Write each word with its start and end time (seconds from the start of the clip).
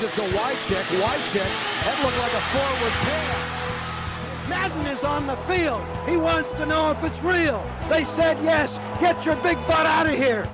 Gives 0.00 0.12
it 0.12 0.22
to 0.22 0.38
Wycheck. 0.38 0.84
Wycheck. 1.02 1.50
That 1.84 1.96
looked 2.02 2.18
like 2.18 2.32
a 2.32 2.44
forward 2.52 2.94
pass. 3.04 4.48
Madden 4.48 4.86
is 4.86 5.04
on 5.04 5.26
the 5.26 5.36
field. 5.46 5.82
He 6.08 6.16
wants 6.16 6.50
to 6.54 6.64
know 6.66 6.90
if 6.90 7.04
it's 7.04 7.22
real. 7.22 7.62
They 7.88 8.04
said 8.16 8.38
yes. 8.42 8.70
Get 9.00 9.26
your 9.26 9.36
big 9.36 9.58
butt 9.66 9.86
out 9.86 10.06
of 10.06 10.14
here. 10.14 10.46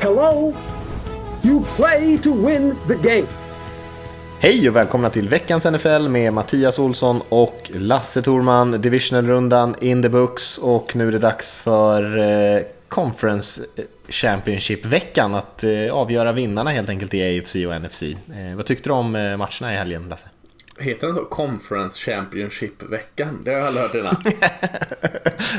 Hello? 0.00 0.54
You 1.42 1.64
play 1.76 2.18
to 2.18 2.32
win 2.32 2.76
the 2.88 2.96
game. 2.96 3.28
Hej 4.40 4.68
och 4.68 4.76
välkomna 4.76 5.10
till 5.10 5.28
veckans 5.28 5.64
NFL 5.64 6.08
med 6.08 6.32
Mattias 6.32 6.78
Olsson 6.78 7.22
och 7.28 7.70
Lasse 7.74 8.22
Thorman. 8.22 8.70
Divisional-rundan 8.70 9.76
in 9.80 10.02
the 10.02 10.08
books 10.08 10.58
och 10.58 10.96
nu 10.96 11.08
är 11.08 11.12
det 11.12 11.18
dags 11.18 11.50
för 11.50 12.18
eh, 12.18 12.62
Conference 12.88 13.62
Championship-veckan 14.12 15.34
att 15.34 15.64
eh, 15.64 15.92
avgöra 15.92 16.32
vinnarna 16.32 16.70
helt 16.70 16.88
enkelt 16.88 17.14
i 17.14 17.38
AFC 17.40 17.54
och 17.54 17.82
NFC. 17.82 18.02
Eh, 18.02 18.56
vad 18.56 18.66
tyckte 18.66 18.88
du 18.88 18.92
om 18.92 19.16
eh, 19.16 19.36
matcherna 19.36 19.72
i 19.72 19.76
helgen, 19.76 20.08
Lasse? 20.08 20.26
Heter 20.78 21.06
den 21.06 21.16
så? 21.16 21.24
Conference 21.24 21.98
Championship-veckan? 22.10 23.42
Det 23.44 23.50
har 23.50 23.58
jag 23.58 23.66
aldrig 23.66 23.82
hört 23.82 23.94
innan. 23.94 24.22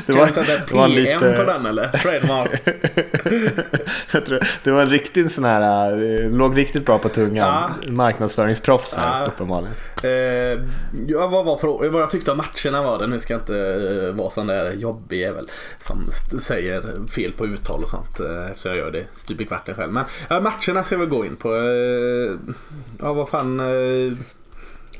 det 0.06 0.12
kan 0.12 0.16
var, 0.16 0.26
vi 0.26 0.32
sätta 0.32 0.66
TM 0.66 0.90
lite- 0.90 1.34
på 1.36 1.44
den 1.44 1.66
eller? 1.66 1.88
Trademark. 1.88 2.50
Jag 4.12 4.26
tror, 4.26 4.40
det 4.64 4.70
var 4.70 4.82
en 4.82 4.90
riktig 4.90 5.30
sån 5.30 5.44
här, 5.44 6.28
låg 6.28 6.58
riktigt 6.58 6.86
bra 6.86 6.98
på 6.98 7.08
tungan. 7.08 7.70
Marknadsföringsproffs 7.88 8.94
här 8.94 9.20
Ja. 9.20 9.26
uppenbarligen. 9.26 9.74
Eh, 10.04 10.60
ja, 11.08 11.26
vad, 11.26 11.44
var 11.44 11.56
för, 11.56 11.88
vad 11.88 12.02
jag 12.02 12.10
tyckte 12.10 12.30
om 12.32 12.36
matcherna 12.36 12.82
var 12.82 12.98
det. 12.98 13.06
Nu 13.06 13.18
ska 13.18 13.32
jag 13.34 13.40
inte 13.40 13.58
eh, 13.58 14.14
vara 14.14 14.30
sån 14.30 14.46
där 14.46 14.72
jobbig 14.72 15.20
jävel 15.20 15.46
som 15.80 16.08
säger 16.40 17.06
fel 17.06 17.32
på 17.32 17.46
uttal 17.46 17.82
och 17.82 17.88
sånt. 17.88 18.20
Eh, 18.20 18.50
eftersom 18.50 18.70
jag 18.70 18.78
gör 18.78 18.90
det 18.90 19.06
stup 19.12 19.40
i 19.40 19.44
kvarten 19.44 19.74
själv. 19.74 19.92
Men 19.92 20.04
ja, 20.28 20.40
matcherna 20.40 20.84
ska 20.84 20.96
vi 20.96 21.06
gå 21.06 21.24
in 21.24 21.36
på. 21.36 21.54
Eh, 21.54 22.54
ja, 23.00 23.12
vad 23.12 23.28
fan. 23.28 23.60
Eh, 23.60 24.12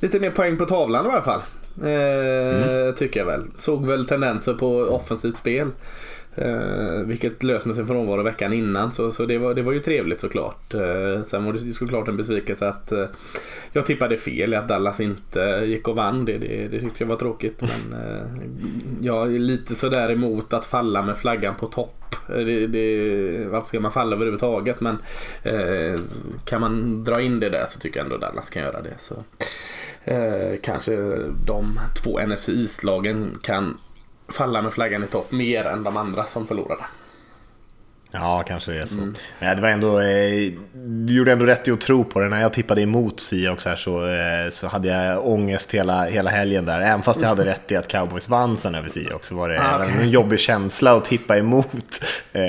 lite 0.00 0.20
mer 0.20 0.30
poäng 0.30 0.56
på 0.56 0.64
tavlan 0.64 1.06
i 1.06 1.08
alla 1.08 1.22
fall. 1.22 1.40
Eh, 1.82 2.94
Tycker 2.94 3.20
jag 3.20 3.26
väl. 3.26 3.42
Såg 3.58 3.86
väl 3.86 4.06
tendenser 4.06 4.54
på 4.54 4.78
offensivt 4.78 5.36
spel. 5.36 5.70
Eh, 6.36 7.00
vilket 7.04 7.42
lös 7.42 7.66
med 7.66 7.76
sin 7.76 7.86
frånvaro 7.86 8.22
veckan 8.22 8.52
innan 8.52 8.92
så, 8.92 9.12
så 9.12 9.26
det, 9.26 9.38
var, 9.38 9.54
det 9.54 9.62
var 9.62 9.72
ju 9.72 9.80
trevligt 9.80 10.20
såklart. 10.20 10.74
Eh, 10.74 11.22
sen 11.22 11.44
var 11.44 11.52
det 11.52 11.60
såklart 11.60 12.08
en 12.08 12.16
besvikelse 12.16 12.68
att 12.68 12.92
eh, 12.92 13.06
jag 13.72 13.86
tippade 13.86 14.16
fel 14.16 14.52
i 14.52 14.56
att 14.56 14.68
Dallas 14.68 15.00
inte 15.00 15.40
gick 15.66 15.88
och 15.88 15.96
vann. 15.96 16.24
Det, 16.24 16.38
det, 16.38 16.68
det 16.68 16.80
tyckte 16.80 17.04
jag 17.04 17.08
var 17.08 17.16
tråkigt. 17.16 17.62
Men 17.62 18.00
eh, 18.00 18.26
jag 19.00 19.34
är 19.34 19.38
lite 19.38 19.74
sådär 19.74 20.10
emot 20.10 20.52
att 20.52 20.66
falla 20.66 21.02
med 21.02 21.18
flaggan 21.18 21.54
på 21.54 21.66
topp. 21.66 22.14
Eh, 22.28 22.36
det, 22.36 22.66
det, 22.66 23.46
varför 23.46 23.68
ska 23.68 23.80
man 23.80 23.92
falla 23.92 24.16
överhuvudtaget? 24.16 24.80
Men 24.80 24.98
eh, 25.42 26.00
kan 26.44 26.60
man 26.60 27.04
dra 27.04 27.20
in 27.20 27.40
det 27.40 27.48
där 27.48 27.64
så 27.68 27.80
tycker 27.80 28.00
jag 28.00 28.04
ändå 28.04 28.18
Dallas 28.18 28.50
kan 28.50 28.62
göra 28.62 28.82
det. 28.82 28.94
Så. 28.98 29.14
Eh, 30.04 30.58
kanske 30.62 30.96
de 31.46 31.80
två 32.02 32.20
NFC-islagen 32.20 33.38
kan 33.42 33.78
falla 34.28 34.62
med 34.62 34.72
flaggan 34.72 35.04
i 35.04 35.06
topp 35.06 35.32
mer 35.32 35.64
än 35.64 35.82
de 35.82 35.96
andra 35.96 36.24
som 36.24 36.46
förlorade. 36.46 36.82
Ja, 38.16 38.42
kanske 38.46 38.72
det 38.72 38.78
är 38.78 38.86
så. 38.86 39.12
Men 39.40 39.56
det 39.56 39.62
var 39.62 39.68
ändå, 39.68 40.00
eh, 40.00 40.52
du 41.06 41.14
gjorde 41.14 41.32
ändå 41.32 41.44
rätt 41.44 41.68
i 41.68 41.70
att 41.70 41.80
tro 41.80 42.04
på 42.04 42.20
det. 42.20 42.28
När 42.28 42.40
jag 42.40 42.52
tippade 42.52 42.80
emot 42.80 43.20
Seahawks 43.20 43.64
här 43.66 43.76
så, 43.76 44.06
eh, 44.06 44.50
så 44.50 44.66
hade 44.66 44.88
jag 44.88 45.26
ångest 45.28 45.74
hela, 45.74 46.04
hela 46.04 46.30
helgen 46.30 46.64
där. 46.64 46.80
Även 46.80 47.02
fast 47.02 47.20
jag 47.20 47.28
hade 47.28 47.44
rätt 47.46 47.72
i 47.72 47.76
att 47.76 47.88
Cowboys 47.88 48.28
vann 48.28 48.56
sen 48.56 48.74
över 48.74 48.88
Seahawks 48.88 49.28
så 49.28 49.34
var 49.34 49.48
det 49.48 49.60
Ah, 49.60 49.78
okej. 49.82 49.94
en 50.00 50.10
jobbig 50.10 50.40
känsla 50.40 50.96
att 50.96 51.04
tippa 51.04 51.38
emot 51.38 52.00
eh, 52.32 52.42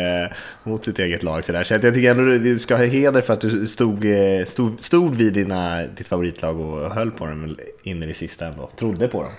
mot 0.63 0.85
sitt 0.85 0.99
eget 0.99 1.23
lag. 1.23 1.43
Så, 1.43 1.51
där. 1.51 1.63
så 1.63 1.73
jag 1.73 1.81
tycker 1.81 2.11
ändå 2.11 2.23
du 2.23 2.59
ska 2.59 2.75
ha 2.75 2.83
heder 2.85 3.21
för 3.21 3.33
att 3.33 3.41
du 3.41 3.67
stod, 3.67 4.05
eh, 4.05 4.45
stod, 4.45 4.83
stod 4.83 5.15
vid 5.15 5.33
dina, 5.33 5.81
ditt 5.97 6.07
favoritlag 6.07 6.59
och 6.59 6.91
höll 6.91 7.11
på 7.11 7.25
dem 7.25 7.57
in 7.83 8.03
i 8.03 8.05
det 8.05 8.13
sista 8.13 8.45
ändå. 8.45 8.69
Trodde 8.75 9.07
på 9.07 9.21
dem. 9.23 9.31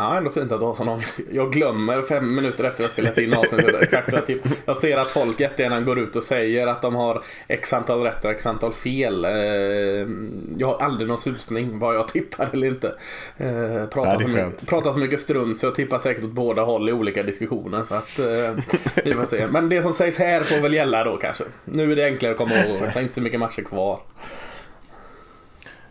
Ja, 0.00 0.16
ändå 0.16 0.30
fint 0.30 0.52
att 0.52 0.60
du 0.60 0.66
har 0.66 0.74
sån 0.74 0.88
ångest. 0.88 1.20
Jag 1.30 1.52
glömmer 1.52 2.02
fem 2.02 2.34
minuter 2.34 2.64
efter 2.64 2.68
att 2.68 2.80
jag 2.80 2.90
spelat 2.90 3.18
in 3.18 3.34
avsnittet 3.34 3.74
exakt 3.82 4.12
jag 4.12 4.26
tippar. 4.26 4.52
Jag 4.64 4.76
ser 4.76 4.96
att 4.96 5.08
folk 5.10 5.40
jättegärna 5.40 5.80
går 5.80 5.98
ut 5.98 6.16
och 6.16 6.24
säger 6.24 6.66
att 6.66 6.82
de 6.82 6.94
har 6.94 7.22
x 7.48 7.72
antal 7.72 8.02
rätt 8.02 8.24
och 8.24 8.30
x 8.30 8.46
antal 8.46 8.72
fel. 8.72 9.24
Eh, 9.24 9.30
Jag 10.58 10.66
har 10.66 10.78
aldrig 10.80 11.08
någon 11.08 11.18
susning 11.18 11.78
vad 11.78 11.94
jag 11.94 12.08
tippar 12.08 12.48
eller 12.52 12.66
inte. 12.66 12.94
Eh, 13.36 13.86
Pratar, 13.86 14.20
så, 14.20 14.28
mycket, 14.28 14.66
pratar 14.66 14.92
så 14.92 14.98
mycket 14.98 15.20
strunt 15.20 15.58
så 15.58 15.66
jag 15.66 15.74
tippar 15.74 15.98
säkert 15.98 16.24
åt 16.24 16.30
båda 16.30 16.62
håll 16.62 16.88
i 16.88 16.92
olika 16.92 17.22
diskussioner. 17.22 17.84
Så 17.84 17.94
att, 17.94 18.18
eh, 18.18 18.64
vi 19.04 19.12
får 19.12 19.26
se. 19.26 19.46
Men 19.46 19.68
det 19.68 19.82
som 19.82 19.92
sägs 19.92 20.18
här 20.18 20.40
får 20.42 20.62
väl 20.62 20.74
gälla 20.74 21.04
då 21.04 21.16
kanske. 21.16 21.44
Nu 21.64 21.92
är 21.92 21.96
det 21.96 22.04
enklare 22.04 22.32
att 22.32 22.38
komma 22.38 22.54
ihåg. 22.54 22.80
Har 22.94 23.00
inte 23.00 23.14
så 23.14 23.22
mycket 23.22 23.40
matcher 23.40 23.62
kvar. 23.62 24.00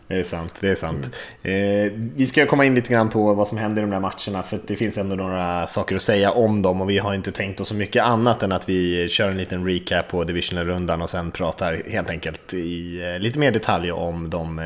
Det 0.08 0.14
är 0.14 0.24
sant, 0.24 0.54
det 0.60 0.68
är 0.68 0.74
sant. 0.74 1.10
Eh, 1.42 1.92
vi 2.16 2.26
ska 2.26 2.46
komma 2.46 2.64
in 2.64 2.74
lite 2.74 2.92
grann 2.92 3.08
på 3.08 3.34
vad 3.34 3.48
som 3.48 3.58
händer 3.58 3.82
i 3.82 3.84
de 3.84 3.90
där 3.90 4.00
matcherna 4.00 4.42
för 4.42 4.58
det 4.66 4.76
finns 4.76 4.98
ändå 4.98 5.16
några 5.16 5.66
saker 5.66 5.96
att 5.96 6.02
säga 6.02 6.30
om 6.30 6.62
dem 6.62 6.80
och 6.80 6.90
vi 6.90 6.98
har 6.98 7.14
inte 7.14 7.32
tänkt 7.32 7.60
oss 7.60 7.68
så 7.68 7.74
mycket 7.74 8.02
annat 8.02 8.42
än 8.42 8.52
att 8.52 8.68
vi 8.68 9.08
kör 9.08 9.30
en 9.30 9.36
liten 9.36 9.66
recap 9.66 10.08
på 10.08 10.24
divisional-rundan 10.24 11.02
och 11.02 11.10
sen 11.10 11.30
pratar 11.30 11.82
helt 11.86 12.10
enkelt 12.10 12.54
i 12.54 13.02
eh, 13.02 13.18
lite 13.18 13.38
mer 13.38 13.50
detalj 13.50 13.92
om 13.92 14.30
de 14.30 14.58
eh, 14.58 14.64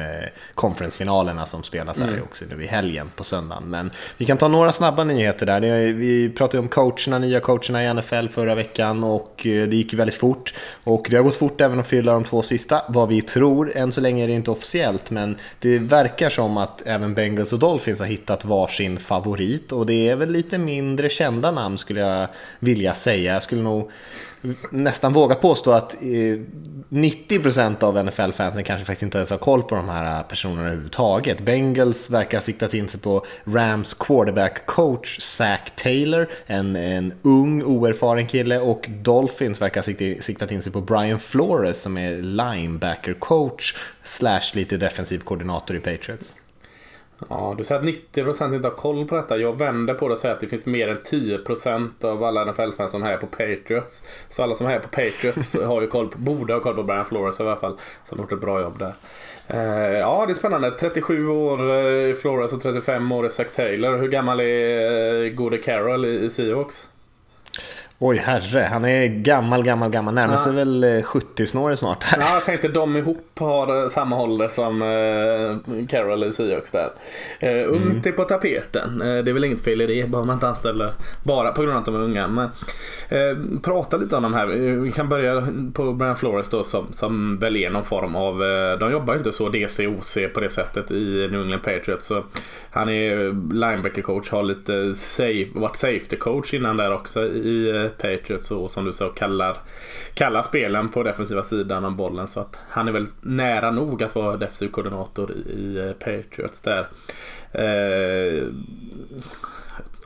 conference-finalerna 0.55 1.47
som 1.47 1.63
spelas 1.63 2.01
här 2.01 2.23
också 2.23 2.45
nu 2.57 2.65
i 2.65 2.67
helgen 2.67 3.11
på 3.17 3.25
söndagen. 3.25 3.65
Men 3.65 3.91
vi 4.17 4.25
kan 4.25 4.39
ta 4.39 4.49
några 4.49 4.73
snabba 4.73 5.05
nyheter 5.05 5.47
där. 5.47 5.63
Är, 5.63 5.93
vi 5.93 6.31
pratade 6.31 6.59
om 6.59 6.69
coacherna, 6.69 7.19
nya 7.19 7.41
coacherna 7.41 7.85
i 7.85 7.95
NFL 7.95 8.29
förra 8.29 8.55
veckan 8.55 9.05
och 9.05 9.47
eh, 9.47 9.69
det 9.69 9.77
gick 9.77 9.93
ju 9.93 9.99
väldigt 9.99 10.15
fort. 10.15 10.55
Och 10.85 11.07
det 11.11 11.17
har 11.17 11.25
gått 11.25 11.37
fort 11.37 11.61
även 11.61 11.81
att 11.81 11.89
fylla 11.89 12.13
de 12.13 12.25
två 12.25 12.43
sista, 12.43 12.83
vad 12.89 13.09
vi 13.09 13.23
tror. 13.23 13.77
Än 13.77 13.93
så 13.93 14.01
länge 14.01 14.25
är 14.25 14.29
det 14.29 14.35
inte 14.35 14.51
officiellt, 14.51 15.11
men 15.11 15.32
det 15.59 15.79
verkar 15.79 16.31
som 16.31 16.57
att 16.57 16.83
även 16.87 17.15
Bengals 17.15 17.53
och 17.53 17.59
Dolphins 17.59 17.99
har 17.99 18.07
hittat 18.07 18.45
varsin 18.45 18.99
favorit. 18.99 19.73
Och 19.73 19.87
det 19.87 20.09
är 20.09 20.17
väl 20.17 20.31
lite 20.31 20.59
mindre 20.59 21.09
kända 21.09 21.51
namn 21.51 21.79
skulle 21.79 22.01
jag 22.01 22.29
vilja 22.59 22.95
säga. 22.95 23.33
Jag 23.33 23.43
skulle 23.43 23.63
nog 23.63 23.91
nästan 24.71 25.13
våga 25.13 25.35
påstå 25.35 25.73
att 25.73 25.95
eh, 25.95 26.39
90% 26.89 27.85
av 27.85 28.05
NFL-fansen 28.05 28.65
kanske 28.65 28.87
faktiskt 28.87 29.03
inte 29.03 29.19
ens 29.19 29.31
har 29.31 29.39
koll 29.39 29.63
på 29.63 29.75
de 29.75 29.89
här 29.89 30.19
eh, 30.19 30.27
personerna 30.27 30.63
överhuvudtaget. 30.63 31.41
Bengals 31.41 32.11
verkar 32.11 32.39
ha 32.39 32.43
siktat 32.43 32.75
in 32.75 32.89
sig 32.89 33.01
på 33.01 33.27
Rams 33.45 33.95
quarterback 33.95 34.67
coach 34.67 35.21
Zach 35.21 35.71
Taylor, 35.77 36.29
en, 36.47 36.77
en 36.77 37.13
ung 37.23 37.63
oerfaren 37.63 38.27
kille 38.27 38.59
och 38.59 38.87
Dolphins 38.89 39.63
verkar 39.63 39.81
ha 39.81 40.23
siktat 40.23 40.53
in 40.53 40.63
sig 40.63 40.73
på 40.73 40.81
Brian 40.81 41.19
Flores 41.19 41.83
som 41.83 41.99
är 41.99 42.17
linebacker 42.17 43.15
coach 43.15 43.77
slash 44.05 44.55
lite 44.55 44.77
defensiv 44.77 45.19
koordinator 45.19 45.77
i 45.77 45.81
Patriots. 45.81 46.37
Ja, 47.29 47.55
du 47.59 47.65
säger 47.65 47.81
att 47.81 47.87
90% 47.87 48.55
inte 48.55 48.69
har 48.69 48.75
koll 48.75 49.09
på 49.09 49.15
detta. 49.15 49.37
Jag 49.37 49.59
vänder 49.59 49.95
på 49.95 50.09
det 50.09 50.13
och 50.13 50.19
säger 50.19 50.35
att 50.35 50.41
det 50.41 50.49
finns 50.49 50.67
mer 50.67 50.89
än 50.89 50.99
10% 50.99 52.05
av 52.05 52.25
alla 52.25 52.45
NFL-fans 52.45 52.93
som 52.93 53.03
är 53.03 53.17
på 53.17 53.27
Patriots. 53.27 54.05
Så 54.31 54.43
alla 54.43 54.55
som 54.55 54.67
är 54.67 54.79
på 54.79 54.89
Patriots 54.89 55.57
har 55.65 55.81
ju 55.81 55.87
koll 55.87 56.09
på, 56.09 56.19
borde 56.19 56.53
ha 56.53 56.61
koll 56.61 56.75
på 56.75 56.83
Brian 56.83 57.05
Flores 57.05 57.41
i 57.41 57.43
alla 57.43 57.57
fall. 57.57 57.79
Som 58.09 58.19
har 58.19 58.25
gjort 58.25 58.33
ett 58.33 58.41
bra 58.41 58.61
jobb 58.61 58.79
där. 58.79 58.93
Eh, 59.49 59.99
ja, 59.99 60.25
det 60.27 60.33
är 60.33 60.35
spännande. 60.35 60.71
37 60.71 61.29
år 61.29 61.71
eh, 61.71 62.11
i 62.11 62.15
Flores 62.15 62.53
och 62.53 62.63
35 62.63 63.13
år 63.13 63.27
i 63.27 63.31
Zach 63.31 63.53
Taylor. 63.57 63.97
Hur 63.97 64.09
gammal 64.09 64.41
är 64.41 65.25
eh, 65.25 65.31
gode 65.31 65.59
Carroll 65.59 66.05
i, 66.05 66.25
i 66.25 66.31
Seahawks? 66.31 66.89
Oj 68.05 68.17
herre, 68.17 68.67
han 68.71 68.85
är 68.85 69.07
gammal, 69.07 69.63
gammal, 69.65 69.91
gammal. 69.91 70.15
Närmar 70.15 70.37
sig 70.37 70.55
väl 70.55 70.85
eh, 70.85 70.89
70-snårig 70.89 71.77
snart. 71.77 72.03
här. 72.03 72.21
Ja, 72.21 72.35
jag 72.35 72.45
tänkte 72.45 72.69
de 72.69 72.97
ihop 72.97 73.19
har 73.39 73.83
eh, 73.83 73.89
samma 73.89 74.23
ålder 74.23 74.49
som 74.49 74.83
eh, 74.83 75.87
Carroll 75.89 76.25
i 76.25 76.33
Seahawks 76.33 76.71
där. 76.71 76.89
Eh, 77.41 77.69
ungt 77.73 78.07
är 78.07 78.13
på 78.13 78.25
tapeten. 78.25 79.03
Eh, 79.03 79.25
det 79.25 79.31
är 79.31 79.33
väl 79.33 79.45
inget 79.45 79.65
fel 79.65 79.81
i 79.81 79.87
det. 79.87 80.11
Behöver 80.11 80.27
man 80.27 80.37
inte 80.37 80.49
anställa 80.49 80.93
bara 81.25 81.53
på 81.53 81.63
grund 81.63 81.75
av 81.75 81.79
att 81.81 81.85
de 81.87 81.95
är 81.95 82.01
unga. 82.01 82.29
Men 82.29 82.45
eh, 83.09 83.61
prata 83.63 83.97
lite 83.97 84.17
om 84.17 84.23
de 84.23 84.35
här. 84.35 84.47
Eh, 84.49 84.73
Vi 84.75 84.93
kan 84.93 85.09
börja 85.09 85.47
på 85.75 85.93
Brian 85.93 86.17
Flores 86.17 86.49
då 86.49 86.65
som, 86.65 86.87
som 86.93 87.39
väl 87.39 87.57
är 87.57 87.71
någon 87.71 87.85
form 87.85 88.17
av, 88.17 88.43
eh, 88.43 88.79
de 88.79 88.93
jobbar 88.93 89.15
ju 89.15 89.19
inte 89.19 89.33
så 89.33 89.49
DC-OC 89.49 90.29
på 90.35 90.41
det 90.41 90.51
sättet 90.51 90.91
i 90.91 91.29
New 91.31 91.41
England 91.43 91.63
Patriots. 91.65 92.07
Så 92.07 92.25
han 92.71 92.89
är 92.89 93.17
linebacker 93.55 94.03
coach, 94.03 94.31
har 94.31 94.43
lite 94.43 94.95
safe, 94.95 95.51
varit 95.55 95.77
safety 95.77 96.17
coach 96.17 96.55
innan 96.55 96.77
där 96.77 96.93
också 96.93 97.25
i 97.25 97.71
eh, 97.85 97.92
Patriots 97.99 98.51
och 98.51 98.71
som 98.71 98.85
du 98.85 98.93
sa 98.93 99.09
kallar, 99.09 99.57
kallar 100.15 100.43
spelen 100.43 100.89
på 100.89 101.03
defensiva 101.03 101.43
sidan 101.43 101.85
av 101.85 101.97
bollen. 101.97 102.29
Så 102.29 102.41
att 102.41 102.59
han 102.71 102.89
är 102.89 102.93
väl 102.93 103.07
nära 103.21 103.71
nog 103.71 104.03
att 104.03 104.15
vara 104.15 104.37
defensiv 104.37 104.69
koordinator 104.69 105.33
i, 105.33 105.51
i 105.51 105.79
eh, 105.79 105.93
Patriots 105.93 106.61
där. 106.61 106.89
Eh, 107.53 108.45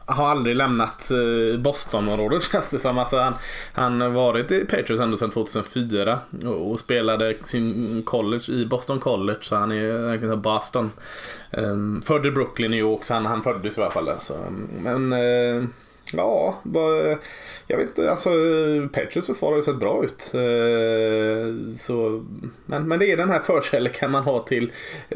har 0.07 0.29
aldrig 0.29 0.57
lämnat 0.57 1.11
eh, 1.11 1.61
Bostonområdet 1.61 2.43
känns 2.53 2.71
det 2.71 2.79
som. 2.79 2.99
Alltså 2.99 3.19
han, 3.19 3.35
han 3.73 4.01
har 4.01 4.09
varit 4.09 4.51
i 4.51 4.61
Patriots 4.65 5.01
ända 5.01 5.17
sedan 5.17 5.31
2004 5.31 6.19
och, 6.45 6.71
och 6.71 6.81
spelade 6.81 7.37
sin 7.43 8.03
college 8.03 8.53
i 8.53 8.67
Boston 8.67 9.01
College. 9.01 9.39
Så 9.41 9.57
han 9.57 9.73
är 9.73 9.99
verkligen 9.99 10.43
Boston. 10.43 10.91
Um, 11.51 12.03
född 12.03 12.27
i 12.27 12.31
Brooklyn, 12.31 12.71
New 12.71 12.81
York, 12.81 13.05
så 13.05 13.15
han, 13.15 13.27
han 13.27 13.43
föddes 13.43 13.79
i 13.79 13.81
alla 13.81 13.91
fall 13.91 14.05
där. 14.05 14.17
Så, 14.21 14.35
mm, 14.35 14.69
men 14.83 15.13
uh, 15.13 15.65
Ja, 16.13 16.61
jag 17.67 17.77
vet 17.77 17.89
inte. 17.89 18.11
Alltså, 18.11 18.31
Patriots 18.93 19.27
försvar 19.27 19.49
har 19.49 19.57
ju 19.57 19.63
sett 19.63 19.77
bra 19.77 20.05
ut. 20.05 20.35
Eh, 20.35 21.75
så, 21.77 22.25
men, 22.67 22.89
men 22.89 22.99
det 22.99 23.13
är 23.13 23.17
den 23.17 23.31
här 23.31 23.41
förkärleken 23.41 24.11
man 24.11 24.23
har 24.23 24.41
till 24.41 24.73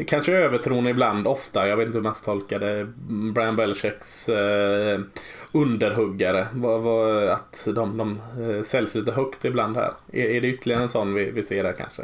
kanske 0.06 0.32
övertron 0.32 0.86
ibland, 0.86 1.26
ofta. 1.26 1.68
Jag 1.68 1.76
vet 1.76 1.86
inte 1.86 1.98
hur 1.98 2.02
man 2.02 2.14
ska 2.14 2.24
tolka 2.24 2.58
det. 2.58 2.92
Brian 3.34 3.56
Belichicks 3.56 4.28
eh, 4.28 5.00
underhuggare. 5.52 6.46
Var, 6.52 6.78
var, 6.78 7.22
att 7.22 7.68
de, 7.74 7.96
de 7.96 8.20
eh, 8.40 8.62
säljs 8.62 8.94
lite 8.94 9.12
högt 9.12 9.44
ibland 9.44 9.76
här. 9.76 9.92
Är, 10.12 10.24
är 10.24 10.40
det 10.40 10.48
ytterligare 10.48 10.82
en 10.82 10.88
sån 10.88 11.14
vi, 11.14 11.30
vi 11.30 11.42
ser 11.42 11.64
här 11.64 11.72
kanske? 11.72 12.02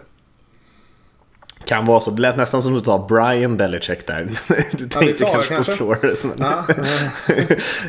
Kan 1.67 1.85
vara 1.85 2.01
så. 2.01 2.11
Det 2.11 2.23
lät 2.23 2.37
nästan 2.37 2.63
som 2.63 2.77
att 2.77 2.83
du 2.83 2.85
sa 2.85 3.07
Brian 3.09 3.57
Belichick 3.57 4.07
där. 4.07 4.29
Du 4.73 4.89
tänkte 4.89 5.25
ja, 5.25 5.33
kanske, 5.33 5.55
kanske 5.55 5.73
på 5.73 5.77
Flores. 5.77 6.25
Men, 6.25 6.35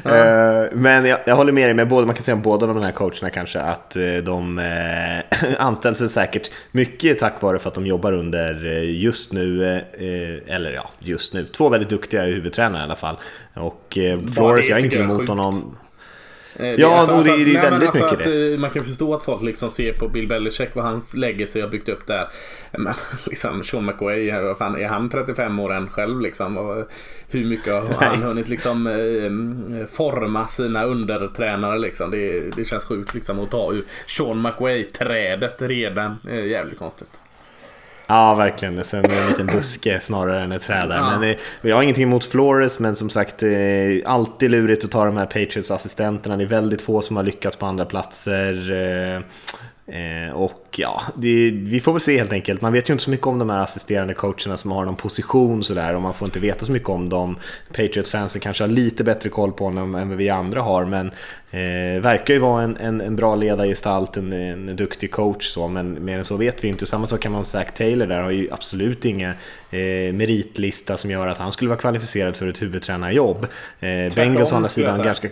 Ja. 0.03 0.15
Eh, 0.15 0.71
men 0.74 1.06
jag, 1.06 1.19
jag 1.25 1.35
håller 1.35 1.51
med 1.51 1.68
dig 1.68 1.74
med 1.74 1.88
både, 1.88 2.06
man 2.07 2.15
kan 2.15 2.24
säga 2.24 2.35
om 2.35 2.41
båda 2.41 2.68
de 2.68 2.81
här 2.81 2.91
coacherna 2.91 3.29
kanske 3.29 3.59
att 3.59 3.95
eh, 3.95 4.15
de 4.24 4.59
eh, 4.59 5.56
anställs 5.65 6.12
säkert 6.12 6.51
mycket 6.71 7.19
tack 7.19 7.41
vare 7.41 7.59
för 7.59 7.68
att 7.68 7.75
de 7.75 7.85
jobbar 7.85 8.13
under 8.13 8.53
just 8.81 9.33
nu, 9.33 9.63
eller 10.47 10.71
ja, 10.71 10.89
just 11.00 11.33
nu, 11.33 11.45
två 11.45 11.69
väldigt 11.69 11.89
duktiga 11.89 12.24
huvudtränare 12.24 12.81
i 12.81 12.83
alla 12.83 12.95
fall. 12.95 13.15
Och 13.53 13.97
Flores, 14.35 14.69
jag 14.69 14.79
är 14.79 14.97
emot 14.97 15.18
sjukt. 15.18 15.29
honom. 15.29 15.77
Eh, 16.59 16.68
Ja, 16.68 17.18
och 17.18 17.24
det 17.24 17.31
är 17.31 17.38
nej, 17.38 17.54
väldigt 17.54 17.89
alltså 17.89 18.04
mycket 18.04 18.19
att, 18.27 18.54
eh, 18.54 18.59
Man 18.59 18.69
kan 18.69 18.83
förstå 18.83 19.13
att 19.13 19.24
folk 19.24 19.42
liksom 19.44 19.71
ser 19.71 19.94
på 19.94 20.07
Bill 20.07 20.27
Belichick, 20.27 20.69
vad 20.74 20.86
hans 20.86 21.13
legacy 21.13 21.62
har 21.62 21.68
byggt 21.68 21.89
upp 21.89 22.07
där. 22.07 22.27
Men 22.77 22.94
liksom 23.25 23.63
Sean 23.63 23.86
McWay, 23.86 24.31
vad 24.31 24.57
fan, 24.57 24.75
är 24.75 24.88
han 24.88 25.09
35 25.09 25.59
år 25.59 25.74
än 25.74 25.89
själv 25.89 26.21
liksom? 26.21 26.57
Och 26.57 26.88
hur 27.30 27.45
mycket 27.45 27.74
har 27.74 28.06
han 28.06 28.24
hunnit 28.24 28.50
liksom 28.50 28.88
eh, 28.88 29.86
forma 29.88 30.48
sina 30.48 30.83
undertränare 30.83 31.80
liksom? 31.80 32.12
Det, 32.12 32.56
det 32.56 32.65
känns 32.65 32.86
sjukt 32.86 33.13
liksom 33.13 33.39
att 33.39 33.51
ta 33.51 33.74
ur 33.74 33.83
Sean 34.07 34.42
McWay-trädet 34.48 35.56
redan. 35.62 36.15
Eh, 36.30 36.45
jävligt 36.45 36.80
konstigt. 36.80 37.10
Ja, 38.07 38.36
verkligen. 38.36 38.83
Sen 38.83 39.06
en 39.06 39.27
liten 39.27 39.45
buske 39.45 40.00
snarare 40.01 40.44
än 40.44 40.51
ett 40.51 40.62
träd 40.62 40.89
där. 40.89 40.98
Ja. 40.98 41.19
Men, 41.19 41.30
eh, 41.30 41.38
jag 41.62 41.75
har 41.75 41.83
ingenting 41.83 42.04
emot 42.04 42.25
Flores, 42.25 42.80
men 42.80 42.95
som 42.95 43.09
sagt, 43.09 43.44
eh, 43.44 43.50
alltid 44.06 44.51
lurigt 44.51 44.86
att 44.86 44.92
ta 44.92 45.06
de 45.06 45.18
här 45.18 45.25
Patriots-assistenterna. 45.25 46.38
Det 46.38 46.44
är 46.44 46.48
väldigt 46.48 46.81
få 46.81 47.01
som 47.01 47.15
har 47.15 47.24
lyckats 47.24 47.56
på 47.56 47.65
andra 47.65 47.86
platser. 47.86 48.74
Eh, 49.92 50.31
och 50.31 50.66
ja, 50.78 51.01
det, 51.16 51.51
vi 51.51 51.80
får 51.80 51.94
väl 51.94 52.01
se 52.01 52.18
helt 52.18 52.34
enkelt. 52.34 52.62
Man 52.62 52.74
vet 52.74 52.89
ju 52.89 52.94
inte 52.94 53.04
så 53.04 53.10
mycket 53.10 53.28
om 53.28 53.39
de 53.39 53.50
här 53.50 53.60
assisterande 53.60 54.13
coacherna 54.13 54.57
som 54.57 54.72
har 54.72 54.86
någon 54.86 54.95
position 54.95 55.63
sådär 55.63 55.95
och 55.95 56.01
man 56.01 56.13
får 56.13 56.25
inte 56.25 56.39
veta 56.39 56.66
så 56.66 56.72
mycket 56.72 56.89
om 56.89 57.10
dem. 57.10 57.36
Patriots-fansen 57.74 58.42
kanske 58.42 58.63
har 58.63 58.69
lite 58.69 59.04
bättre 59.04 59.30
koll 59.30 59.51
på 59.51 59.63
honom 59.63 59.95
än 59.95 60.10
vad 60.10 60.18
vi 60.18 60.30
andra 60.30 60.62
har, 60.62 60.86
men 60.86 61.07
eh, 61.51 62.01
verkar 62.01 62.34
ju 62.34 62.39
vara 62.39 62.63
en, 62.63 62.78
en, 62.78 63.01
en 63.01 63.16
bra 63.16 63.36
ledargestalt, 63.36 64.18
en, 64.18 64.34
en 64.34 64.75
duktig 64.75 65.12
coach 65.12 65.45
så, 65.45 65.68
men 65.68 66.06
mer 66.06 66.18
än 66.18 66.25
så 66.25 66.38
vet 66.38 66.63
vi 66.63 66.68
inte. 66.68 66.86
Samma 66.86 67.07
sak 67.07 67.22
kan 67.22 67.31
man 67.31 67.45
säga 67.45 67.63
Zach 67.63 67.74
Taylor 67.74 68.07
där 68.07 68.22
har 68.22 68.31
ju 68.31 68.48
absolut 68.51 69.06
ingen 69.06 69.31
eh, 69.72 70.13
meritlista 70.13 70.98
som 70.98 71.12
gör 71.12 71.28
att 71.28 71.38
han 71.38 71.51
skulle 71.51 71.69
vara 71.69 71.80
kvalificerad 71.80 72.36
för 72.36 72.48
ett 72.48 72.62
huvudtränarjobb. 72.62 73.48
Eh, 73.80 74.16
Bengals 74.16 74.51
å 74.51 74.56
andra 74.56 74.69
sidan 74.69 75.01
ganska 75.01 75.28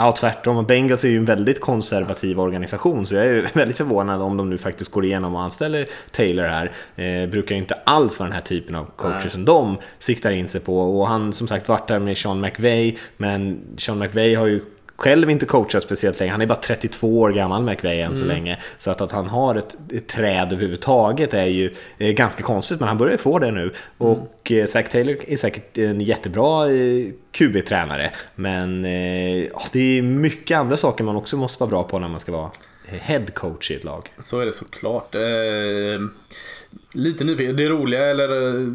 Ja, 0.00 0.12
tvärtom. 0.12 0.56
Och 0.56 0.64
Bengals 0.64 1.04
är 1.04 1.08
ju 1.08 1.16
en 1.16 1.24
väldigt 1.24 1.60
konservativ 1.60 2.40
organisation, 2.40 3.06
så 3.06 3.14
jag 3.14 3.26
är 3.26 3.50
väldigt 3.54 3.76
förvånad 3.76 4.22
om 4.22 4.36
de 4.36 4.50
nu 4.50 4.58
faktiskt 4.58 4.90
går 4.90 5.04
igenom 5.04 5.34
och 5.34 5.42
anställer 5.42 5.88
Taylor 6.10 6.44
här. 6.44 6.70
Eh, 6.96 7.30
brukar 7.30 7.54
inte 7.54 7.74
alls 7.84 8.18
vara 8.18 8.28
den 8.28 8.32
här 8.32 8.44
typen 8.44 8.74
av 8.74 8.90
coacher 8.96 9.20
Nej. 9.22 9.30
som 9.30 9.44
de 9.44 9.78
siktar 9.98 10.30
in 10.30 10.48
sig 10.48 10.60
på. 10.60 11.00
Och 11.00 11.08
han 11.08 11.32
som 11.32 11.48
sagt 11.48 11.68
varit 11.68 11.88
där 11.88 11.98
med 11.98 12.18
Sean 12.18 12.40
McVay, 12.40 12.98
men 13.16 13.60
Sean 13.78 13.98
McVay 13.98 14.34
har 14.34 14.46
ju 14.46 14.60
själv 15.00 15.30
inte 15.30 15.46
coachat 15.46 15.82
speciellt 15.82 16.20
länge. 16.20 16.32
Han 16.32 16.40
är 16.40 16.46
bara 16.46 16.54
32 16.54 17.20
år 17.20 17.30
gammal 17.30 17.62
McVay 17.62 18.00
än 18.00 18.16
så 18.16 18.24
länge. 18.24 18.58
Så 18.78 18.90
att, 18.90 19.00
att 19.00 19.12
han 19.12 19.26
har 19.26 19.54
ett, 19.54 19.76
ett 19.92 20.08
träd 20.08 20.52
överhuvudtaget 20.52 21.34
är 21.34 21.46
ju 21.46 21.74
eh, 21.98 22.10
ganska 22.10 22.42
konstigt, 22.42 22.80
men 22.80 22.88
han 22.88 22.98
börjar 22.98 23.16
få 23.16 23.38
det 23.38 23.50
nu. 23.50 23.72
Och 23.98 24.52
eh, 24.52 24.66
Zach 24.66 24.88
Taylor 24.88 25.16
är 25.26 25.36
säkert 25.36 25.78
en 25.78 26.00
jättebra 26.00 26.70
eh, 26.70 27.06
QB-tränare. 27.32 28.10
Men 28.34 28.84
eh, 28.84 29.48
det 29.72 29.98
är 29.98 30.02
mycket 30.02 30.58
andra 30.58 30.76
saker 30.76 31.04
man 31.04 31.16
också 31.16 31.36
måste 31.36 31.60
vara 31.60 31.70
bra 31.70 31.82
på 31.82 31.98
när 31.98 32.08
man 32.08 32.20
ska 32.20 32.32
vara 32.32 32.50
eh, 32.88 33.00
head 33.00 33.26
coach 33.34 33.70
i 33.70 33.74
ett 33.74 33.84
lag. 33.84 34.08
Så 34.18 34.40
är 34.40 34.46
det 34.46 34.52
såklart. 34.52 35.14
Lite 36.92 37.24
nyfiken. 37.24 37.56
Det 37.56 37.68
roliga 37.68 38.06
eller 38.06 38.56
eh, 38.58 38.68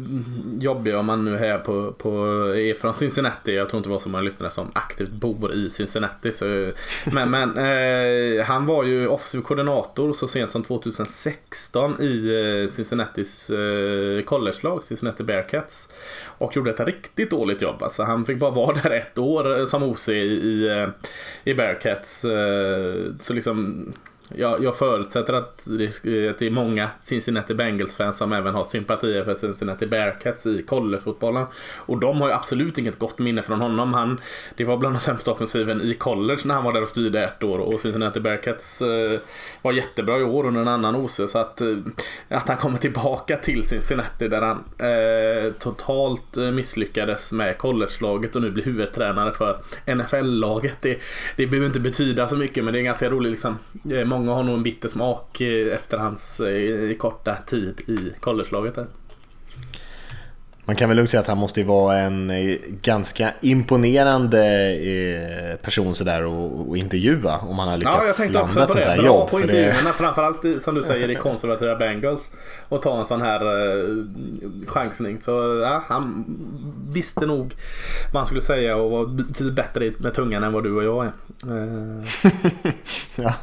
jobbiga 0.58 0.98
om 0.98 1.06
man 1.06 1.24
nu 1.24 1.36
är 1.36 1.58
på, 1.58 1.92
på, 1.92 2.10
är 2.56 2.74
från 2.74 2.94
Cincinnati. 2.94 3.54
Jag 3.54 3.68
tror 3.68 3.78
inte 3.78 3.88
det 3.88 3.92
var 3.92 3.98
så 3.98 4.08
många 4.08 4.24
lyssnare 4.24 4.50
som 4.50 4.70
aktivt 4.74 5.10
bor 5.10 5.52
i 5.52 5.70
Cincinnati. 5.70 6.32
Så, 6.32 6.46
eh, 6.46 6.68
men 7.04 7.30
men 7.30 7.58
eh, 7.58 8.44
han 8.44 8.66
var 8.66 8.84
ju 8.84 9.08
offensiv 9.08 9.40
koordinator 9.40 10.12
så 10.12 10.28
sent 10.28 10.50
som 10.50 10.62
2016 10.62 12.02
i 12.02 12.28
eh, 12.64 12.70
Cincinnatis 12.70 13.50
eh, 13.50 14.22
collegelag, 14.22 14.84
Cincinnati 14.84 15.22
Bearcats. 15.22 15.88
Och 16.38 16.56
gjorde 16.56 16.70
ett 16.70 16.80
riktigt 16.80 17.30
dåligt 17.30 17.62
jobb. 17.62 17.82
Alltså, 17.82 18.02
han 18.02 18.24
fick 18.24 18.38
bara 18.38 18.50
vara 18.50 18.80
där 18.82 18.90
ett 18.90 19.18
år 19.18 19.66
som 19.66 19.82
OC 19.82 20.08
i, 20.08 20.12
i, 20.12 20.86
i 21.44 21.54
Bearcats. 21.54 22.24
Eh, 22.24 22.94
så 23.20 23.32
liksom 23.32 23.86
jag, 24.34 24.64
jag 24.64 24.76
förutsätter 24.76 25.32
att 25.32 25.66
det, 25.66 25.86
att 26.30 26.38
det 26.38 26.46
är 26.46 26.50
många 26.50 26.90
Cincinnati 27.02 27.54
Bengals-fans 27.54 28.16
som 28.16 28.32
även 28.32 28.54
har 28.54 28.64
sympatier 28.64 29.24
för 29.24 29.34
Cincinnati 29.34 29.86
Bearcats 29.86 30.46
i 30.46 30.62
collegefotbollen. 30.62 31.46
Och 31.76 32.00
de 32.00 32.20
har 32.20 32.28
ju 32.28 32.34
absolut 32.34 32.78
inget 32.78 32.98
gott 32.98 33.18
minne 33.18 33.42
från 33.42 33.60
honom. 33.60 33.94
Han, 33.94 34.20
det 34.56 34.64
var 34.64 34.76
bland 34.76 34.94
de 34.94 35.00
sämsta 35.00 35.30
offensiven 35.30 35.80
i 35.80 35.94
college 35.94 36.40
när 36.44 36.54
han 36.54 36.64
var 36.64 36.72
där 36.72 36.82
och 36.82 36.88
styrde 36.88 37.24
ett 37.24 37.44
år. 37.44 37.58
Och 37.58 37.80
Cincinnati 37.80 38.20
Bearcats 38.20 38.82
eh, 38.82 39.20
var 39.62 39.72
jättebra 39.72 40.18
i 40.18 40.22
år 40.22 40.46
under 40.46 40.60
en 40.60 40.68
annan 40.68 40.96
OC. 40.96 41.20
Så 41.28 41.38
att, 41.38 41.60
eh, 41.60 41.76
att 42.28 42.48
han 42.48 42.56
kommer 42.56 42.78
tillbaka 42.78 43.36
till 43.36 43.68
Cincinnati 43.68 44.28
där 44.28 44.42
han 44.42 44.64
eh, 44.78 45.52
totalt 45.52 46.36
eh, 46.36 46.50
misslyckades 46.50 47.32
med 47.32 47.58
collegelaget 47.58 48.36
och 48.36 48.42
nu 48.42 48.50
blir 48.50 48.64
huvudtränare 48.64 49.32
för 49.32 49.58
NFL-laget. 49.86 50.76
Det, 50.80 50.98
det 51.36 51.46
behöver 51.46 51.66
inte 51.66 51.80
betyda 51.80 52.28
så 52.28 52.36
mycket 52.36 52.64
men 52.64 52.74
det 52.74 52.80
är 52.80 52.82
ganska 52.82 53.10
roligt 53.10 53.32
liksom. 53.32 53.58
Eh, 53.90 54.04
Många 54.16 54.32
har 54.32 54.42
nog 54.42 54.54
en 54.54 54.62
bitter 54.62 54.88
smak 54.88 55.40
eh, 55.40 55.74
efter 55.74 55.98
hans 55.98 56.40
eh, 56.40 56.96
korta 56.96 57.36
tid 57.36 57.80
i 57.80 58.12
collegelaget. 58.20 58.78
Man 60.68 60.76
kan 60.76 60.88
väl 60.88 60.96
lugnt 60.96 61.10
säga 61.10 61.20
att 61.20 61.26
han 61.26 61.38
måste 61.38 61.62
vara 61.64 61.98
en 61.98 62.30
eh, 62.30 62.56
ganska 62.82 63.32
imponerande 63.40 64.44
eh, 64.74 65.56
person 65.56 65.94
sådär 65.94 66.24
och, 66.26 66.68
och 66.68 66.76
intervjua 66.76 67.38
om 67.38 67.58
han 67.58 67.68
har 67.68 67.74
Ja, 67.76 67.80
jag 67.84 68.00
lyckats 68.00 68.16
tänkte 68.16 68.38
landa 68.38 68.62
ett 68.64 68.70
sånt 68.70 68.84
här 68.84 68.96
Bra 68.96 69.06
jobb. 69.06 69.30
på 69.30 69.38
för 69.38 69.46
det- 69.46 69.52
intervjuerna, 69.52 69.92
framförallt 69.92 70.62
som 70.62 70.74
du 70.74 70.82
säger 70.82 71.10
i 71.10 71.14
konservativa 71.14 71.76
Bengals. 71.76 72.32
Och 72.68 72.82
ta 72.82 72.98
en 72.98 73.04
sån 73.06 73.20
här 73.22 73.40
eh, 73.44 73.86
chansning. 74.66 75.18
Så 75.20 75.60
ja, 75.62 75.84
han 75.88 76.24
visste 76.92 77.26
nog 77.26 77.54
vad 78.12 78.20
han 78.20 78.26
skulle 78.26 78.42
säga 78.42 78.76
och 78.76 78.90
var 78.90 79.06
betydligt 79.06 79.54
bättre 79.56 79.92
med 79.98 80.14
tungan 80.14 80.44
än 80.44 80.52
vad 80.52 80.64
du 80.64 80.72
och 80.76 80.84
jag 80.84 81.04
är. 81.04 81.12
Eh, 81.56 82.08
ja, 83.16 83.34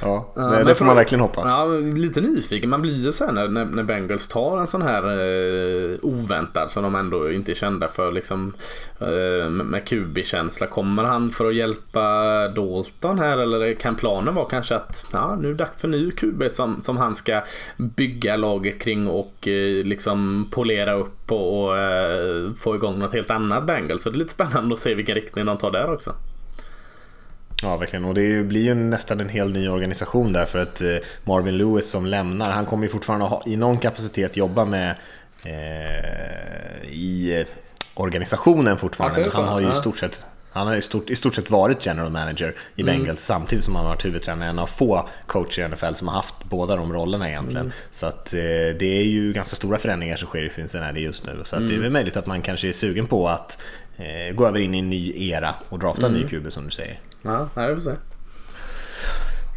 ja, 0.00 0.32
Ja, 0.36 0.42
det, 0.42 0.50
men 0.50 0.66
det 0.66 0.74
får 0.74 0.84
man 0.84 0.96
verkligen 0.96 1.20
hoppas. 1.22 1.44
Ja, 1.48 1.64
lite 1.96 2.20
nyfiken. 2.20 2.70
Man 2.70 2.82
blir 2.82 2.94
ju 3.04 3.12
så 3.12 3.24
här 3.24 3.32
när, 3.32 3.48
när, 3.48 3.64
när 3.64 3.82
Bengals 3.82 4.28
tar 4.28 4.58
en 4.58 4.66
sån 4.66 4.82
här 4.82 5.02
eh, 5.02 5.98
oväntad 6.02 6.63
som 6.68 6.82
de 6.82 6.94
ändå 6.94 7.32
inte 7.32 7.52
är 7.52 7.54
kända 7.54 7.88
för. 7.88 8.12
Liksom, 8.12 8.52
eh, 9.00 9.50
med 9.50 9.88
QB-känsla. 9.88 10.66
Kommer 10.66 11.04
han 11.04 11.30
för 11.30 11.44
att 11.48 11.54
hjälpa 11.54 12.48
Dalton 12.48 13.18
här 13.18 13.38
eller 13.38 13.74
kan 13.74 13.96
planen 13.96 14.34
vara 14.34 14.48
kanske 14.48 14.76
att 14.76 15.06
ja, 15.12 15.36
nu 15.40 15.48
är 15.48 15.52
det 15.52 15.58
dags 15.58 15.76
för 15.76 15.88
ny 15.88 16.10
QB 16.10 16.42
som, 16.50 16.82
som 16.82 16.96
han 16.96 17.16
ska 17.16 17.42
bygga 17.76 18.36
laget 18.36 18.80
kring 18.80 19.08
och 19.08 19.48
eh, 19.48 19.84
liksom 19.84 20.48
polera 20.50 20.94
upp 20.94 21.32
och, 21.32 21.64
och 21.64 21.78
eh, 21.78 22.52
få 22.56 22.74
igång 22.74 22.98
något 22.98 23.12
helt 23.12 23.30
annat 23.30 23.66
Bengals. 23.66 24.02
Så 24.02 24.10
det 24.10 24.16
är 24.16 24.18
lite 24.18 24.32
spännande 24.32 24.74
att 24.74 24.80
se 24.80 24.94
vilken 24.94 25.14
riktning 25.14 25.44
de 25.44 25.58
tar 25.58 25.70
där 25.70 25.92
också. 25.92 26.12
Ja, 27.62 27.76
verkligen. 27.76 28.04
Och 28.04 28.14
det 28.14 28.42
blir 28.42 28.62
ju 28.62 28.74
nästan 28.74 29.20
en 29.20 29.28
helt 29.28 29.54
ny 29.54 29.68
organisation 29.68 30.32
där 30.32 30.44
för 30.44 30.58
att 30.58 30.82
Marvin 31.24 31.58
Lewis 31.58 31.90
som 31.90 32.06
lämnar, 32.06 32.50
han 32.50 32.66
kommer 32.66 32.82
ju 32.82 32.88
fortfarande 32.88 33.26
ha, 33.26 33.42
i 33.46 33.56
någon 33.56 33.78
kapacitet 33.78 34.36
jobba 34.36 34.64
med 34.64 34.96
eh, 35.46 36.88
i 36.88 37.44
organisationen 37.94 38.76
fortfarande. 38.78 39.20
Ja, 39.20 39.30
så 39.30 39.38
är 39.38 39.42
Men 39.42 39.44
det 39.46 39.50
han 39.52 39.62
har 39.62 39.68
ju 39.70 39.78
i 39.78 39.80
stort 39.80 39.98
sett 39.98 40.20
han 40.52 40.66
har 40.66 40.74
i 40.76 40.82
stort, 40.82 41.10
i 41.10 41.16
stort 41.16 41.34
sett 41.34 41.50
varit 41.50 41.86
general 41.86 42.10
manager 42.10 42.54
i 42.76 42.82
Mm. 42.82 42.96
Bengals 42.96 43.20
samtidigt 43.24 43.64
som 43.64 43.74
han 43.76 43.84
har 43.84 43.92
varit 43.94 44.04
huvudtränare. 44.04 44.48
En 44.48 44.58
av 44.58 44.66
få 44.66 45.08
coacher 45.26 45.62
i 45.62 45.68
NFL 45.68 45.94
som 45.94 46.08
har 46.08 46.14
haft 46.14 46.34
båda 46.44 46.76
de 46.76 46.92
rollerna 46.92 47.28
egentligen. 47.28 47.60
Mm. 47.66 47.72
Så 47.90 48.06
att 48.06 48.34
eh, 48.34 48.40
det 48.78 48.82
är 49.00 49.04
ju 49.04 49.32
ganska 49.32 49.56
stora 49.56 49.78
förändringar 49.78 50.16
som 50.16 50.28
sker 50.28 50.42
i 50.42 50.50
Cincinnati 50.50 51.00
just 51.00 51.26
nu. 51.26 51.40
Så 51.44 51.56
att 51.56 51.62
det 51.62 51.66
är 51.72 51.76
Mm. 51.76 51.82
väl 51.82 51.90
möjligt 51.92 52.16
att 52.16 52.26
man 52.26 52.42
kanske 52.42 52.68
är 52.68 52.72
sugen 52.72 53.06
på 53.06 53.28
att 53.28 53.62
eh, 53.96 54.34
gå 54.34 54.46
över 54.46 54.58
in 54.60 54.74
i 54.74 54.78
en 54.78 54.90
ny 54.90 55.28
era 55.30 55.54
och 55.68 55.78
drafta 55.78 56.06
Mm. 56.06 56.20
en 56.20 56.26
ny 56.26 56.28
QB 56.28 56.50
som 56.52 56.64
du 56.64 56.70
säger. 56.70 57.00
Ja, 57.22 57.48
vi 57.56 57.74
får 57.74 57.80
se. 57.80 57.96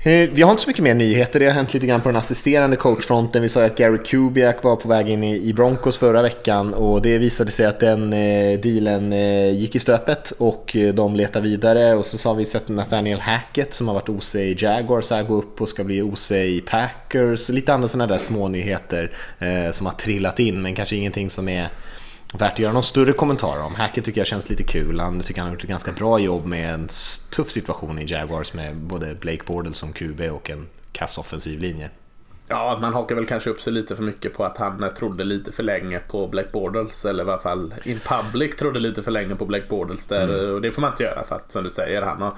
Eh, 0.08 0.30
vi 0.30 0.42
har 0.42 0.52
inte 0.52 0.64
så 0.64 0.70
mycket 0.70 0.84
mer 0.84 0.94
nyheter, 0.94 1.40
det 1.40 1.46
har 1.46 1.54
hänt 1.54 1.74
lite 1.74 1.88
grann 1.88 2.02
på 2.02 2.10
den 2.10 2.16
assisterande 2.16 2.76
coachfronten. 2.76 3.42
Vi 3.42 3.50
sa 3.50 3.66
att 3.66 3.78
Gary 3.78 3.98
Kubiak 3.98 4.64
var 4.64 4.76
på 4.76 4.88
väg 4.90 5.10
in 5.10 5.24
i 5.24 5.54
Broncos 5.54 5.98
förra 5.98 6.22
veckan 6.22 6.74
och 6.74 7.02
det 7.02 7.18
visade 7.18 7.52
sig 7.52 7.66
att 7.66 7.80
den 7.80 8.14
eh, 8.14 8.60
dealen 8.60 9.14
eh, 9.14 9.50
gick 9.50 9.76
i 9.76 9.80
stöpet 9.80 10.32
och 10.38 10.76
de 10.94 11.16
letar 11.16 11.42
vidare. 11.42 11.96
Och 11.96 12.06
så 12.06 12.30
har 12.30 12.36
vi 12.36 12.46
sett 12.46 12.68
Nathaniel 12.68 13.20
Hackett 13.20 13.74
som 13.74 13.88
har 13.88 13.96
varit 13.96 14.10
OC 14.10 14.36
i 14.36 14.56
Jaguars 14.60 15.12
här 15.12 15.24
gå 15.24 15.36
upp 15.36 15.62
och 15.62 15.70
ska 15.70 15.84
bli 15.84 16.02
OC 16.02 16.32
i 16.32 16.62
Packers. 16.62 17.50
Lite 17.50 17.74
andra 17.74 17.88
sådana 17.88 18.14
där 18.14 18.20
små 18.20 18.48
nyheter 18.48 19.12
som 19.72 19.86
har 19.86 19.94
trillat 19.94 20.40
in 20.40 20.62
men 20.62 20.76
kanske 20.76 20.96
ingenting 20.96 21.30
som 21.30 21.50
är 21.50 21.68
värt 22.34 22.54
att 22.54 22.60
göra 22.60 22.74
någon 22.74 22.84
större 22.84 23.14
kommentar 23.14 23.60
om. 23.60 23.76
Hackett 23.76 24.06
tycker 24.06 24.22
jag 24.22 24.28
känns 24.28 24.50
lite 24.50 24.64
kul. 24.64 25.00
Han 25.00 25.22
tycker 25.22 25.42
han 25.42 25.50
har 25.50 25.56
gjort 25.56 25.64
ett 25.64 25.70
ganska 25.70 25.92
bra 25.92 26.20
jobb 26.20 26.46
med 26.46 26.74
en 26.74 26.88
tuff 27.36 27.52
situation 27.52 28.00
i 28.00 28.06
Jaguars 28.06 28.54
med 28.54 28.76
både 28.76 29.16
Blake 29.16 29.44
Bortles 29.46 29.78
som 29.78 29.94
QB 29.94 30.22
och 30.22 30.50
en 30.50 30.68
kass 30.92 31.18
offensiv 31.18 31.60
linje. 31.60 31.90
Ja, 32.50 32.78
man 32.82 32.94
hakar 32.94 33.16
väl 33.16 33.26
kanske 33.26 33.50
upp 33.50 33.62
sig 33.62 33.74
lite 33.74 33.96
för 33.96 34.04
mycket 34.04 34.34
på 34.34 34.44
att 34.44 34.58
han 34.58 34.94
trodde 34.98 35.24
lite 35.24 35.52
för 35.52 35.64
länge 35.64 36.00
på 36.00 36.28
Black 36.28 36.52
Bortles. 36.52 37.06
Eller 37.06 37.24
i 37.24 37.28
alla 37.28 37.38
fall 37.38 37.74
in 37.84 38.00
public 38.00 38.56
trodde 38.56 38.80
lite 38.80 39.04
för 39.04 39.12
länge 39.12 39.36
på 39.36 39.46
Black 39.46 39.70
Bortles. 39.70 40.08
Där, 40.08 40.24
mm. 40.24 40.56
Och 40.56 40.62
det 40.62 40.72
får 40.72 40.82
man 40.82 40.92
inte 40.92 41.04
göra 41.04 41.24
för 41.24 41.36
att 41.36 41.52
som 41.52 41.64
du 41.64 41.70
säger, 41.70 42.02
han 42.02 42.22
har, 42.22 42.34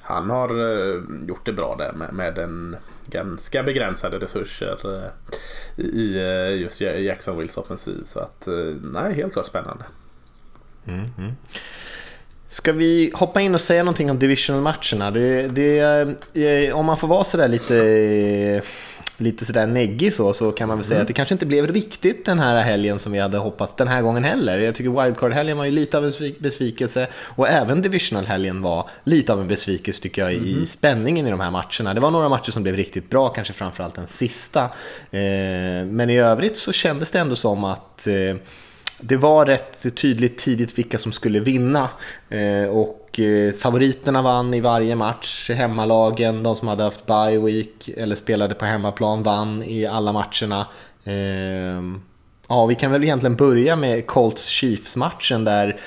han 0.00 0.30
har 0.30 0.48
eh, 0.48 1.02
gjort 1.28 1.46
det 1.46 1.52
bra 1.52 1.74
där 1.78 1.92
med, 1.92 2.14
med 2.14 2.38
en 2.38 2.76
ganska 3.06 3.62
begränsade 3.62 4.18
resurser 4.18 4.78
eh, 4.84 5.84
i 5.84 6.16
eh, 6.16 6.60
just 6.60 6.80
Jacksonvilles 6.80 7.56
offensiv. 7.56 8.02
Så 8.04 8.20
att, 8.20 8.46
eh, 8.46 8.54
nej, 8.82 9.14
helt 9.14 9.32
klart 9.32 9.46
spännande. 9.46 9.84
Mm, 10.86 11.04
mm. 11.18 11.32
Ska 12.46 12.72
vi 12.72 13.12
hoppa 13.14 13.40
in 13.40 13.54
och 13.54 13.60
säga 13.60 13.82
någonting 13.82 14.10
om 14.10 14.18
divisional-matcherna? 14.18 15.10
Det, 15.10 15.48
det, 15.48 16.72
om 16.72 16.86
man 16.86 16.96
får 16.96 17.08
vara 17.08 17.24
sådär 17.24 17.48
lite 17.48 18.62
lite 19.18 19.44
sådär 19.44 19.66
neggig 19.66 20.12
så, 20.12 20.32
så 20.32 20.52
kan 20.52 20.68
man 20.68 20.76
väl 20.76 20.84
säga 20.84 20.96
mm. 20.96 21.02
att 21.02 21.08
det 21.08 21.14
kanske 21.14 21.34
inte 21.34 21.46
blev 21.46 21.66
riktigt 21.66 22.24
den 22.24 22.38
här 22.38 22.62
helgen 22.62 22.98
som 22.98 23.12
vi 23.12 23.18
hade 23.18 23.38
hoppats 23.38 23.74
den 23.76 23.88
här 23.88 24.02
gången 24.02 24.24
heller. 24.24 24.58
Jag 24.58 24.74
tycker 24.74 25.02
wildcard-helgen 25.02 25.56
var 25.56 25.64
ju 25.64 25.70
lite 25.70 25.98
av 25.98 26.04
en 26.04 26.12
besvikelse 26.38 27.06
och 27.14 27.48
även 27.48 27.82
divisional-helgen 27.82 28.62
var 28.62 28.90
lite 29.04 29.32
av 29.32 29.40
en 29.40 29.48
besvikelse 29.48 30.02
tycker 30.02 30.22
jag 30.22 30.32
i 30.32 30.52
mm. 30.52 30.66
spänningen 30.66 31.26
i 31.26 31.30
de 31.30 31.40
här 31.40 31.50
matcherna. 31.50 31.94
Det 31.94 32.00
var 32.00 32.10
några 32.10 32.28
matcher 32.28 32.50
som 32.50 32.62
blev 32.62 32.76
riktigt 32.76 33.10
bra, 33.10 33.28
kanske 33.28 33.52
framförallt 33.52 33.94
den 33.94 34.06
sista. 34.06 34.64
Eh, 35.10 35.20
men 35.86 36.10
i 36.10 36.18
övrigt 36.18 36.56
så 36.56 36.72
kändes 36.72 37.10
det 37.10 37.18
ändå 37.18 37.36
som 37.36 37.64
att 37.64 38.06
eh, 38.06 38.36
det 39.00 39.16
var 39.16 39.46
rätt 39.46 39.96
tydligt 39.96 40.38
tidigt 40.38 40.78
vilka 40.78 40.98
som 40.98 41.12
skulle 41.12 41.40
vinna. 41.40 41.88
Eh, 42.28 42.64
och 43.12 43.20
eh, 43.20 43.52
favoriterna 43.52 44.22
vann 44.22 44.54
i 44.54 44.60
varje 44.60 44.96
match. 44.96 45.50
Hemmalagen, 45.50 46.42
de 46.42 46.56
som 46.56 46.68
hade 46.68 46.82
haft 46.82 47.06
bye 47.06 47.38
week 47.38 47.88
eller 47.88 48.16
spelade 48.16 48.54
på 48.54 48.64
hemmaplan 48.64 49.22
vann 49.22 49.62
i 49.62 49.86
alla 49.86 50.12
matcherna. 50.12 50.66
Eh, 51.04 51.82
ja, 52.48 52.66
vi 52.66 52.74
kan 52.74 52.90
väl 52.90 53.04
egentligen 53.04 53.36
börja 53.36 53.76
med 53.76 54.06
Colts 54.06 54.46
Chiefs-matchen 54.46 55.44
där 55.44 55.80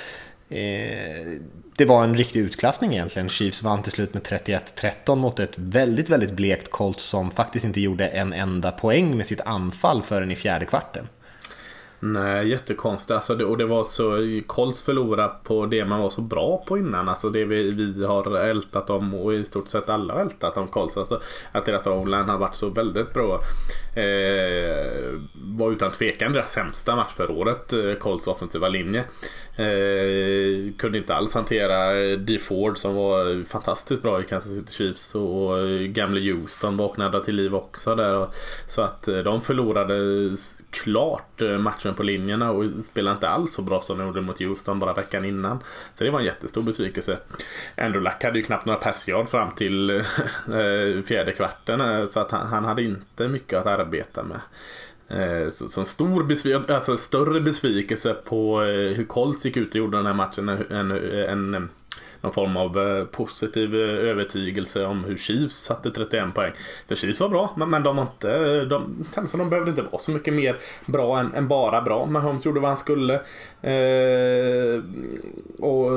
eh, 0.50 1.40
det 1.78 1.86
var 1.86 2.04
en 2.04 2.16
riktig 2.16 2.40
utklassning 2.40 2.94
egentligen. 2.94 3.30
Chiefs 3.30 3.64
vann 3.64 3.84
till 3.84 3.92
slut 3.92 4.14
med 4.14 4.24
31-13 4.24 5.16
mot 5.16 5.40
ett 5.40 5.54
väldigt, 5.56 6.10
väldigt 6.10 6.32
blekt 6.32 6.72
Colts 6.72 7.04
som 7.04 7.32
faktiskt 7.32 7.66
inte 7.66 7.82
gjorde 7.82 8.08
en 8.08 8.34
enda 8.34 8.72
poäng 8.72 9.18
med 9.18 9.26
sitt 9.26 9.42
anfall 9.42 10.04
förrän 10.04 10.32
i 10.32 10.36
fjärde 10.36 10.66
kvarten. 10.66 11.08
Nej, 12.00 12.50
jättekonstigt. 12.50 13.12
Alltså 13.12 13.36
det, 13.36 13.46
och 13.46 13.58
det 13.58 13.66
var 13.66 13.84
så... 13.84 14.18
Colts 14.48 14.84
förlorade 14.84 15.34
på 15.44 15.66
det 15.66 15.86
man 15.86 16.02
var 16.02 16.10
så 16.10 16.22
bra 16.22 16.64
på 16.68 16.78
innan. 16.78 17.10
Alltså 17.10 17.30
det 17.30 17.46
vi, 17.46 17.72
vi 17.72 18.06
har 18.06 18.36
ältat 18.38 18.90
om 18.90 19.14
och 19.14 19.34
i 19.34 19.46
stort 19.46 19.68
sett 19.68 19.90
alla 19.90 20.14
har 20.14 20.22
ältat 20.22 20.58
om 20.58 20.68
Colts. 20.68 20.98
Alltså 20.98 21.22
att 21.52 21.66
deras 21.66 21.88
online 21.88 22.30
har 22.30 22.38
varit 22.38 22.56
så 22.56 22.70
väldigt 22.70 23.14
bra. 23.14 23.40
Eh, 23.96 25.20
var 25.34 25.72
utan 25.72 25.92
tvekan 25.92 26.34
deras 26.34 26.52
sämsta 26.52 26.96
match 26.96 27.14
för 27.14 27.32
året, 27.32 27.74
eh, 27.74 27.94
Colts 27.94 28.28
offensiva 28.28 28.70
linje. 28.70 29.04
Eh, 29.58 30.74
kunde 30.78 30.98
inte 30.98 31.16
alls 31.16 31.34
hantera 31.34 31.94
D 32.16 32.40
Ford 32.40 32.78
som 32.78 32.96
var 32.96 33.44
fantastiskt 33.44 34.02
bra 34.02 34.22
i 34.22 34.24
Kansas 34.24 34.52
City 34.52 34.74
Chiefs 34.74 35.16
och 35.16 35.70
gamle 35.90 36.32
Houston 36.32 36.78
vaknade 36.78 37.26
till 37.26 37.36
liv 37.36 37.56
också 37.56 37.96
där. 37.96 38.28
Så 38.68 38.82
att 38.82 39.08
eh, 39.08 39.18
de 39.18 39.42
förlorade 39.42 39.96
klart 40.70 41.42
eh, 41.42 41.58
matchen 41.58 41.94
på 41.94 42.04
linjerna 42.04 42.52
och 42.52 42.84
spelade 42.84 43.14
inte 43.14 43.30
alls 43.30 43.54
så 43.54 43.62
bra 43.62 43.82
som 43.82 43.98
de 43.98 44.08
gjorde 44.08 44.22
mot 44.22 44.40
Houston 44.40 44.80
bara 44.80 44.94
veckan 44.94 45.26
innan. 45.26 45.60
Så 45.94 46.04
det 46.04 46.10
var 46.10 46.20
en 46.20 46.26
jättestor 46.26 46.62
besvikelse. 46.62 47.18
Andrew 47.78 48.04
Luck 48.04 48.24
hade 48.24 48.40
ju 48.40 48.46
knappt 48.46 48.66
några 48.66 48.80
passyard 48.80 49.30
fram 49.30 49.52
till 49.52 49.90
eh, 49.90 51.04
fjärde 51.06 51.32
kvarten 51.32 52.10
så 52.10 52.20
att 52.20 52.32
han, 52.32 52.48
han 52.48 52.66
hade 52.66 52.84
inte 52.84 53.28
mycket 53.28 53.60
att 53.60 53.66
arbeta 53.66 54.24
med. 54.24 54.40
Eh, 55.08 55.50
så, 55.50 55.70
så 55.70 55.80
en 55.80 55.86
stor 55.86 56.24
besvikelse, 56.24 56.76
alltså 56.76 56.98
större 56.98 57.42
besvikelse 57.42 58.14
på 58.14 58.64
eh, 58.64 58.96
hur 58.96 59.06
Colts 59.06 59.46
gick 59.46 59.58
ut 59.58 59.70
och 59.70 59.76
gjorde 59.76 59.98
den 59.98 60.06
här 60.06 60.14
matchen 60.14 60.50
än, 60.50 60.92
än, 60.92 61.70
någon 62.26 62.34
form 62.34 62.58
av 62.58 62.80
eh, 62.80 63.06
positiv 63.06 63.76
övertygelse 63.76 64.86
om 64.86 65.04
hur 65.04 65.18
Chiefs 65.18 65.56
satte 65.56 65.92
31 65.92 66.34
poäng. 66.34 66.52
För 66.88 66.96
Chiefs 66.96 67.20
var 67.20 67.30
bra, 67.30 67.54
men, 67.58 67.70
men 67.70 67.84
de 67.84 67.96
var 67.96 68.04
inte, 68.04 68.66
de, 68.66 69.06
de 69.32 69.50
behövde 69.50 69.70
inte 69.70 69.82
vara 69.82 69.98
så 69.98 70.12
mycket 70.12 70.34
mer 70.34 70.56
bra 70.86 71.20
än, 71.20 71.34
än 71.34 71.48
bara 71.48 71.82
bra. 71.82 72.06
Men 72.06 72.22
Holmes 72.22 72.46
gjorde 72.46 72.60
vad 72.60 72.70
han 72.70 72.78
skulle. 72.78 73.14
Eh, 73.62 74.84
och 75.60 75.90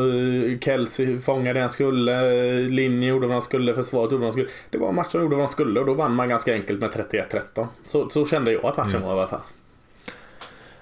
Kelsey 0.60 1.18
fångade 1.18 1.58
det 1.58 1.60
han 1.60 1.70
skulle. 1.70 2.22
Linje 2.60 3.08
gjorde 3.08 3.26
vad 3.26 3.34
han 3.34 3.42
skulle. 3.42 3.74
Försvaret 3.74 4.12
gjorde 4.12 4.24
vad 4.24 4.26
han 4.26 4.32
skulle. 4.32 4.48
Det 4.70 4.78
var 4.78 4.92
matchen 4.92 5.20
gjorde 5.20 5.36
vad 5.36 5.42
han 5.42 5.48
skulle 5.48 5.80
och 5.80 5.86
då 5.86 5.94
vann 5.94 6.14
man 6.14 6.28
ganska 6.28 6.52
enkelt 6.52 6.80
med 6.80 6.90
31-13. 6.90 7.66
Så, 7.84 8.10
så 8.10 8.26
kände 8.26 8.52
jag 8.52 8.64
att 8.64 8.76
matchen 8.76 8.90
mm. 8.90 9.02
var 9.02 9.16
i 9.16 9.18
alla 9.18 9.28
fall. 9.28 9.40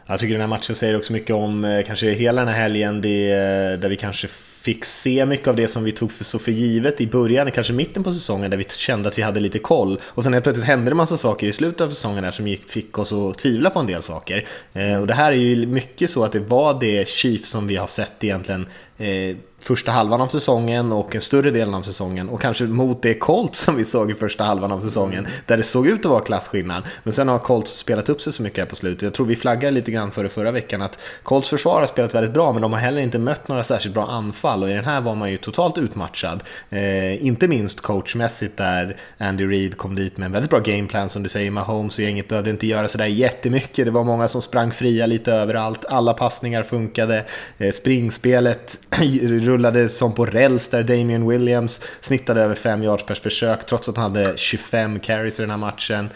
Jag 0.09 0.19
tycker 0.19 0.33
den 0.33 0.41
här 0.41 0.49
matchen 0.49 0.77
säger 0.77 0.97
också 0.97 1.13
mycket 1.13 1.37
om 1.37 1.65
eh, 1.65 1.85
kanske 1.87 2.11
hela 2.11 2.41
den 2.41 2.55
här 2.55 2.61
helgen 2.61 3.01
det, 3.01 3.29
där 3.77 3.89
vi 3.89 3.97
kanske 3.97 4.29
fick 4.67 4.85
se 4.85 5.27
mycket 5.27 5.49
av 5.49 5.57
det 5.57 5.69
som 5.69 5.85
vi 5.85 5.93
tog 5.93 6.13
för 6.13 6.25
så 6.25 6.39
för 6.39 6.53
givet 6.53 7.01
i 7.01 7.07
början, 7.07 7.51
kanske 7.51 7.73
mitten 7.73 8.05
på 8.05 8.13
säsongen, 8.13 8.51
där 8.51 8.59
vi 8.59 8.65
kände 8.65 9.09
att 9.09 9.19
vi 9.19 9.23
hade 9.23 9.41
lite 9.41 9.59
koll. 9.59 10.01
Och 10.05 10.25
sen 10.25 10.33
helt 10.33 10.45
plötsligt 10.45 10.67
hände 10.67 10.91
det 10.91 10.95
massa 10.95 11.17
saker 11.17 11.47
i 11.47 11.53
slutet 11.53 11.81
av 11.81 11.91
säsongen 11.91 12.23
där 12.23 12.31
som 12.31 12.49
gick, 12.49 12.71
fick 12.71 12.99
oss 12.99 13.13
att 13.13 13.39
tvivla 13.39 13.71
på 13.71 13.79
en 13.79 13.87
del 13.87 14.03
saker. 14.03 14.47
Eh, 14.73 15.01
och 15.01 15.07
det 15.07 15.15
här 15.15 15.33
är 15.33 15.37
ju 15.37 15.67
mycket 15.67 16.11
så 16.11 16.25
att 16.25 16.33
det 16.33 16.41
var 16.41 16.81
det 16.81 17.09
Chief 17.09 17.47
som 17.47 17.67
vi 17.67 17.77
har 17.77 17.87
sett 17.87 18.25
egentligen 18.25 18.67
eh, 18.99 19.37
första 19.59 19.93
halvan 19.93 20.21
av 20.21 20.29
säsongen 20.29 20.93
och 20.93 21.15
en 21.15 21.21
större 21.21 21.51
delen 21.51 21.75
av 21.75 21.83
säsongen 21.83 22.29
och 22.29 22.41
kanske 22.41 22.65
mot 22.65 23.03
det 23.03 23.15
Colts 23.15 23.59
som 23.61 23.77
vi 23.77 23.85
såg 23.85 24.11
i 24.11 24.15
första 24.15 24.45
halvan 24.45 24.73
av 24.73 24.81
säsongen 24.81 25.27
där 25.47 25.57
det 25.57 25.63
såg 25.63 25.87
ut 25.87 26.05
att 26.05 26.11
vara 26.11 26.21
klasskillnad. 26.21 26.83
Men 27.03 27.13
sen 27.13 27.29
har 27.29 27.39
Colts 27.39 27.79
spelat 27.79 28.09
upp 28.09 28.23
sig 28.23 28.33
så 28.33 28.43
mycket 28.43 28.59
här 28.59 28.67
på 28.67 28.77
slutet. 28.77 29.03
Jag 29.03 29.15
tror 29.15 29.27
vi 29.27 29.37
flaggade 29.37 29.71
lite 29.71 29.91
grann 29.91 30.11
för 30.11 30.23
det 30.23 30.29
förra 30.29 30.51
veckan 30.51 30.83
att 30.83 30.99
Colts 31.23 31.49
försvar 31.49 31.81
har 31.81 31.87
spelat 31.87 32.15
väldigt 32.15 32.33
bra 32.33 32.53
men 32.53 32.63
de 32.63 32.73
har 32.73 32.81
heller 32.81 33.01
inte 33.01 33.19
mött 33.19 33.49
några 33.49 33.65
särskilt 33.65 33.95
bra 33.95 34.07
anfall 34.07 34.63
och 34.63 34.71
i 34.71 34.73
den 34.73 34.85
här 34.85 35.01
var 35.01 35.15
man 35.15 35.31
ju 35.31 35.37
totalt 35.37 35.79
utmatchad. 35.79 36.43
Eh, 36.71 37.27
inte 37.27 37.49
minst 37.49 37.81
coachmässigt 37.81 38.57
där 38.57 38.97
Andy 39.19 39.47
Reid 39.47 39.77
kom 39.77 39.95
dit 39.95 40.17
med 40.17 40.27
en 40.27 40.33
väldigt 40.33 40.51
bra 40.51 40.61
gameplan 40.61 41.09
som 41.09 41.23
du 41.23 41.29
säger. 41.29 41.51
Mahomes 41.51 41.99
och 41.99 42.05
gänget 42.05 42.29
behövde 42.29 42.51
inte 42.51 42.67
göra 42.67 42.89
sådär 42.89 43.07
jättemycket. 43.07 43.85
Det 43.85 43.91
var 43.91 44.05
många 44.05 44.29
som 44.29 44.43
sprang 44.43 44.73
fria 44.73 45.07
lite 45.07 45.33
överallt. 45.33 45.85
Alla 45.85 46.15
passningar 46.15 46.63
funkade. 46.63 47.25
Eh, 47.59 47.71
springspelet 47.71 48.79
rullade 49.23 49.89
som 49.89 50.13
på 50.13 50.27
räls 50.27 50.71
där 50.71 50.83
Damian 50.83 51.29
Williams 51.29 51.81
snittade 52.01 52.43
över 52.43 52.55
5 52.55 52.83
yards 52.83 53.07
per 53.07 53.15
försök 53.15 53.67
trots 53.67 53.89
att 53.89 53.97
han 53.97 54.15
hade 54.15 54.37
25 54.37 55.01
carries 55.01 55.39
i 55.39 55.43
den 55.43 55.51
här 55.51 55.59
matchen. 55.59 56.11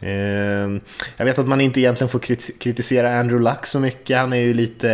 Ehm, 0.00 0.80
jag 1.16 1.24
vet 1.24 1.38
att 1.38 1.48
man 1.48 1.60
inte 1.60 1.80
egentligen 1.80 2.08
får 2.08 2.18
kritisera 2.58 3.18
Andrew 3.18 3.50
Luck 3.50 3.66
så 3.66 3.80
mycket. 3.80 4.18
Han 4.18 4.32
är 4.32 4.36
ju 4.36 4.54
lite... 4.54 4.88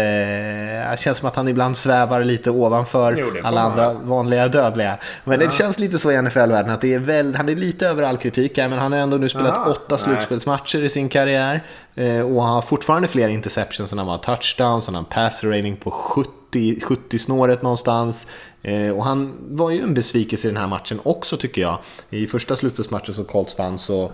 Det 0.90 1.00
känns 1.00 1.18
som 1.18 1.28
att 1.28 1.36
han 1.36 1.48
ibland 1.48 1.76
svävar 1.76 2.24
lite 2.24 2.50
ovanför 2.50 3.16
jo, 3.18 3.30
alla 3.42 3.60
andra 3.60 3.92
vanliga 3.92 4.48
dödliga. 4.48 4.98
Men 5.24 5.40
ja. 5.40 5.46
det 5.46 5.52
känns 5.52 5.78
lite 5.78 5.98
så 5.98 6.12
i 6.12 6.22
NFL-världen 6.22 6.70
att 6.70 6.80
det 6.80 6.94
är 6.94 6.98
väl, 6.98 7.34
han 7.34 7.48
är 7.48 7.56
lite 7.56 7.88
över 7.88 8.02
all 8.02 8.16
kritik 8.16 8.58
här, 8.58 8.68
men 8.68 8.78
han 8.78 8.92
har 8.92 8.98
ändå 8.98 9.16
nu 9.16 9.28
spelat 9.28 9.58
Aha, 9.58 9.70
åtta 9.70 9.98
slutspelsmatcher 9.98 10.84
i 10.84 10.88
sin 10.88 11.08
karriär. 11.08 11.60
Eh, 11.94 12.20
och 12.20 12.42
han 12.42 12.54
har 12.54 12.62
fortfarande 12.62 13.08
fler 13.08 13.28
interceptions 13.28 13.92
än 13.92 13.98
han 13.98 14.08
har 14.08 14.18
touchdowns. 14.18 14.86
Han 14.86 14.94
har 14.94 15.02
en 15.02 15.04
pass 15.04 15.44
rating 15.44 15.76
på 15.76 15.90
70 15.90 16.39
70-snåret 16.58 17.62
någonstans. 17.62 18.26
Eh, 18.62 18.90
och 18.90 19.04
han 19.04 19.34
var 19.50 19.70
ju 19.70 19.82
en 19.82 19.94
besvikelse 19.94 20.48
i 20.48 20.50
den 20.50 20.60
här 20.60 20.68
matchen 20.68 21.00
också 21.02 21.36
tycker 21.36 21.62
jag. 21.62 21.78
I 22.10 22.26
första 22.26 22.56
slutspelsmatchen 22.56 23.14
som 23.14 23.24
Colts 23.24 23.58
vann 23.58 23.78
så 23.78 24.10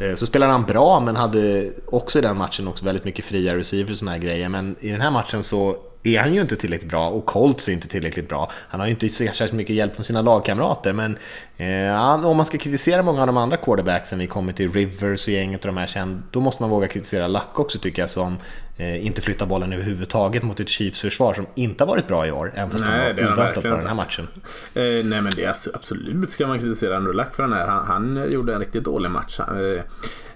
Eh, 0.00 0.14
så 0.14 0.26
spelade 0.26 0.52
han 0.52 0.64
bra 0.64 1.00
men 1.00 1.16
hade 1.16 1.72
också 1.86 2.18
i 2.18 2.22
den 2.22 2.36
matchen 2.36 2.68
också 2.68 2.84
väldigt 2.84 3.04
mycket 3.04 3.24
fria 3.24 3.56
receivers 3.56 3.90
och 3.90 3.96
såna 3.96 4.10
här 4.10 4.18
grejer. 4.18 4.48
Men 4.48 4.76
i 4.80 4.90
den 4.90 5.00
här 5.00 5.10
matchen 5.10 5.44
så 5.44 5.76
är 6.02 6.18
han 6.20 6.34
ju 6.34 6.40
inte 6.40 6.56
tillräckligt 6.56 6.90
bra 6.90 7.08
och 7.08 7.26
Colts 7.26 7.68
är 7.68 7.72
inte 7.72 7.88
tillräckligt 7.88 8.28
bra. 8.28 8.50
Han 8.52 8.80
har 8.80 8.86
ju 8.86 8.92
inte 8.92 9.08
särskilt 9.08 9.52
mycket 9.52 9.76
hjälp 9.76 9.94
från 9.94 10.04
sina 10.04 10.22
lagkamrater 10.22 10.92
men 10.92 11.18
eh, 11.56 12.26
om 12.26 12.36
man 12.36 12.46
ska 12.46 12.58
kritisera 12.58 13.02
många 13.02 13.20
av 13.20 13.26
de 13.26 13.36
andra 13.36 13.56
quarterbacksen, 13.56 14.18
vi 14.18 14.26
kommer 14.26 14.52
till 14.52 14.72
Rivers 14.72 15.26
och 15.26 15.32
gänget 15.32 15.60
och 15.60 15.66
de 15.66 15.76
här 15.76 15.86
sen, 15.86 16.22
då 16.30 16.40
måste 16.40 16.62
man 16.62 16.70
våga 16.70 16.88
kritisera 16.88 17.28
Luck 17.28 17.58
också 17.58 17.78
tycker 17.78 18.02
jag 18.02 18.10
som 18.10 18.38
eh, 18.76 19.06
inte 19.06 19.20
flyttar 19.20 19.46
bollen 19.46 19.72
överhuvudtaget 19.72 20.42
mot 20.42 20.60
ett 20.60 20.68
Chiefs-försvar 20.68 21.34
som 21.34 21.46
inte 21.54 21.84
har 21.84 21.88
varit 21.88 22.08
bra 22.08 22.26
i 22.26 22.30
år, 22.30 22.52
även 22.54 22.70
fast 22.70 22.84
Nej, 22.84 23.14
de 23.14 23.22
var 23.22 23.32
oväntat 23.32 23.54
på 23.54 23.60
verkligen 23.60 23.78
den 23.78 23.86
här 23.86 23.94
matchen. 23.94 24.28
Eh, 24.74 24.82
nej 24.82 25.02
men 25.04 25.28
det 25.36 25.44
är 25.44 25.48
alltså, 25.48 25.70
absolut 25.74 26.30
ska 26.30 26.46
man 26.46 26.58
kritisera 26.58 26.96
Andrew 26.96 27.22
Luck 27.22 27.34
för 27.34 27.42
den 27.42 27.52
här. 27.52 27.66
Han, 27.66 27.86
han 27.86 28.32
gjorde 28.32 28.54
en 28.54 28.60
riktigt 28.60 28.84
dålig 28.84 29.10
match. 29.10 29.40
Eh, 29.40 29.82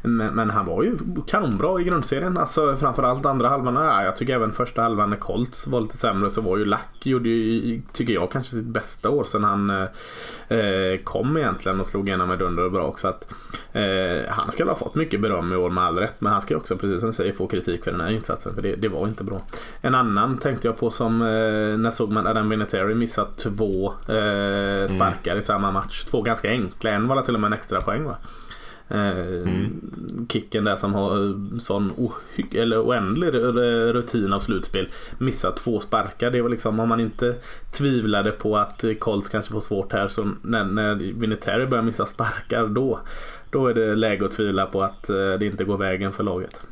men, 0.03 0.35
men 0.35 0.51
han 0.51 0.67
var 0.67 0.83
ju 0.83 0.97
kanonbra 1.27 1.81
i 1.81 1.85
grundserien. 1.85 2.39
Alltså 2.39 2.77
framförallt 2.77 3.27
andra 3.27 3.49
halvan. 3.49 3.75
Ja, 3.75 4.05
jag 4.05 4.17
tycker 4.17 4.35
även 4.35 4.53
första 4.53 4.83
halvan 4.83 5.11
när 5.11 5.17
Colts 5.17 5.67
var 5.67 5.81
lite 5.81 5.97
sämre 5.97 6.31
så 6.31 6.41
var 6.41 6.57
ju 6.57 6.65
Luck, 6.65 7.07
gjorde 7.07 7.29
ju, 7.29 7.83
tycker 7.93 8.13
jag, 8.13 8.33
kanske 8.33 8.57
sitt 8.57 8.65
bästa 8.65 9.11
år 9.11 9.25
sen 9.25 9.45
han 9.45 9.71
eh, 9.71 10.97
kom 11.11 11.37
egentligen 11.37 11.81
och 11.81 11.87
slog 11.87 12.09
igenom 12.09 12.29
med 12.29 12.39
dunder 12.39 12.65
och 12.65 12.73
brak. 12.73 12.99
Så 12.99 13.09
att, 13.09 13.33
eh, 13.73 14.29
han 14.29 14.53
skulle 14.53 14.71
ha 14.71 14.77
fått 14.77 14.95
mycket 14.95 15.21
beröm 15.21 15.53
i 15.53 15.57
år 15.57 15.71
med 15.71 15.85
all 15.85 15.99
rätt. 15.99 16.15
Men 16.19 16.33
han 16.33 16.41
ska 16.41 16.55
ju 16.55 16.59
också, 16.59 16.77
precis 16.77 17.01
som 17.01 17.11
du 17.11 17.15
säger, 17.15 17.33
få 17.33 17.47
kritik 17.47 17.85
för 17.85 17.91
den 17.91 18.01
här 18.01 18.11
insatsen. 18.11 18.55
För 18.55 18.63
det, 18.63 18.77
det 18.77 18.89
var 18.89 19.09
inte 19.09 19.25
bra. 19.25 19.41
En 19.81 19.95
annan 19.95 20.39
tänkte 20.39 20.69
jag 20.69 20.77
på 20.77 20.91
som, 20.91 21.23
eh, 21.23 21.79
när 21.79 21.91
såg 21.91 22.13
man 22.13 22.27
Adam 22.27 22.49
Vinatieri 22.49 22.95
missa 22.95 23.27
två 23.37 23.87
eh, 23.87 24.89
sparkar 24.89 25.37
i 25.37 25.43
samma 25.43 25.71
match. 25.71 26.05
Två 26.05 26.23
ganska 26.23 26.49
enkla. 26.49 26.91
En 26.91 27.09
var 27.09 27.23
till 27.23 27.35
och 27.35 27.41
med 27.41 27.49
en 27.49 27.53
extra 27.53 27.81
poäng 27.81 28.05
va? 28.05 28.17
Mm. 28.91 29.81
Kicken 30.29 30.65
där 30.65 30.77
som 30.77 30.95
har 30.95 31.17
eh, 31.17 31.59
sån 31.59 31.93
ohy- 31.93 32.59
eller 32.59 32.83
oändlig 32.83 33.35
rutin 33.95 34.33
av 34.33 34.41
slutspel. 34.41 34.89
Missat 35.19 35.57
två 35.57 35.81
sparkar. 35.81 36.31
Det 36.31 36.43
var 36.43 36.49
liksom 36.49 36.81
om 36.81 36.89
man 36.89 37.01
inte 37.01 37.35
tvivlade 37.73 38.31
på 38.31 38.57
att 38.57 38.85
eh, 38.85 38.95
Colts 38.95 39.29
kanske 39.29 39.53
får 39.53 39.61
svårt 39.61 39.93
här. 39.93 40.09
Så 40.09 40.31
när, 40.43 40.65
när 40.65 40.95
Vinatieri 40.95 41.67
börjar 41.67 41.85
missa 41.85 42.07
sparkar 42.07 42.67
då, 42.67 43.01
då 43.51 43.67
är 43.67 43.75
det 43.75 43.95
läge 43.95 44.25
att 44.25 44.31
tvivla 44.31 44.67
på 44.67 44.83
att 44.83 45.03
det 45.39 45.43
inte 45.43 45.65
går 45.65 45.79
vägen 45.79 46.13
för 46.13 46.25
laget. 46.25 46.63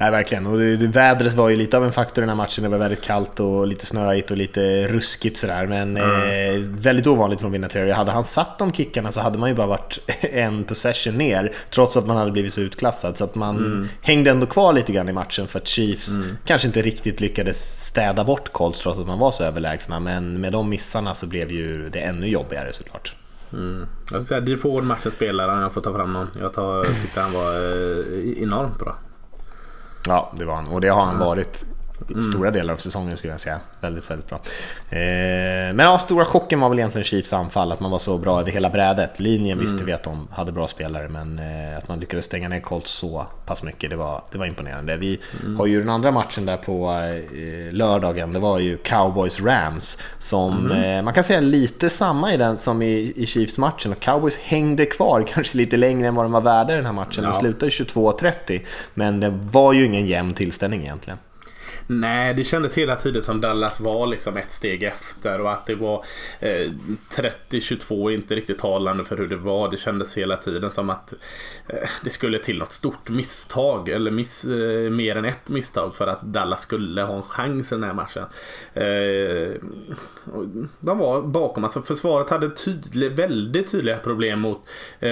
Nej, 0.00 0.10
verkligen. 0.10 0.46
Och 0.46 0.58
det, 0.58 0.76
det, 0.76 0.86
vädret 0.86 1.32
var 1.32 1.48
ju 1.48 1.56
lite 1.56 1.76
av 1.76 1.84
en 1.84 1.92
faktor 1.92 2.18
i 2.18 2.26
den 2.26 2.28
här 2.28 2.36
matchen. 2.36 2.64
Det 2.64 2.70
var 2.70 2.78
väldigt 2.78 3.02
kallt 3.02 3.40
och 3.40 3.66
lite 3.66 3.86
snöigt 3.86 4.30
och 4.30 4.36
lite 4.36 4.88
ruskigt 4.88 5.36
sådär. 5.36 5.66
Men 5.66 5.96
eh, 5.96 6.60
väldigt 6.60 7.06
ovanligt 7.06 7.40
från 7.40 7.52
Vinatieri. 7.52 7.90
Hade 7.90 8.12
han 8.12 8.24
satt 8.24 8.58
de 8.58 8.72
kickarna 8.72 9.12
så 9.12 9.20
hade 9.20 9.38
man 9.38 9.48
ju 9.48 9.54
bara 9.54 9.66
varit 9.66 9.98
en 10.20 10.64
possession 10.64 11.14
ner. 11.14 11.52
Trots 11.70 11.96
att 11.96 12.06
man 12.06 12.16
hade 12.16 12.32
blivit 12.32 12.52
så 12.52 12.60
utklassad. 12.60 13.18
Så 13.18 13.24
att 13.24 13.34
man 13.34 13.88
hängde 14.02 14.30
ändå 14.30 14.46
kvar 14.46 14.72
lite 14.72 14.92
grann 14.92 15.08
i 15.08 15.12
matchen 15.12 15.48
för 15.48 15.58
att 15.58 15.68
Chiefs 15.68 16.10
kanske 16.44 16.68
inte 16.68 16.82
riktigt 16.82 17.20
lyckades 17.20 17.86
städa 17.86 18.24
bort 18.24 18.52
Colts 18.52 18.80
trots 18.80 18.98
att 18.98 19.06
man 19.06 19.18
var 19.18 19.30
så 19.30 19.44
överlägsna. 19.44 20.00
Men 20.00 20.40
med 20.40 20.52
de 20.52 20.68
missarna 20.68 21.14
så 21.14 21.26
blev 21.26 21.52
ju 21.52 21.88
det 21.88 22.00
ännu 22.00 22.26
jobbigare 22.26 22.72
såklart. 22.72 23.14
Mm. 23.52 23.86
Jag 24.10 24.22
ska 24.22 24.28
säga 24.28 24.40
Defoe 24.40 24.82
matchens 24.82 25.14
spelare 25.14 25.52
om 25.52 25.60
jag 25.60 25.72
får 25.72 25.80
ta 25.80 25.94
fram 25.94 26.12
någon. 26.12 26.28
Jag 26.40 26.52
tar, 26.52 26.84
tyckte 27.02 27.20
han 27.20 27.32
var 27.32 27.54
eh, 27.54 28.42
enormt 28.42 28.78
bra. 28.78 28.96
Ja, 30.06 30.32
det 30.36 30.44
var 30.44 30.54
han. 30.54 30.66
Och 30.68 30.80
det 30.80 30.88
har 30.88 31.04
han 31.04 31.18
varit 31.18 31.64
i 32.08 32.22
stora 32.22 32.50
delar 32.50 32.74
av 32.74 32.78
säsongen 32.78 33.16
skulle 33.16 33.32
jag 33.32 33.40
säga. 33.40 33.60
Väldigt, 33.80 34.10
väldigt 34.10 34.28
bra. 34.28 34.40
Eh, 34.90 34.98
men 35.74 35.78
ja, 35.78 35.98
stora 35.98 36.24
chocken 36.24 36.60
var 36.60 36.68
väl 36.68 36.78
egentligen 36.78 37.04
Chiefs 37.04 37.32
anfall, 37.32 37.72
att 37.72 37.80
man 37.80 37.90
var 37.90 37.98
så 37.98 38.18
bra 38.18 38.40
över 38.40 38.50
hela 38.50 38.70
brädet. 38.70 39.20
Linjen 39.20 39.58
visste 39.58 39.84
vi 39.84 39.92
att 39.92 40.02
de 40.02 40.28
hade 40.30 40.52
bra 40.52 40.68
spelare, 40.68 41.08
men 41.08 41.38
eh, 41.38 41.78
att 41.78 41.88
man 41.88 42.00
lyckades 42.00 42.24
stänga 42.24 42.48
ner 42.48 42.60
Colts 42.60 42.90
så 42.90 43.26
pass 43.46 43.62
mycket, 43.62 43.90
det 43.90 43.96
var, 43.96 44.22
det 44.32 44.38
var 44.38 44.46
imponerande. 44.46 44.96
Vi 44.96 45.20
har 45.58 45.66
ju 45.66 45.78
den 45.80 45.88
andra 45.88 46.10
matchen 46.10 46.46
där 46.46 46.56
på 46.56 46.90
eh, 46.92 47.72
lördagen, 47.72 48.32
det 48.32 48.38
var 48.38 48.58
ju 48.58 48.76
Cowboys-Rams, 48.76 50.00
som 50.18 50.70
eh, 50.72 51.02
man 51.02 51.14
kan 51.14 51.24
säga 51.24 51.40
lite 51.40 51.90
samma 51.90 52.34
i 52.34 52.36
den 52.36 52.58
som 52.58 52.82
i, 52.82 53.12
i 53.16 53.26
Chiefs-matchen. 53.26 53.94
Cowboys 54.00 54.38
hängde 54.38 54.86
kvar 54.86 55.24
kanske 55.34 55.56
lite 55.56 55.76
längre 55.76 56.08
än 56.08 56.14
vad 56.14 56.24
de 56.24 56.32
var 56.32 56.40
värda 56.40 56.72
i 56.72 56.76
den 56.76 56.86
här 56.86 56.92
matchen. 56.92 57.24
De 57.24 57.30
Ja. 57.30 57.40
slutade 57.40 57.70
22-30, 57.70 58.60
men 58.94 59.20
det 59.20 59.28
var 59.52 59.72
ju 59.72 59.86
ingen 59.86 60.06
jämn 60.06 60.34
tillställning 60.34 60.80
egentligen. 60.82 61.18
Nej, 61.92 62.34
det 62.34 62.44
kändes 62.44 62.78
hela 62.78 62.96
tiden 62.96 63.22
som 63.22 63.40
Dallas 63.40 63.80
var 63.80 64.06
liksom 64.06 64.36
ett 64.36 64.50
steg 64.52 64.82
efter 64.82 65.40
och 65.40 65.52
att 65.52 65.66
det 65.66 65.74
var 65.74 66.04
eh, 66.40 66.70
30-22 67.14 68.10
inte 68.10 68.34
riktigt 68.34 68.58
talande 68.58 69.04
för 69.04 69.16
hur 69.16 69.28
det 69.28 69.36
var. 69.36 69.70
Det 69.70 69.76
kändes 69.76 70.18
hela 70.18 70.36
tiden 70.36 70.70
som 70.70 70.90
att 70.90 71.12
eh, 71.68 71.88
det 72.04 72.10
skulle 72.10 72.38
till 72.38 72.58
något 72.58 72.72
stort 72.72 73.08
misstag 73.08 73.88
eller 73.88 74.10
miss, 74.10 74.44
eh, 74.44 74.90
mer 74.90 75.16
än 75.16 75.24
ett 75.24 75.48
misstag 75.48 75.96
för 75.96 76.06
att 76.06 76.22
Dallas 76.22 76.62
skulle 76.62 77.02
ha 77.02 77.16
en 77.16 77.22
chans 77.22 77.72
i 77.72 77.74
den 77.74 77.84
här 77.84 77.94
matchen. 77.94 78.24
Eh, 78.74 79.60
de 80.80 80.98
var 80.98 81.22
bakom, 81.22 81.64
alltså 81.64 81.82
försvaret 81.82 82.30
hade 82.30 82.50
tydlig, 82.50 83.12
väldigt 83.12 83.70
tydliga 83.70 83.98
problem 83.98 84.40
mot 84.40 84.68
eh, 85.00 85.10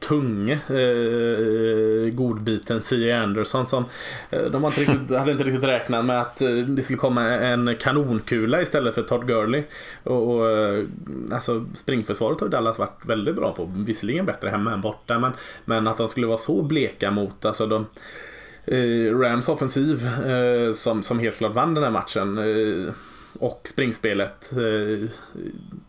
tunge 0.00 0.52
eh, 0.52 2.12
godbiten 2.12 2.82
C.J. 2.82 3.12
Anderson 3.12 3.66
som 3.66 3.84
eh, 4.30 4.42
de 4.42 4.64
inte 4.64 4.80
riktigt, 4.80 5.10
hade 5.18 5.32
inte 5.32 5.44
riktigt 5.44 5.64
räknat 5.64 6.04
med 6.04 6.20
att 6.20 6.42
eh, 6.42 6.50
det 6.50 6.82
skulle 6.82 6.98
komma 6.98 7.22
en 7.22 7.76
kanonkula 7.76 8.62
istället 8.62 8.94
för 8.94 9.02
Todd 9.02 9.26
Gurley. 9.26 9.62
Och, 10.02 10.34
och 10.34 10.50
eh, 10.50 10.84
alltså 11.32 11.66
springförsvaret 11.74 12.40
har 12.40 12.48
Dallas 12.48 12.78
varit 12.78 13.00
väldigt 13.06 13.36
bra 13.36 13.52
på. 13.52 13.72
Visserligen 13.76 14.26
bättre 14.26 14.48
hemma 14.48 14.72
än 14.72 14.80
borta 14.80 15.18
men, 15.18 15.32
men 15.64 15.88
att 15.88 15.98
de 15.98 16.08
skulle 16.08 16.26
vara 16.26 16.38
så 16.38 16.62
bleka 16.62 17.10
mot 17.10 17.44
alltså 17.44 17.66
de 17.66 17.86
Rams 19.22 19.48
offensiv 19.48 20.08
som, 20.74 21.02
som 21.02 21.18
helt 21.18 21.36
klart 21.36 21.54
vann 21.54 21.74
den 21.74 21.84
här 21.84 21.90
matchen. 21.90 22.38
Och 23.40 23.62
springspelet 23.64 24.52
eh, 24.52 25.08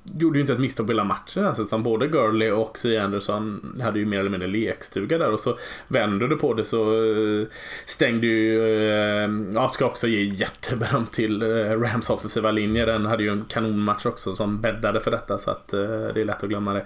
gjorde 0.03 0.37
ju 0.37 0.41
inte 0.41 0.53
ett 0.53 0.59
misstag 0.59 0.85
på 0.85 0.91
hela 0.91 1.03
matchen. 1.03 1.45
Alltså, 1.45 1.77
både 1.77 2.07
Gurley 2.07 2.51
och 2.51 2.77
C. 2.77 2.97
Anderson 2.97 3.81
hade 3.83 3.99
ju 3.99 4.05
mer 4.05 4.19
eller 4.19 4.29
mindre 4.29 4.47
lekstuga 4.47 5.17
där 5.17 5.31
och 5.31 5.39
så 5.39 5.57
vänder 5.87 6.27
du 6.27 6.37
på 6.37 6.53
det 6.53 6.63
så 6.63 6.93
eh, 6.93 7.47
stängde 7.85 8.27
ju, 8.27 8.63
eh, 8.89 9.29
jag 9.53 9.71
ska 9.71 9.85
också 9.85 10.07
ge 10.07 10.23
jätteberöm 10.23 11.05
till 11.05 11.41
eh, 11.41 11.79
Rams 11.79 12.09
offensiva 12.09 12.51
linje. 12.51 12.85
Den 12.85 13.05
hade 13.05 13.23
ju 13.23 13.29
en 13.29 13.45
kanonmatch 13.45 14.05
också 14.05 14.35
som 14.35 14.61
bäddade 14.61 14.99
för 14.99 15.11
detta 15.11 15.37
så 15.37 15.51
att 15.51 15.73
eh, 15.73 15.79
det 16.13 16.21
är 16.21 16.25
lätt 16.25 16.43
att 16.43 16.49
glömma 16.49 16.73
det. 16.73 16.85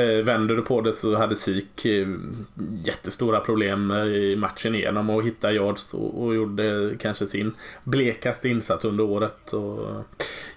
Eh, 0.00 0.24
vänder 0.24 0.56
du 0.56 0.62
på 0.62 0.80
det 0.80 0.92
så 0.92 1.16
hade 1.16 1.36
Sik 1.36 1.84
eh, 1.84 2.08
jättestora 2.84 3.40
problem 3.40 3.90
eh, 3.90 4.06
i 4.06 4.36
matchen 4.36 4.74
igenom 4.74 5.10
att 5.10 5.24
hitta 5.24 5.52
yards 5.52 5.94
och, 5.94 6.22
och 6.22 6.34
gjorde 6.34 6.96
kanske 6.98 7.26
sin 7.26 7.54
blekaste 7.84 8.48
insats 8.48 8.84
under 8.84 9.04
året. 9.04 9.52
Och 9.52 10.05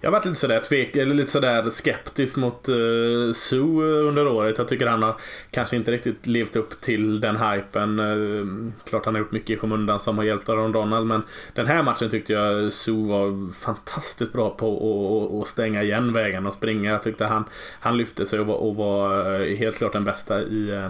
jag 0.01 0.09
har 0.09 0.11
varit 0.11 0.25
lite 0.25 0.39
sådär, 0.39 0.59
tvek, 0.59 0.95
eller 0.95 1.15
lite 1.15 1.31
sådär 1.31 1.69
skeptisk 1.69 2.37
mot 2.37 2.69
eh, 2.69 2.75
uh, 2.75 3.33
Sue 3.33 3.99
eh, 3.99 4.07
under 4.07 4.27
året. 4.27 4.57
Jag 4.57 4.67
tycker 4.67 4.87
han 4.87 5.03
har 5.03 5.15
kanske 5.51 5.75
inte 5.75 5.91
riktigt 5.91 6.27
levt 6.27 6.55
upp 6.55 6.81
till 6.81 7.21
den 7.21 7.37
hypen. 7.37 7.99
Uh, 7.99 8.71
klart 8.89 9.05
han 9.05 9.15
har 9.15 9.19
gjort 9.19 9.31
mycket 9.31 9.49
i 9.49 9.57
skymundan 9.57 9.99
som 9.99 10.17
har 10.17 10.25
hjälpt 10.25 10.49
Aaron 10.49 10.71
Donald 10.71 11.07
men 11.07 11.21
den 11.53 11.67
här 11.67 11.83
matchen 11.83 12.09
tyckte 12.09 12.33
jag 12.33 12.73
Sue 12.73 13.07
var 13.07 13.53
fantastiskt 13.53 14.33
bra 14.33 14.49
på 14.49 15.41
att- 15.41 15.47
stänga 15.47 15.83
igen 15.83 16.13
vägen 16.13 16.45
och 16.45 16.53
springa. 16.53 16.91
Jag 16.91 17.03
tyckte 17.03 17.25
han, 17.25 17.43
han 17.79 17.97
lyfte 17.97 18.25
sig 18.25 18.39
och 18.39 18.45
var, 18.45 18.55
och 18.55 18.75
var 18.75 19.55
helt 19.55 19.77
klart 19.77 19.93
den 19.93 20.03
bästa 20.03 20.41
i 20.41 20.71
uh, 20.71 20.87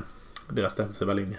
deras 0.50 0.76
defensiva 0.76 1.14
linje. 1.14 1.38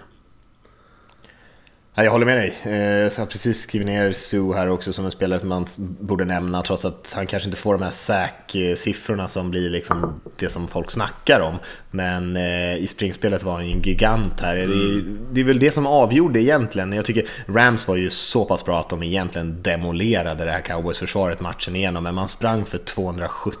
Ja, 1.93 2.03
jag 2.03 2.11
håller 2.11 2.25
med 2.25 2.37
dig. 2.37 2.53
Eh, 2.63 2.73
Jag 2.73 3.11
har 3.17 3.25
precis 3.25 3.61
skrivit 3.61 3.85
ner 3.87 4.11
Sue 4.11 4.55
här 4.55 4.69
också 4.69 4.93
som 4.93 5.05
en 5.05 5.11
spelare 5.11 5.39
som 5.39 5.49
man 5.49 5.65
borde 5.77 6.25
nämna 6.25 6.61
trots 6.61 6.85
att 6.85 7.13
han 7.15 7.27
kanske 7.27 7.47
inte 7.49 7.59
får 7.59 7.73
de 7.73 7.83
här 7.83 7.91
SAC-siffrorna 7.91 9.27
som 9.27 9.49
blir 9.51 9.69
liksom 9.69 10.21
det 10.39 10.49
som 10.49 10.67
folk 10.67 10.91
snackar 10.91 11.39
om. 11.39 11.55
Men 11.91 12.35
eh, 12.35 12.75
i 12.75 12.87
springspelet 12.87 13.43
var 13.43 13.53
han 13.53 13.65
ju 13.67 13.71
en 13.71 13.81
gigant 13.81 14.39
här. 14.41 14.55
Det, 14.55 14.61
är, 14.61 15.03
det 15.31 15.41
är 15.41 15.45
väl 15.45 15.59
det 15.59 15.71
som 15.71 15.85
avgjorde 15.87 16.41
egentligen. 16.41 16.93
Jag 16.93 17.05
tycker 17.05 17.25
Rams 17.47 17.87
var 17.87 17.95
ju 17.95 18.09
så 18.09 18.45
pass 18.45 18.65
bra 18.65 18.79
att 18.79 18.89
de 18.89 19.03
egentligen 19.03 19.61
demolerade 19.61 20.45
det 20.45 20.51
här 20.51 20.61
Cowboys-försvaret 20.61 21.39
matchen 21.39 21.75
igenom. 21.75 22.03
Men 22.03 22.15
man 22.15 22.27
sprang 22.27 22.65
för 22.65 22.77
270 22.77 23.59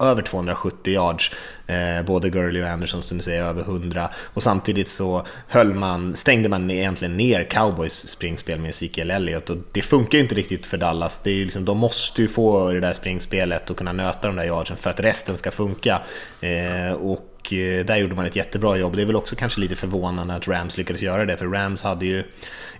över 0.00 0.22
270 0.22 0.92
yards. 0.92 1.32
Eh, 1.66 2.06
både 2.06 2.30
Gurley 2.30 2.62
och 2.62 2.68
Anderson 2.68 3.02
som 3.02 3.18
du 3.18 3.24
säger 3.24 3.42
över 3.42 3.62
100. 3.62 4.10
Och 4.16 4.42
samtidigt 4.42 4.88
så 4.88 5.26
höll 5.48 5.74
man, 5.74 6.16
stängde 6.16 6.48
man 6.48 6.70
egentligen 6.70 7.16
ner 7.16 7.44
Cowboys 7.44 8.08
springspel 8.08 8.58
med 8.58 8.68
Ezekiel 8.68 9.10
Elliott. 9.10 9.50
Och 9.50 9.56
det 9.72 9.82
funkar 9.82 10.18
ju 10.18 10.22
inte 10.22 10.34
riktigt 10.34 10.66
för 10.66 10.78
Dallas. 10.78 11.22
Det 11.22 11.30
är 11.30 11.34
ju 11.34 11.44
liksom, 11.44 11.64
de 11.64 11.78
måste 11.78 12.22
ju 12.22 12.28
få 12.28 12.72
det 12.72 12.80
där 12.80 12.92
springspelet 12.92 13.70
och 13.70 13.76
kunna 13.76 13.92
nöta 13.92 14.26
de 14.26 14.36
där 14.36 14.44
yardsen 14.44 14.76
för 14.76 14.90
att 14.90 15.00
resten 15.00 15.38
ska 15.38 15.50
funka. 15.50 16.02
Eh, 16.40 16.92
och 16.92 17.52
eh, 17.52 17.84
där 17.84 17.96
gjorde 17.96 18.14
man 18.14 18.26
ett 18.26 18.36
jättebra 18.36 18.76
jobb. 18.76 18.96
Det 18.96 19.02
är 19.02 19.06
väl 19.06 19.16
också 19.16 19.36
kanske 19.36 19.60
lite 19.60 19.76
förvånande 19.76 20.34
att 20.34 20.48
Rams 20.48 20.78
lyckades 20.78 21.02
göra 21.02 21.24
det. 21.24 21.36
För 21.36 21.46
Rams 21.46 21.82
hade 21.82 22.06
ju 22.06 22.24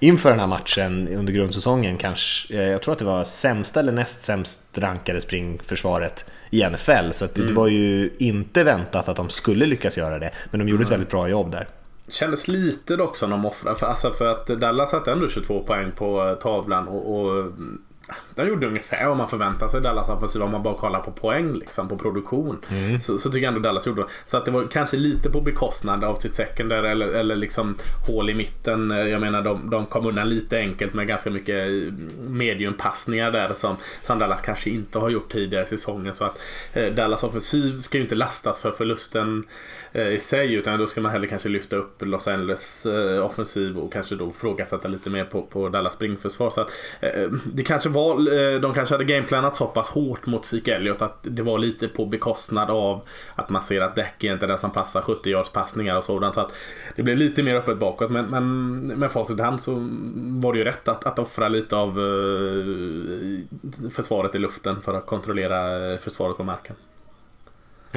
inför 0.01 0.31
den 0.31 0.41
här 0.41 0.47
matchen 0.47 1.09
under 1.09 1.33
grundsäsongen 1.33 1.97
kanske, 1.97 2.55
eh, 2.55 2.63
jag 2.63 2.83
tror 2.83 2.93
att 2.93 2.99
det 2.99 3.05
var 3.05 3.25
sämsta 3.25 3.81
eller 3.81 3.93
näst 3.93 4.23
sämst 4.23 4.79
rankade 4.79 5.21
springförsvaret 5.21 6.25
i 6.57 6.71
NFL. 6.71 7.11
Så 7.13 7.27
det, 7.35 7.47
det 7.47 7.53
var 7.53 7.69
ju 7.69 8.11
inte 8.19 8.65
väntat 8.65 9.09
att 9.09 9.17
de 9.17 9.31
skulle 9.31 9.67
lyckas 9.67 9.99
göra 9.99 10.19
det. 10.19 10.31
Men 10.51 10.61
de 10.61 10.69
gjorde 10.69 10.85
ett 10.85 10.91
väldigt 10.91 11.11
bra 11.11 11.29
jobb 11.29 11.53
där. 11.53 11.69
Kändes 12.09 12.49
lite 12.49 12.97
dock 12.97 13.17
som 13.17 13.31
de 13.31 13.45
offrade. 13.45 13.79
För, 13.79 13.87
alltså 13.87 14.11
för 14.11 14.27
att 14.27 14.47
Dallas 14.47 14.91
satte 14.91 15.13
ändå 15.13 15.29
22 15.29 15.63
poäng 15.63 15.93
på 15.97 16.39
tavlan 16.43 16.89
och, 16.89 17.21
och 17.21 17.53
de 18.37 18.49
gjorde 18.49 18.67
ungefär 18.67 19.07
vad 19.07 19.17
man 19.17 19.29
förväntar 19.29 19.69
sig 19.69 19.81
Dallas 19.81 20.09
offensiv 20.09 20.43
om 20.43 20.51
man 20.51 20.63
bara 20.63 20.75
kollar 20.75 21.01
på 21.01 21.11
poäng 21.11 21.53
liksom, 21.55 21.89
på 21.89 21.99
produktion. 21.99 22.59
Mm. 22.69 23.01
Så, 23.01 23.19
så, 23.19 23.31
tycker 23.31 23.45
jag 23.45 23.55
ändå 23.55 23.69
Dallas 23.69 23.87
gjorde 23.87 24.05
Så 24.27 24.37
att 24.37 24.45
det 24.45 24.51
var 24.51 24.67
kanske 24.71 24.97
lite 24.97 25.31
på 25.31 25.41
bekostnad 25.41 26.05
av 26.05 26.17
sitt 26.17 26.35
secondär 26.35 26.83
eller, 26.83 27.07
eller 27.07 27.37
liksom 27.37 27.77
hål 28.07 28.31
i 28.31 28.35
mitten. 28.35 28.91
Jag 28.91 29.21
menar 29.21 29.43
de, 29.43 29.71
de 29.71 29.87
kom 29.87 30.07
undan 30.07 30.29
lite 30.29 30.59
enkelt 30.59 30.95
med 30.95 31.07
ganska 31.07 31.31
mycket 31.31 31.69
mediumpassningar 32.29 33.31
där 33.31 33.55
som, 33.55 33.77
som 34.03 34.19
Dallas 34.19 34.43
kanske 34.43 34.71
inte 34.71 34.99
har 34.99 35.11
gjort 35.11 35.33
tidigare 35.33 35.65
i 35.65 35.69
säsongen. 35.69 36.15
Så 36.15 36.25
att 36.25 36.39
eh, 36.73 36.93
Dallas 36.95 37.25
offensiv 37.25 37.79
ska 37.79 37.99
ju 37.99 38.05
inte 38.05 38.15
lastas 38.15 38.61
för 38.61 38.71
förlusten 38.71 39.45
eh, 39.93 40.09
i 40.09 40.19
sig 40.19 40.55
utan 40.55 40.79
då 40.79 40.87
ska 40.87 41.01
man 41.01 41.13
hellre 41.13 41.27
kanske 41.29 41.49
lyfta 41.49 41.77
upp 41.77 42.03
Los 42.03 42.29
Angeles 42.29 42.87
eh, 42.87 43.25
offensiv 43.25 43.79
och 43.79 43.93
kanske 43.93 44.15
då 44.15 44.33
frågasätta 44.33 44.89
lite 44.89 45.11
mer 45.11 45.25
på, 45.25 45.43
på 45.43 45.69
Dallas 45.69 45.95
springförsvar. 45.95 46.51
Så 46.51 46.61
att, 46.61 46.71
eh, 47.01 47.31
det 47.53 47.63
kanske 47.63 47.89
var, 47.89 48.15
eh, 48.15 48.26
Eh, 48.27 48.61
de 48.61 48.75
kanske 48.75 48.95
hade 48.95 49.05
gameplanat 49.05 49.57
så 49.57 49.67
pass 49.67 49.89
hårt 49.89 50.27
mot 50.27 50.45
Zeke 50.45 50.75
Elliot 50.75 51.03
att 51.03 51.19
det 51.23 51.43
var 51.43 51.59
lite 51.59 51.89
på 51.89 52.07
bekostnad 52.07 52.71
av 52.71 53.01
att 53.35 53.51
man 53.51 53.63
ser 53.63 53.81
att 53.81 53.97
däck 53.97 54.25
är 54.25 54.33
inte 54.33 54.47
den 54.47 54.59
som 54.59 54.71
passar 54.71 55.03
70 55.03 55.31
yards 55.31 55.51
passningar 55.51 55.97
och 55.97 56.05
sådant. 56.05 56.35
Så 56.35 56.41
att 56.41 56.53
det 56.97 57.03
blev 57.03 57.17
lite 57.17 57.43
mer 57.43 57.55
öppet 57.55 57.79
bakåt. 57.79 58.11
Men, 58.11 58.27
men 58.27 58.87
med 58.87 59.13
facit 59.13 59.39
i 59.39 59.43
hand 59.43 59.63
så 59.63 59.89
var 60.17 60.53
det 60.53 60.59
ju 60.59 60.65
rätt 60.65 60.89
att, 60.89 61.07
att 61.07 61.19
offra 61.19 61.49
lite 61.49 61.77
av 61.77 61.89
eh, 61.89 63.91
försvaret 63.91 64.35
i 64.35 64.39
luften 64.39 64.81
för 64.81 64.95
att 64.95 65.07
kontrollera 65.07 65.93
eh, 65.93 65.99
försvaret 65.99 66.37
på 66.37 66.45
marken. 66.45 66.77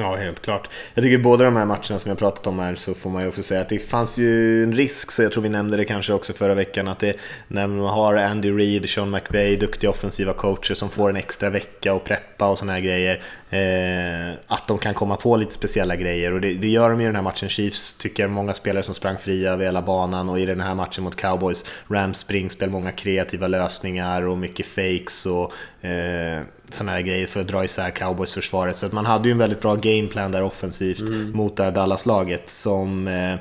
Ja, 0.00 0.16
helt 0.16 0.42
klart. 0.42 0.68
Jag 0.94 1.04
tycker 1.04 1.18
båda 1.18 1.44
de 1.44 1.56
här 1.56 1.64
matcherna 1.64 1.98
som 1.98 2.08
jag 2.08 2.18
pratat 2.18 2.46
om 2.46 2.58
här 2.58 2.74
så 2.74 2.94
får 2.94 3.10
man 3.10 3.22
ju 3.22 3.28
också 3.28 3.42
säga 3.42 3.60
att 3.60 3.68
det 3.68 3.78
fanns 3.78 4.18
ju 4.18 4.62
en 4.62 4.72
risk, 4.72 5.12
så 5.12 5.22
jag 5.22 5.32
tror 5.32 5.42
vi 5.42 5.48
nämnde 5.48 5.76
det 5.76 5.84
kanske 5.84 6.12
också 6.12 6.32
förra 6.32 6.54
veckan, 6.54 6.88
att 6.88 6.98
det, 6.98 7.16
när 7.48 7.66
man 7.66 7.86
har 7.86 8.16
Andy 8.16 8.50
Reid, 8.50 8.90
Sean 8.90 9.10
McVay, 9.10 9.56
duktiga 9.56 9.90
offensiva 9.90 10.32
coacher 10.32 10.74
som 10.74 10.90
får 10.90 11.10
en 11.10 11.16
extra 11.16 11.50
vecka 11.50 11.94
och 11.94 12.04
preppa 12.04 12.48
och 12.48 12.58
sådana 12.58 12.72
här 12.72 12.80
grejer, 12.80 13.22
eh, 13.50 14.38
att 14.46 14.68
de 14.68 14.78
kan 14.78 14.94
komma 14.94 15.16
på 15.16 15.36
lite 15.36 15.52
speciella 15.52 15.96
grejer 15.96 16.32
och 16.34 16.40
det, 16.40 16.54
det, 16.54 16.68
gör 16.68 16.90
de 16.90 17.00
ju 17.00 17.04
i 17.04 17.06
den 17.06 17.16
här 17.16 17.22
matchen. 17.22 17.48
Chiefs 17.48 17.94
tycker 17.94 18.28
många 18.28 18.54
spelare 18.54 18.82
som 18.82 18.94
sprang 18.94 19.18
fria 19.18 19.52
över 19.52 19.64
hela 19.64 19.82
banan 19.82 20.28
och 20.28 20.40
i 20.40 20.46
den 20.46 20.60
här 20.60 20.74
matchen 20.74 21.04
mot 21.04 21.16
Cowboys, 21.16 21.64
Rams 21.88 22.18
springspel, 22.18 22.70
många 22.70 22.92
kreativa 22.92 23.48
lösningar 23.48 24.22
och 24.22 24.38
mycket 24.38 24.66
fakes 24.66 25.26
och 25.26 25.52
eh, 25.86 26.40
sådana 26.74 26.92
här 26.92 27.00
grejer 27.00 27.26
för 27.26 27.40
att 27.40 27.48
dra 27.48 27.64
isär 27.64 27.90
cowboys-försvaret. 27.90 28.76
Så 28.76 28.86
att 28.86 28.92
man 28.92 29.06
hade 29.06 29.28
ju 29.28 29.32
en 29.32 29.38
väldigt 29.38 29.60
bra 29.60 29.74
gameplan 29.74 30.32
där 30.32 30.42
offensivt 30.42 31.00
mm. 31.00 31.30
mot 31.30 31.56
det 31.56 31.64
här 31.64 31.70
Dallas-laget 31.70 32.50
som, 32.50 33.08
eh, 33.08 33.36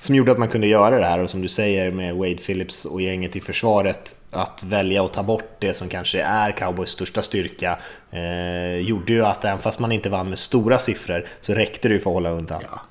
som 0.00 0.14
gjorde 0.14 0.32
att 0.32 0.38
man 0.38 0.48
kunde 0.48 0.66
göra 0.66 0.98
det 0.98 1.06
här. 1.06 1.18
Och 1.18 1.30
som 1.30 1.42
du 1.42 1.48
säger 1.48 1.90
med 1.90 2.14
Wade 2.14 2.34
Phillips 2.36 2.84
och 2.84 3.00
gänget 3.00 3.36
i 3.36 3.40
försvaret, 3.40 4.16
att 4.30 4.62
välja 4.62 5.04
att 5.04 5.12
ta 5.12 5.22
bort 5.22 5.56
det 5.58 5.74
som 5.74 5.88
kanske 5.88 6.22
är 6.22 6.52
cowboys 6.52 6.90
största 6.90 7.22
styrka, 7.22 7.78
eh, 8.10 8.76
gjorde 8.78 9.12
ju 9.12 9.24
att 9.24 9.44
även 9.44 9.58
fast 9.58 9.80
man 9.80 9.92
inte 9.92 10.10
vann 10.10 10.28
med 10.28 10.38
stora 10.38 10.78
siffror 10.78 11.26
så 11.40 11.52
räckte 11.52 11.88
det 11.88 11.94
ju 11.94 12.00
för 12.00 12.10
att 12.10 12.14
hålla 12.14 12.30
undan. 12.30 12.62
Ja, 12.70 12.82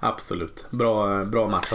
absolut. 0.00 0.64
Bra, 0.70 1.24
bra 1.24 1.48
match 1.48 1.72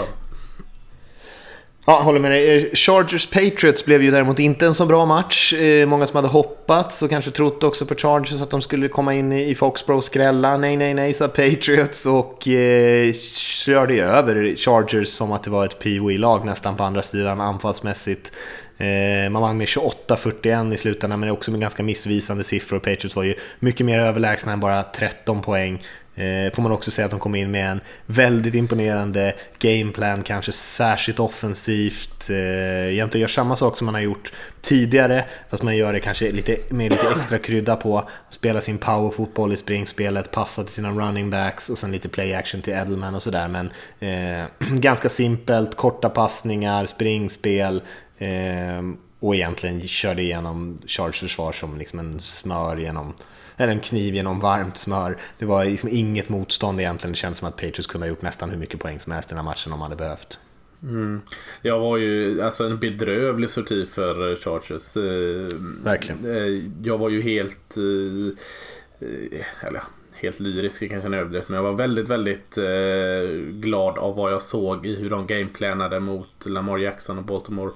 Ja, 1.85 2.01
håller 2.01 2.19
med 2.19 2.31
dig. 2.31 2.57
Eh, 2.57 2.73
Chargers 2.73 3.27
Patriots 3.27 3.85
blev 3.85 4.03
ju 4.03 4.11
däremot 4.11 4.39
inte 4.39 4.65
en 4.65 4.73
så 4.73 4.85
bra 4.85 5.05
match. 5.05 5.53
Eh, 5.53 5.85
många 5.85 6.05
som 6.05 6.15
hade 6.15 6.27
hoppats 6.27 7.03
och 7.03 7.09
kanske 7.09 7.31
trott 7.31 7.63
också 7.63 7.85
på 7.85 7.95
Chargers 7.95 8.41
att 8.41 8.49
de 8.49 8.61
skulle 8.61 8.87
komma 8.87 9.13
in 9.13 9.31
i 9.31 9.55
Foxborough 9.55 9.97
och 9.97 10.03
skrälla. 10.03 10.57
Nej, 10.57 10.77
nej, 10.77 10.93
nej, 10.93 11.13
sa 11.13 11.27
Patriots 11.27 12.05
och 12.05 12.47
eh, 12.47 13.13
körde 13.13 13.93
ju 13.93 14.01
över 14.01 14.55
Chargers 14.55 15.09
som 15.09 15.31
att 15.31 15.43
det 15.43 15.49
var 15.49 15.65
ett 15.65 15.79
pee 15.79 16.17
lag 16.17 16.45
nästan 16.45 16.77
på 16.77 16.83
andra 16.83 17.01
sidan 17.01 17.41
anfallsmässigt. 17.41 18.31
Eh, 18.77 19.29
man 19.29 19.41
vann 19.41 19.57
med 19.57 19.67
28-41 19.67 20.73
i 20.73 20.77
slutändan 20.77 21.19
men 21.19 21.29
också 21.29 21.51
med 21.51 21.61
ganska 21.61 21.83
missvisande 21.83 22.43
siffror. 22.43 22.79
Patriots 22.79 23.15
var 23.15 23.23
ju 23.23 23.35
mycket 23.59 23.85
mer 23.85 23.99
överlägsna 23.99 24.53
än 24.53 24.59
bara 24.59 24.83
13 24.83 25.41
poäng. 25.41 25.81
Eh, 26.15 26.53
får 26.53 26.61
man 26.61 26.71
också 26.71 26.91
säga 26.91 27.05
att 27.05 27.11
de 27.11 27.19
kom 27.19 27.35
in 27.35 27.51
med 27.51 27.71
en 27.71 27.81
väldigt 28.05 28.53
imponerande 28.53 29.33
gameplan, 29.59 30.21
kanske 30.21 30.51
särskilt 30.51 31.19
offensivt. 31.19 32.29
Eh, 32.29 32.91
egentligen 32.91 33.21
gör 33.21 33.27
samma 33.27 33.55
sak 33.55 33.77
som 33.77 33.85
man 33.85 33.93
har 33.93 34.01
gjort 34.01 34.33
tidigare, 34.61 35.25
fast 35.49 35.63
man 35.63 35.77
gör 35.77 35.93
det 35.93 35.99
kanske 35.99 36.31
lite, 36.31 36.57
med 36.69 36.91
lite 36.91 37.07
extra 37.17 37.37
krydda 37.37 37.75
på. 37.75 38.09
Spela 38.29 38.61
sin 38.61 38.77
powerfotboll 38.77 39.53
i 39.53 39.57
springspelet, 39.57 40.31
passa 40.31 40.63
till 40.63 40.73
sina 40.73 40.91
running 40.91 41.29
backs 41.29 41.69
och 41.69 41.77
sen 41.77 41.91
lite 41.91 42.09
play 42.09 42.33
action 42.33 42.61
till 42.61 42.73
Edelman 42.73 43.15
och 43.15 43.23
sådär. 43.23 43.47
Men 43.47 43.71
eh, 43.99 44.45
ganska 44.79 45.09
simpelt, 45.09 45.75
korta 45.75 46.09
passningar, 46.09 46.85
springspel. 46.85 47.81
Eh, 48.17 48.81
och 49.21 49.35
egentligen 49.35 49.81
körde 49.81 50.21
igenom 50.21 50.79
Charge 50.87 51.13
försvar 51.13 51.51
som 51.51 51.77
liksom 51.77 51.99
en 51.99 52.19
smör 52.19 52.77
genom 52.77 53.13
eller 53.57 53.73
en 53.73 53.79
kniv 53.79 54.15
genom 54.15 54.39
varmt 54.39 54.77
smör. 54.77 55.17
Det 55.37 55.45
var 55.45 55.65
liksom 55.65 55.89
inget 55.91 56.29
motstånd 56.29 56.79
egentligen. 56.79 57.11
Det 57.11 57.17
kändes 57.17 57.39
som 57.39 57.47
att 57.47 57.55
Patriots 57.55 57.87
kunde 57.87 58.07
ha 58.07 58.09
gjort 58.09 58.21
nästan 58.21 58.49
hur 58.49 58.57
mycket 58.57 58.79
poäng 58.79 58.99
som 58.99 59.11
helst 59.11 59.29
i 59.29 59.33
den 59.35 59.37
här 59.37 59.51
matchen 59.51 59.73
om 59.73 59.79
de 59.79 59.83
hade 59.83 59.95
behövt. 59.95 60.39
Mm. 60.83 61.21
Jag 61.61 61.79
var 61.79 61.97
ju 61.97 62.41
alltså 62.41 62.63
en 62.63 62.79
bedrövlig 62.79 63.49
sorti 63.49 63.85
för 63.85 64.35
Chargers. 64.35 64.97
Eh, 64.97 65.57
Verkligen. 65.83 66.25
Eh, 66.25 66.63
jag 66.83 66.97
var 66.97 67.09
ju 67.09 67.21
helt... 67.21 67.77
Eh, 67.77 69.67
eller 69.67 69.81
helt 70.21 70.39
lyrisk 70.39 70.81
är 70.81 70.87
kanske 70.87 71.07
en 71.07 71.13
överdrift. 71.13 71.49
Men 71.49 71.55
jag 71.55 71.63
var 71.63 71.73
väldigt, 71.73 72.09
väldigt 72.09 72.57
eh, 72.57 73.29
glad 73.51 73.97
av 73.97 74.15
vad 74.15 74.31
jag 74.31 74.41
såg 74.41 74.85
i 74.85 74.95
hur 74.95 75.09
de 75.09 75.27
gameplanade 75.27 75.99
mot 75.99 76.45
Lamar 76.45 76.77
Jackson 76.77 77.17
och 77.17 77.23
Baltimore 77.23 77.71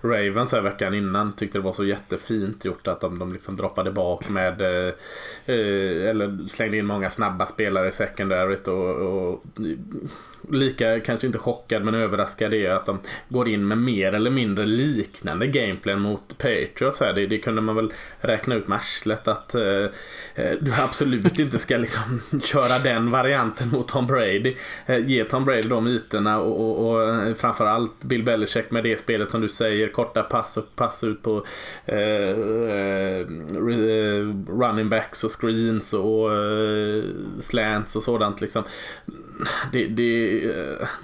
Ravens 0.00 0.52
här 0.52 0.60
veckan 0.60 0.94
innan. 0.94 1.32
Tyckte 1.32 1.58
det 1.58 1.62
var 1.62 1.72
så 1.72 1.84
jättefint 1.84 2.64
gjort 2.64 2.86
att 2.86 3.00
de, 3.00 3.18
de 3.18 3.32
liksom 3.32 3.56
droppade 3.56 3.90
bak 3.90 4.28
med 4.28 4.60
eh, 4.60 4.92
eh 5.46 6.08
eller 6.08 6.48
slängde 6.48 6.76
in 6.76 6.86
många 6.86 7.10
snabba 7.10 7.46
spelare 7.46 7.88
i 7.88 7.92
secondaryt 7.92 8.68
och, 8.68 8.90
och 8.90 9.44
lika, 10.48 11.00
kanske 11.00 11.26
inte 11.26 11.38
chockad 11.38 11.84
men 11.84 11.94
överraskad 11.94 12.54
är 12.54 12.70
att 12.70 12.86
de 12.86 12.98
går 13.28 13.48
in 13.48 13.68
med 13.68 13.78
mer 13.78 14.12
eller 14.12 14.30
mindre 14.30 14.66
liknande 14.66 15.46
gameplan 15.46 16.00
mot 16.00 16.38
Patriots. 16.38 17.00
Här. 17.00 17.12
Det, 17.12 17.26
det 17.26 17.38
kunde 17.38 17.60
man 17.60 17.76
väl 17.76 17.92
räkna 18.20 18.54
ut 18.54 18.68
med 18.68 18.78
arslet 18.78 19.28
att 19.28 19.54
eh, 19.54 19.84
eh 20.34 20.52
du 20.60 20.72
absolut 20.78 21.38
inte 21.38 21.58
ska 21.58 21.76
liksom 21.76 22.20
köra 22.44 22.78
den 22.78 23.10
varianten 23.10 23.68
mot 23.68 23.88
Tom 23.88 24.06
Brady. 24.06 24.52
Eh, 24.86 25.06
ge 25.06 25.24
Tom 25.24 25.44
Brady 25.44 25.68
de 25.68 25.86
ytorna 25.86 26.40
och, 26.40 26.60
och, 26.60 26.90
och 26.90 27.08
eh, 27.08 27.34
framförallt 27.34 28.04
Bill 28.04 28.24
Belichick 28.24 28.70
med 28.70 28.84
det 28.84 29.00
spelet 29.00 29.30
som 29.30 29.40
du 29.40 29.48
säger. 29.48 29.88
Korta 29.88 30.22
pass 30.22 30.56
och 30.56 30.76
pass 30.76 31.04
ut 31.04 31.22
på 31.22 31.46
eh, 31.86 31.98
eh, 31.98 33.20
eh 33.20 34.26
running 34.48 34.88
backs 34.88 35.24
och 35.24 35.40
screens 35.40 35.92
och 35.92 36.30
slants 37.40 37.96
och 37.96 38.02
sådant. 38.02 38.40
Liksom 38.40 38.64
det, 39.72 39.86
det, 39.86 40.40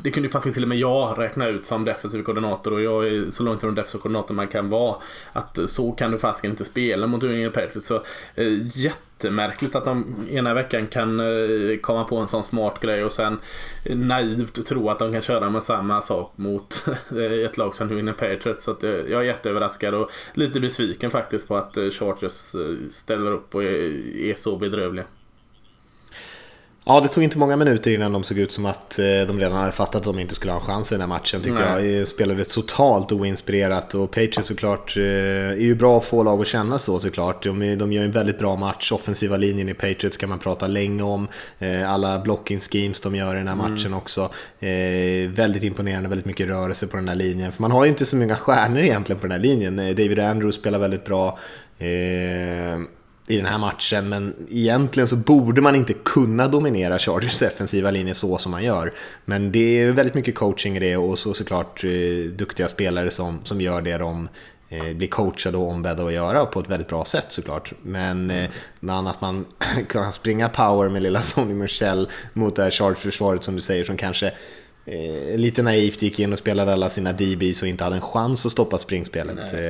det 0.03 0.11
kunde 0.11 0.27
ju 0.27 0.33
faktiskt 0.33 0.55
till 0.55 0.63
och 0.63 0.69
med 0.69 0.79
jag 0.79 1.19
räkna 1.19 1.49
ut 1.49 1.67
som 1.67 1.85
defensiv 1.85 2.23
koordinator 2.23 2.73
och 2.73 2.83
jag 2.83 3.09
är 3.09 3.31
så 3.31 3.43
långt 3.43 3.61
från 3.61 3.75
defensiv 3.75 3.99
koordinator 3.99 4.35
man 4.35 4.49
kan 4.49 4.69
vara. 4.69 4.97
Att 5.33 5.59
så 5.67 5.93
kan 5.93 6.11
du 6.11 6.19
fasiken 6.19 6.51
inte 6.51 6.65
spela 6.65 7.07
mot 7.07 7.23
New 7.23 7.33
England 7.33 7.53
Patriots. 7.53 7.89
Så, 7.89 8.03
eh, 8.35 8.77
jättemärkligt 8.79 9.75
att 9.75 9.85
de 9.85 10.17
ena 10.31 10.55
veckan 10.55 10.87
kan 10.87 11.21
eh, 11.21 11.77
komma 11.81 12.05
på 12.05 12.17
en 12.17 12.29
sån 12.29 12.45
smart 12.45 12.81
grej 12.81 13.05
och 13.05 13.13
sen 13.13 13.39
naivt 13.85 14.67
tro 14.67 14.91
att 14.91 14.99
de 14.99 15.13
kan 15.13 15.23
köra 15.23 15.51
med 15.51 15.63
samma 15.63 16.03
sak 16.03 16.33
mot 16.37 16.85
eh, 17.11 17.45
ett 17.45 17.59
lag 17.59 17.77
som 17.77 17.89
New 17.89 17.99
England 17.99 18.17
Patriots. 18.19 18.65
Så 18.65 18.71
att, 18.71 18.85
eh, 18.85 18.91
jag 18.91 19.21
är 19.21 19.25
jätteöverraskad 19.25 19.95
och 19.95 20.11
lite 20.35 20.61
besviken 20.61 21.11
faktiskt 21.11 21.49
på 21.49 21.57
att 21.57 21.77
eh, 21.77 21.91
Chargers 21.91 22.55
eh, 22.55 22.89
ställer 22.91 23.33
upp 23.33 23.55
och 23.55 23.63
är, 23.63 24.17
är 24.17 24.35
så 24.35 24.57
bedrövliga. 24.57 25.05
Ja, 26.89 27.01
det 27.01 27.09
tog 27.09 27.25
inte 27.25 27.39
många 27.39 27.57
minuter 27.57 27.91
innan 27.91 28.13
de 28.13 28.25
såg 28.25 28.39
ut 28.39 28.53
som 28.53 28.67
att 28.67 28.99
eh, 28.99 29.05
de 29.05 29.41
redan 29.41 29.53
hade 29.53 29.73
fattat 29.73 29.95
att 29.95 30.05
de 30.05 30.19
inte 30.19 30.35
skulle 30.35 30.53
ha 30.53 30.61
en 30.61 30.67
chans 30.67 30.93
i 30.93 30.95
den 30.95 31.01
här 31.01 31.09
matchen 31.09 31.43
tyckte 31.43 31.75
Nej. 31.75 31.93
jag. 31.93 32.09
Spelade 32.09 32.45
totalt 32.45 33.13
oinspirerat 33.13 33.95
och 33.95 34.11
Patriots 34.11 34.49
såklart 34.49 34.97
eh, 34.97 35.03
är 35.03 35.57
ju 35.57 35.75
bra 35.75 35.99
att 35.99 36.05
få 36.05 36.23
lag 36.23 36.41
att 36.41 36.47
känna 36.47 36.79
så 36.79 36.99
såklart. 36.99 37.43
De, 37.43 37.79
de 37.79 37.93
gör 37.93 38.05
en 38.05 38.11
väldigt 38.11 38.39
bra 38.39 38.57
match. 38.57 38.93
Offensiva 38.93 39.37
linjen 39.37 39.69
i 39.69 39.75
Patriots 39.75 40.17
kan 40.17 40.29
man 40.29 40.39
prata 40.39 40.67
länge 40.67 41.03
om. 41.03 41.29
Eh, 41.59 41.93
alla 41.93 42.19
blocking 42.19 42.61
schemes 42.61 43.01
de 43.01 43.15
gör 43.15 43.35
i 43.35 43.39
den 43.39 43.49
här 43.49 43.55
mm. 43.55 43.71
matchen 43.71 43.87
mm. 43.87 43.99
också. 43.99 44.31
Väldigt 45.29 45.63
imponerande, 45.63 46.09
väldigt 46.09 46.27
mycket 46.27 46.47
rörelse 46.47 46.87
på 46.87 46.97
den 46.97 47.09
här 47.09 47.15
linjen. 47.15 47.53
För 47.53 47.63
man 47.63 47.71
har 47.71 47.85
ju 47.85 47.91
inte 47.91 48.07
så 48.07 48.17
många 48.17 48.37
stjärnor 48.37 48.79
egentligen 48.79 49.21
på 49.21 49.27
den 49.27 49.33
här 49.33 49.49
linjen. 49.49 49.77
David 49.77 50.19
Andrews 50.19 50.55
spelar 50.55 50.79
väldigt 50.79 51.05
bra 51.05 51.39
i 53.29 53.37
den 53.37 53.47
här 53.47 53.59
matchen, 53.59 54.09
men 54.09 54.35
egentligen 54.51 55.09
så 55.09 55.17
borde 55.17 55.61
man 55.61 55.77
inte 55.77 55.93
kunna 55.93 56.49
dominera 56.49 56.99
Chargers 56.99 57.39
defensiva 57.39 57.91
linje 57.91 58.15
så 58.15 58.39
som 58.39 58.53
man 58.53 58.65
gör. 58.65 58.93
Men 59.25 59.53
det 59.53 59.81
är 59.81 59.91
väldigt 59.91 60.15
mycket 60.15 60.35
coaching 60.35 60.77
i 60.77 60.81
det 60.81 60.97
och 60.97 61.19
så 61.19 61.35
såklart 61.35 61.85
eh, 61.85 62.31
duktiga 62.31 62.69
spelare 62.69 63.11
som, 63.11 63.41
som 63.45 63.61
gör 63.61 63.83
det 63.83 63.99
de 63.99 64.29
eh, 64.69 64.93
blir 64.95 65.09
coachade 65.09 65.57
och 65.57 65.69
ombedda 65.69 66.05
att 66.05 66.13
göra 66.13 66.47
på 66.47 66.61
ett 66.61 66.69
väldigt 66.69 66.89
bra 66.89 67.05
sätt 67.05 67.27
såklart. 67.29 67.73
Men, 67.83 68.31
eh, 68.31 68.51
men 68.81 69.07
att 69.07 69.21
man 69.21 69.47
kan 69.89 70.13
springa 70.13 70.49
power 70.49 70.89
med 70.89 71.03
lilla 71.03 71.21
Sonny 71.21 71.55
Michel 71.55 72.09
mot 72.33 72.57
det 72.57 72.63
här 72.63 72.71
Chargers-försvaret 72.71 73.45
som 73.45 73.57
du 73.57 73.63
säger 73.63 73.85
som 73.85 73.97
kanske 73.97 74.27
eh, 74.85 75.37
lite 75.37 75.63
naivt 75.63 76.03
gick 76.03 76.21
in 76.21 76.33
och 76.33 76.39
spelade 76.39 76.73
alla 76.73 76.89
sina 76.89 77.13
DBs 77.13 77.63
och 77.63 77.69
inte 77.69 77.85
hade 77.85 77.97
en 77.97 78.03
chans 78.03 78.47
att 78.47 78.53
stoppa 78.53 78.79
springspelet. 78.79 79.55
Eh, 79.55 79.61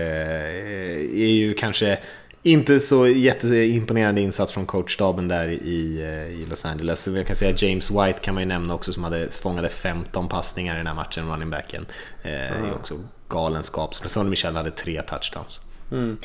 är 1.21 1.33
ju 1.33 1.55
kanske 1.55 1.99
inte 2.47 2.81
så 2.81 3.07
jätteimponerande 3.07 4.21
insats 4.21 4.53
från 4.53 4.67
coachstaben 4.67 5.29
där 5.29 5.49
i, 5.49 6.03
eh, 6.03 6.41
i 6.41 6.47
Los 6.51 6.65
Angeles. 6.65 7.09
Jag 7.09 7.27
kan 7.27 7.37
säga 7.37 7.55
James 7.57 7.91
White 7.91 8.19
kan 8.23 8.35
man 8.35 8.43
ju 8.43 8.47
nämna 8.47 8.75
också 8.75 8.93
som 8.93 9.05
hade 9.05 9.29
fångade 9.31 9.69
15 9.69 10.29
passningar 10.29 10.75
i 10.75 10.79
den 10.79 10.87
här 10.87 10.95
matchen, 10.95 11.29
running 11.29 11.51
backen. 11.51 11.87
Eh, 12.23 12.59
mm. 12.59 12.73
också 12.73 12.95
galenskap. 13.29 13.95
Sonny 13.95 14.31
Michel 14.31 14.57
hade 14.57 14.71
tre 14.71 15.03
touchdowns. 15.03 15.61
Mm. 15.93 16.17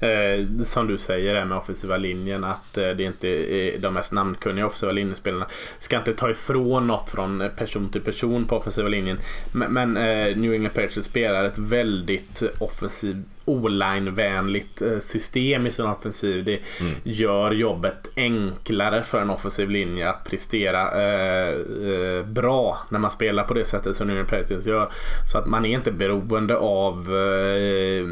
Eh, 0.00 0.64
som 0.64 0.86
du 0.86 0.98
säger 0.98 1.34
där 1.34 1.44
med 1.44 1.58
offensiva 1.58 1.96
linjen 1.96 2.44
att 2.44 2.78
eh, 2.78 2.88
det 2.88 3.02
inte 3.02 3.28
är 3.28 3.78
de 3.78 3.94
mest 3.94 4.12
namnkunniga 4.12 4.66
offensiva 4.66 4.92
linjespelarna. 4.92 5.46
Ska 5.78 5.98
inte 5.98 6.12
ta 6.12 6.30
ifrån 6.30 6.86
något 6.86 7.10
från 7.10 7.50
person 7.56 7.90
till 7.90 8.02
person 8.02 8.44
på 8.44 8.56
offensiva 8.56 8.88
linjen. 8.88 9.18
Men, 9.52 9.72
men 9.72 9.96
eh, 9.96 10.36
New 10.36 10.52
England 10.52 10.74
Patriots 10.74 11.08
spelar 11.08 11.44
ett 11.44 11.58
väldigt 11.58 12.42
offensivt 12.58 13.26
o-line-vänligt 13.50 14.82
eh, 14.82 14.98
system 14.98 15.66
i 15.66 15.70
sin 15.70 15.86
offensiv. 15.86 16.44
Det 16.44 16.60
mm. 16.80 16.92
gör 17.02 17.50
jobbet 17.50 18.08
enklare 18.16 19.02
för 19.02 19.20
en 19.20 19.30
offensiv 19.30 19.70
linje 19.70 20.10
att 20.10 20.24
prestera 20.24 21.02
eh, 21.02 21.48
eh, 21.48 22.24
bra 22.24 22.78
när 22.88 22.98
man 22.98 23.10
spelar 23.10 23.44
på 23.44 23.54
det 23.54 23.64
sättet 23.64 23.96
som 23.96 24.06
New 24.06 24.16
England 24.16 24.40
Patriots 24.40 24.66
gör. 24.66 24.90
Så 25.32 25.38
att 25.38 25.46
man 25.46 25.64
är 25.64 25.70
inte 25.70 25.92
beroende 25.92 26.56
av 26.56 27.16
eh, 27.16 28.06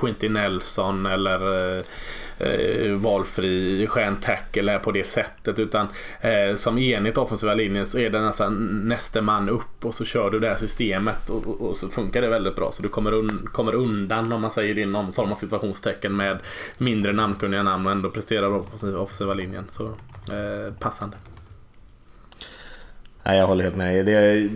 Quinty 0.00 0.28
Nelson 0.28 1.06
eller 1.06 1.76
eh, 1.78 1.84
eh, 2.38 2.92
valfri 2.92 3.86
stjärntackle 3.86 4.78
på 4.78 4.92
det 4.92 5.06
sättet. 5.06 5.58
Utan 5.58 5.86
eh, 6.20 6.56
som 6.56 6.78
enhet 6.78 7.18
offensiva 7.18 7.54
linjen 7.54 7.86
så 7.86 7.98
är 7.98 8.10
det 8.10 8.20
nästan 8.20 8.80
nästa 8.84 9.22
man 9.22 9.48
upp 9.48 9.84
och 9.84 9.94
så 9.94 10.04
kör 10.04 10.30
du 10.30 10.40
det 10.40 10.48
här 10.48 10.56
systemet 10.56 11.30
och, 11.30 11.46
och, 11.48 11.60
och 11.60 11.76
så 11.76 11.88
funkar 11.88 12.22
det 12.22 12.28
väldigt 12.28 12.56
bra. 12.56 12.72
Så 12.72 12.82
du 12.82 12.88
kommer, 12.88 13.12
un, 13.14 13.48
kommer 13.52 13.74
undan 13.74 14.32
om 14.32 14.42
man 14.42 14.50
säger 14.50 14.67
i 14.76 14.86
någon 14.86 15.12
form 15.12 15.32
av 15.32 15.36
situationstecken 15.36 16.16
med 16.16 16.38
mindre 16.78 17.12
namnkunniga 17.12 17.62
namn 17.62 17.86
och 17.86 17.92
ändå 17.92 18.10
presterar 18.10 18.50
bra 18.50 18.62
på 18.62 18.86
offensiva 18.86 19.34
linjen. 19.34 19.64
Så 19.70 19.86
eh, 19.86 20.74
passande. 20.78 21.16
Nej, 23.22 23.38
jag 23.38 23.46
håller 23.46 23.64
helt 23.64 23.76
med. 23.76 24.06
Det, 24.06 24.48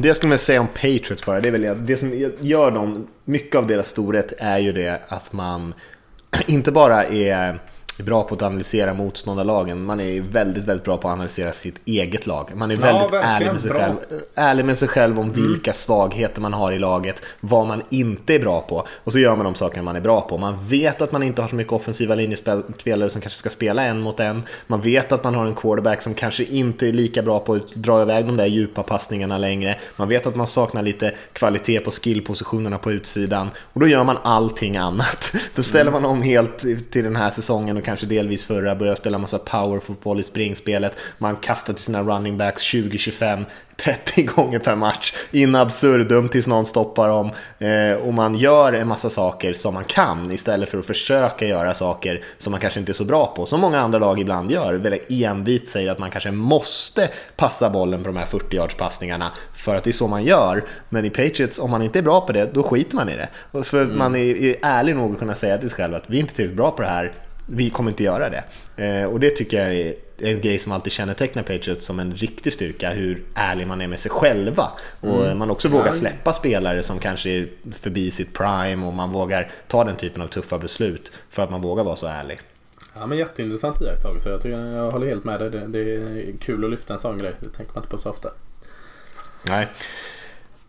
det 0.00 0.08
jag 0.08 0.16
skulle 0.16 0.28
vilja 0.28 0.38
säga 0.38 0.60
om 0.60 0.66
Patriots 0.66 1.26
bara, 1.26 1.40
det 1.40 1.48
är 1.48 1.52
väl 1.52 1.86
det 1.86 1.96
som 1.96 2.32
gör 2.40 2.70
dem, 2.70 3.06
mycket 3.24 3.56
av 3.56 3.66
deras 3.66 3.88
storhet 3.88 4.32
är 4.38 4.58
ju 4.58 4.72
det 4.72 5.02
att 5.08 5.32
man 5.32 5.74
inte 6.46 6.72
bara 6.72 7.04
är 7.04 7.58
bra 7.98 8.22
på 8.22 8.34
att 8.34 8.42
analysera 8.42 8.94
motståndarlagen. 8.94 9.86
Man 9.86 10.00
är 10.00 10.20
väldigt, 10.20 10.64
väldigt 10.64 10.84
bra 10.84 10.96
på 10.96 11.08
att 11.08 11.14
analysera 11.14 11.52
sitt 11.52 11.80
eget 11.84 12.26
lag. 12.26 12.50
Man 12.54 12.70
är 12.70 12.76
väldigt 12.76 13.12
ärlig, 13.12 13.46
med 13.46 13.60
sig 13.60 13.70
själv, 13.70 13.94
ärlig 14.34 14.64
med 14.64 14.78
sig 14.78 14.88
själv 14.88 15.20
om 15.20 15.30
mm. 15.30 15.42
vilka 15.42 15.74
svagheter 15.74 16.40
man 16.40 16.52
har 16.52 16.72
i 16.72 16.78
laget, 16.78 17.22
vad 17.40 17.66
man 17.66 17.82
inte 17.90 18.34
är 18.34 18.38
bra 18.38 18.60
på. 18.60 18.86
Och 19.04 19.12
så 19.12 19.18
gör 19.18 19.36
man 19.36 19.44
de 19.44 19.54
saker 19.54 19.82
man 19.82 19.96
är 19.96 20.00
bra 20.00 20.20
på. 20.20 20.38
Man 20.38 20.66
vet 20.68 21.02
att 21.02 21.12
man 21.12 21.22
inte 21.22 21.42
har 21.42 21.48
så 21.48 21.54
mycket 21.54 21.72
offensiva 21.72 22.14
linjespelare 22.14 23.10
som 23.10 23.20
kanske 23.20 23.38
ska 23.38 23.50
spela 23.50 23.82
en 23.82 24.00
mot 24.00 24.20
en. 24.20 24.42
Man 24.66 24.80
vet 24.80 25.12
att 25.12 25.24
man 25.24 25.34
har 25.34 25.46
en 25.46 25.54
quarterback 25.54 26.02
som 26.02 26.14
kanske 26.14 26.44
inte 26.44 26.88
är 26.88 26.92
lika 26.92 27.22
bra 27.22 27.40
på 27.40 27.54
att 27.54 27.74
dra 27.74 28.02
iväg 28.02 28.26
de 28.26 28.36
där 28.36 28.46
djupa 28.46 28.82
passningarna 28.82 29.38
längre. 29.38 29.78
Man 29.96 30.08
vet 30.08 30.26
att 30.26 30.36
man 30.36 30.46
saknar 30.46 30.82
lite 30.82 31.14
kvalitet 31.32 31.80
på 31.80 31.90
skillpositionerna 31.90 32.78
på 32.78 32.92
utsidan. 32.92 33.50
Och 33.72 33.80
då 33.80 33.86
gör 33.86 34.04
man 34.04 34.18
allting 34.22 34.76
annat. 34.76 35.32
Då 35.54 35.62
ställer 35.62 35.90
man 35.90 36.04
om 36.04 36.22
helt 36.22 36.58
till 36.90 37.04
den 37.04 37.16
här 37.16 37.30
säsongen 37.30 37.81
och 37.82 37.86
kanske 37.86 38.06
delvis 38.06 38.44
förra, 38.44 38.74
började 38.74 38.96
spela 38.96 39.18
massa 39.18 39.38
powerfotboll 39.38 40.20
i 40.20 40.22
springspelet. 40.22 40.96
Man 41.18 41.36
kastar 41.36 41.72
till 41.72 41.82
sina 41.82 42.02
running 42.02 42.38
backs 42.38 42.62
20-25 42.62 43.44
30 43.76 44.22
gånger 44.34 44.58
per 44.58 44.74
match 44.74 45.14
in 45.30 45.54
absurdum 45.54 46.28
tills 46.28 46.46
någon 46.46 46.64
stoppar 46.64 47.08
dem. 47.08 47.30
Eh, 47.58 48.06
och 48.06 48.14
man 48.14 48.34
gör 48.34 48.72
en 48.72 48.88
massa 48.88 49.10
saker 49.10 49.52
som 49.54 49.74
man 49.74 49.84
kan 49.84 50.30
istället 50.30 50.68
för 50.68 50.78
att 50.78 50.86
försöka 50.86 51.46
göra 51.46 51.74
saker 51.74 52.24
som 52.38 52.50
man 52.50 52.60
kanske 52.60 52.80
inte 52.80 52.92
är 52.92 52.94
så 52.94 53.04
bra 53.04 53.26
på. 53.36 53.46
Som 53.46 53.60
många 53.60 53.80
andra 53.80 53.98
lag 53.98 54.20
ibland 54.20 54.50
gör. 54.50 54.74
Väldigt 54.74 55.10
envist 55.10 55.66
säger 55.66 55.90
att 55.90 55.98
man 55.98 56.10
kanske 56.10 56.30
måste 56.30 57.08
passa 57.36 57.70
bollen 57.70 58.02
på 58.02 58.06
de 58.06 58.16
här 58.16 58.26
40 58.26 58.56
yards 58.56 58.74
passningarna 58.74 59.32
för 59.54 59.76
att 59.76 59.84
det 59.84 59.90
är 59.90 59.92
så 59.92 60.08
man 60.08 60.24
gör. 60.24 60.64
Men 60.88 61.04
i 61.04 61.10
Patriots, 61.10 61.58
om 61.58 61.70
man 61.70 61.82
inte 61.82 61.98
är 61.98 62.02
bra 62.02 62.20
på 62.20 62.32
det, 62.32 62.54
då 62.54 62.62
skiter 62.62 62.96
man 62.96 63.08
i 63.08 63.16
det. 63.16 63.28
Och 63.50 63.66
för 63.66 63.82
mm. 63.82 63.98
man 63.98 64.14
är, 64.14 64.42
är 64.42 64.56
ärlig 64.62 64.96
nog 64.96 65.12
att 65.12 65.18
kunna 65.18 65.34
säga 65.34 65.58
till 65.58 65.70
sig 65.70 65.76
själv 65.76 65.94
att 65.94 66.04
vi 66.06 66.16
är 66.16 66.20
inte 66.20 66.34
tillräckligt 66.34 66.56
bra 66.56 66.70
på 66.70 66.82
det 66.82 66.88
här 66.88 67.12
vi 67.46 67.70
kommer 67.70 67.90
inte 67.90 68.04
göra 68.04 68.30
det. 68.30 68.44
Eh, 68.84 69.04
och 69.04 69.20
det 69.20 69.30
tycker 69.30 69.62
jag 69.62 69.74
är 69.74 69.94
en 70.18 70.40
grej 70.40 70.58
som 70.58 70.72
alltid 70.72 70.92
kännetecknar 70.92 71.42
Patriots 71.42 71.86
som 71.86 72.00
en 72.00 72.14
riktig 72.14 72.52
styrka, 72.52 72.90
hur 72.90 73.24
ärlig 73.34 73.66
man 73.66 73.80
är 73.80 73.86
med 73.86 74.00
sig 74.00 74.10
själva. 74.10 74.70
Och 75.00 75.24
mm. 75.24 75.38
man 75.38 75.50
också 75.50 75.68
vågar 75.68 75.92
släppa 75.92 76.32
spelare 76.32 76.82
som 76.82 76.98
kanske 76.98 77.30
är 77.30 77.48
förbi 77.72 78.10
sitt 78.10 78.34
prime 78.34 78.86
och 78.86 78.92
man 78.92 79.12
vågar 79.12 79.50
ta 79.68 79.84
den 79.84 79.96
typen 79.96 80.22
av 80.22 80.26
tuffa 80.26 80.58
beslut 80.58 81.12
för 81.30 81.42
att 81.42 81.50
man 81.50 81.60
vågar 81.60 81.84
vara 81.84 81.96
så 81.96 82.06
ärlig. 82.06 82.40
Ja 82.94 83.06
men 83.06 83.18
jätteintressant 83.18 83.80
iakttagelse. 83.80 84.30
Jag, 84.30 84.42
tycker, 84.42 84.58
jag 84.58 84.90
håller 84.90 85.06
helt 85.06 85.24
med 85.24 85.40
dig. 85.40 85.50
Det, 85.50 85.66
det 85.66 85.78
är 85.78 86.32
kul 86.40 86.64
att 86.64 86.70
lyfta 86.70 86.92
en 86.92 86.98
sån 86.98 87.18
grej. 87.18 87.32
Det 87.40 87.48
tänker 87.48 87.74
man 87.74 87.82
inte 87.82 87.90
på 87.90 87.98
så 87.98 88.10
ofta. 88.10 88.28
Nej. 89.42 89.68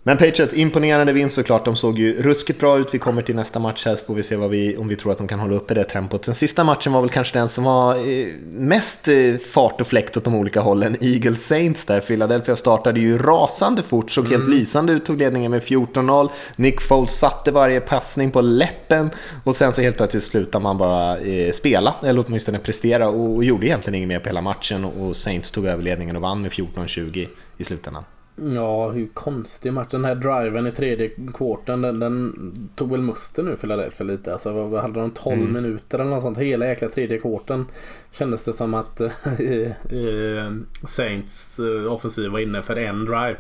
Men 0.06 0.18
Patriots, 0.18 0.54
imponerande 0.54 1.14
vinst 1.14 1.36
såklart. 1.36 1.66
De 1.66 1.76
såg 1.76 2.00
ju 2.00 2.22
ruskigt 2.22 2.60
bra 2.60 2.78
ut. 2.78 2.88
Vi 2.92 3.00
kommer 3.00 3.22
till 3.22 3.36
nästa 3.36 3.60
match 3.60 3.86
här 3.86 3.96
så 3.96 4.06
får 4.06 4.16
vi 4.16 4.24
se 4.24 4.38
vi, 4.38 4.78
om 4.78 4.88
vi 4.88 4.96
tror 4.96 5.12
att 5.12 5.18
de 5.18 5.28
kan 5.28 5.40
hålla 5.40 5.56
uppe 5.56 5.74
det 5.74 5.84
tempot. 5.84 6.24
Den 6.24 6.36
sista 6.36 6.64
matchen 6.64 6.94
var 6.94 7.02
väl 7.02 7.10
kanske 7.10 7.40
den 7.40 7.50
som 7.50 7.64
var 7.64 7.96
eh, 7.96 8.28
mest 8.52 9.08
eh, 9.08 9.36
fart 9.52 9.82
och 9.82 9.88
fläkt 9.88 10.18
åt 10.18 10.24
de 10.24 10.36
olika 10.36 10.62
hållen. 10.62 10.96
Eagles 11.02 11.46
Saints 11.46 11.86
där. 11.86 12.00
Philadelphia 12.00 12.56
startade 12.56 13.00
ju 13.00 13.18
rasande 13.18 13.82
fort, 13.82 14.12
såg 14.12 14.26
mm. 14.26 14.40
helt 14.40 14.50
lysande 14.50 14.94
ut, 14.94 15.06
tog 15.06 15.18
ledningen 15.18 15.52
med 15.52 15.62
14-0. 15.62 16.30
Nick 16.56 16.82
Foles 16.82 17.20
satte 17.20 17.52
varje 17.52 17.80
passning 17.80 18.32
på 18.32 18.42
läppen 18.42 19.10
och 19.44 19.56
sen 19.56 19.74
så 19.74 19.82
helt 19.82 19.98
plötsligt 19.98 20.24
slutade 20.24 20.64
man 20.64 20.78
bara 20.78 21.20
eh, 21.20 21.52
spela, 21.52 21.96
eller 22.04 22.26
åtminstone 22.28 22.60
prestera 22.60 23.10
och, 23.10 23.36
och 23.36 23.44
gjorde 23.44 23.66
egentligen 23.66 23.96
inget 23.96 24.08
mer 24.08 24.20
på 24.20 24.30
hela 24.30 24.42
matchen 24.42 24.86
och 24.86 25.16
Saints 25.16 25.52
tog 25.52 25.66
över 25.66 25.84
ledningen 25.84 26.16
och 26.16 26.22
vann 26.22 26.42
med 26.42 26.52
14-20 26.52 27.28
i 27.58 27.64
slutändan. 27.64 28.04
Ja, 28.36 28.90
hur 28.90 29.08
konstig 29.08 29.74
match. 29.74 29.92
Den 29.92 30.06
här 30.06 30.16
driven 30.16 30.68
i 30.68 30.72
tredje 30.72 31.10
kvarten 31.34 31.82
den, 31.82 32.00
den 32.00 32.34
tog 32.76 32.92
väl 32.92 33.02
musten 33.02 33.46
nu 33.46 33.56
Philadelphia 33.56 34.08
lite. 34.08 34.34
Alltså 34.34 34.52
vad 34.52 34.82
hade 34.82 35.00
de 35.00 35.12
12 35.12 35.42
mm. 35.42 35.54
minuter 35.54 36.00
eller 36.00 36.10
något 36.10 36.24
sånt. 36.24 36.38
Hela 36.38 36.68
jäkla 36.68 36.90
tredje 36.90 37.20
kvarten 37.20 37.66
kändes 38.12 38.44
det 38.44 38.54
som 38.54 38.74
att 38.74 39.02
äh, 39.02 39.10
Saints 40.88 41.60
äh, 41.60 41.94
offensiv 41.94 42.30
var 42.30 42.40
inne 42.40 42.62
för 42.62 42.80
en 42.80 43.06
drive. 43.06 43.38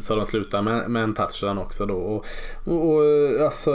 Så 0.00 0.16
de 0.16 0.26
slutade 0.26 0.62
med, 0.62 0.90
med 0.90 1.02
en 1.02 1.14
touchdown 1.14 1.58
också 1.58 1.86
då. 1.86 1.96
Och, 1.96 2.24
och, 2.64 2.94
och 2.94 3.02
alltså 3.40 3.72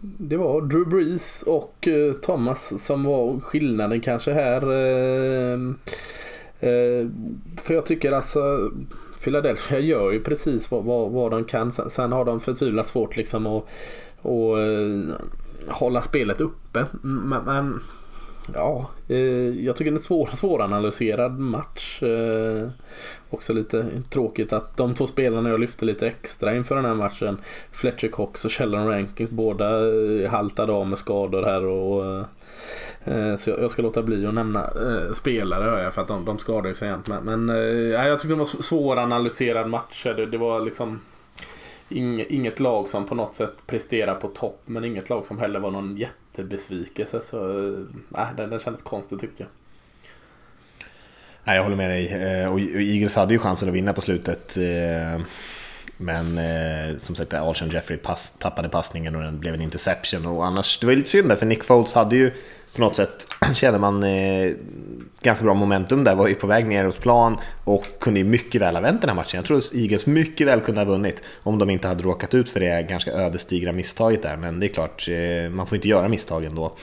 det 0.00 0.36
var 0.36 0.62
Drew 0.62 0.88
Brees 0.88 1.42
och 1.42 1.88
Thomas 2.22 2.84
som 2.84 3.04
var 3.04 3.40
skillnaden 3.40 4.00
kanske 4.00 4.32
här. 4.32 4.62
Eh, 6.62 7.08
för 7.56 7.74
jag 7.74 7.86
tycker 7.86 8.12
alltså 8.12 8.70
Philadelphia 9.24 9.78
gör 9.78 10.12
ju 10.12 10.22
precis 10.22 10.70
vad, 10.70 10.84
vad, 10.84 11.10
vad 11.10 11.30
de 11.30 11.44
kan. 11.44 11.72
Sen, 11.72 11.90
sen 11.90 12.12
har 12.12 12.24
de 12.24 12.40
förtvivlat 12.40 12.88
svårt 12.88 13.16
liksom 13.16 13.46
att 13.46 13.64
och, 14.22 14.60
eh, 14.60 15.00
hålla 15.68 16.02
spelet 16.02 16.40
uppe. 16.40 16.84
Men, 17.02 17.44
men 17.44 17.80
ja, 18.54 18.90
eh, 19.08 19.18
jag 19.64 19.76
tycker 19.76 19.90
det 19.90 19.94
är 19.94 19.98
en 19.98 20.00
svår, 20.00 20.30
svåranalyserad 20.34 21.38
match. 21.38 22.02
Också 23.30 23.52
lite 23.52 23.86
tråkigt 24.10 24.52
att 24.52 24.76
de 24.76 24.94
två 24.94 25.06
spelarna 25.06 25.50
jag 25.50 25.60
lyfte 25.60 25.84
lite 25.84 26.06
extra 26.06 26.56
inför 26.56 26.76
den 26.76 26.84
här 26.84 26.94
matchen 26.94 27.38
Fletcher 27.72 28.08
Cox 28.08 28.44
och 28.44 28.52
Sheldon 28.52 28.88
Rankins 28.88 29.30
båda 29.30 29.80
haltade 30.28 30.72
av 30.72 30.86
med 30.86 30.98
skador 30.98 31.42
här 31.42 31.64
och 31.64 32.26
Eh, 33.04 33.36
så 33.36 33.50
jag 33.50 33.70
ska 33.70 33.82
låta 33.82 34.02
bli 34.02 34.26
att 34.26 34.34
nämna 34.34 34.60
eh, 34.60 35.12
spelare 35.12 35.64
hör 35.64 35.82
jag 35.82 35.94
för 35.94 36.02
att 36.02 36.08
de, 36.08 36.24
de 36.24 36.38
skadar 36.38 36.74
sig 36.74 36.88
jämt. 36.88 37.08
Men, 37.08 37.18
eh, 37.28 37.34
men 37.34 37.48
jag 37.90 38.18
tyckte 38.18 38.34
det 38.34 38.38
var 38.38 38.62
svåranalyserad 38.62 39.70
match. 39.70 40.04
Det, 40.04 40.26
det 40.26 40.38
var 40.38 40.60
liksom 40.60 41.00
inget 41.88 42.60
lag 42.60 42.88
som 42.88 43.06
på 43.06 43.14
något 43.14 43.34
sätt 43.34 43.54
presterar 43.66 44.14
på 44.14 44.28
topp 44.28 44.62
men 44.66 44.84
inget 44.84 45.08
lag 45.10 45.26
som 45.26 45.38
heller 45.38 45.60
var 45.60 45.70
någon 45.70 45.96
jättebesvikelse. 45.96 47.20
Så 47.22 47.46
nej, 48.08 48.26
den, 48.36 48.50
den 48.50 48.60
kändes 48.60 48.82
konstig 48.82 49.20
tyckte 49.20 49.42
jag. 49.42 49.50
Nej, 51.44 51.56
jag 51.56 51.62
håller 51.62 51.76
med 51.76 51.90
dig. 51.90 52.48
Och 52.48 52.60
Eagles 52.60 53.14
hade 53.14 53.34
ju 53.34 53.38
chansen 53.38 53.68
att 53.68 53.74
vinna 53.74 53.92
på 53.92 54.00
slutet. 54.00 54.56
Men 55.96 56.38
eh, 56.38 56.96
som 56.96 57.14
sagt, 57.14 57.34
Alshon 57.34 57.70
Jeffrey 57.70 57.98
pass, 57.98 58.34
tappade 58.38 58.68
passningen 58.68 59.16
och 59.16 59.22
den 59.22 59.40
blev 59.40 59.54
en 59.54 59.60
interception. 59.60 60.26
Och 60.26 60.46
annars, 60.46 60.78
det 60.78 60.86
var 60.86 60.90
ju 60.90 60.96
lite 60.96 61.10
synd 61.10 61.28
där, 61.28 61.36
för 61.36 61.46
Nick 61.46 61.64
Foles 61.64 61.94
hade 61.94 62.16
ju 62.16 62.32
på 62.74 62.80
något 62.80 62.96
sätt, 62.96 63.26
känner 63.54 63.78
man, 63.78 64.02
eh, 64.02 64.52
ganska 65.22 65.44
bra 65.44 65.54
momentum 65.54 66.04
där, 66.04 66.14
var 66.14 66.28
ju 66.28 66.34
på 66.34 66.46
väg 66.46 66.66
neråt 66.66 67.00
plan 67.00 67.36
och 67.64 67.86
kunde 68.00 68.20
ju 68.20 68.24
mycket 68.24 68.60
väl 68.60 68.74
ha 68.74 68.82
vänt 68.82 69.00
den 69.00 69.10
här 69.10 69.16
matchen. 69.16 69.38
Jag 69.38 69.44
tror 69.44 69.58
att 69.58 69.74
Eagles 69.74 70.06
mycket 70.06 70.46
väl 70.46 70.60
kunde 70.60 70.80
ha 70.80 70.86
vunnit 70.86 71.22
om 71.42 71.58
de 71.58 71.70
inte 71.70 71.88
hade 71.88 72.02
råkat 72.02 72.34
ut 72.34 72.48
för 72.48 72.60
det 72.60 72.82
ganska 72.82 73.12
ödesdigra 73.12 73.72
misstaget 73.72 74.22
där. 74.22 74.36
Men 74.36 74.60
det 74.60 74.66
är 74.66 74.74
klart, 74.74 75.08
eh, 75.08 75.50
man 75.50 75.66
får 75.66 75.76
inte 75.76 75.88
göra 75.88 76.08
misstag 76.08 76.44
ändå. 76.44 76.76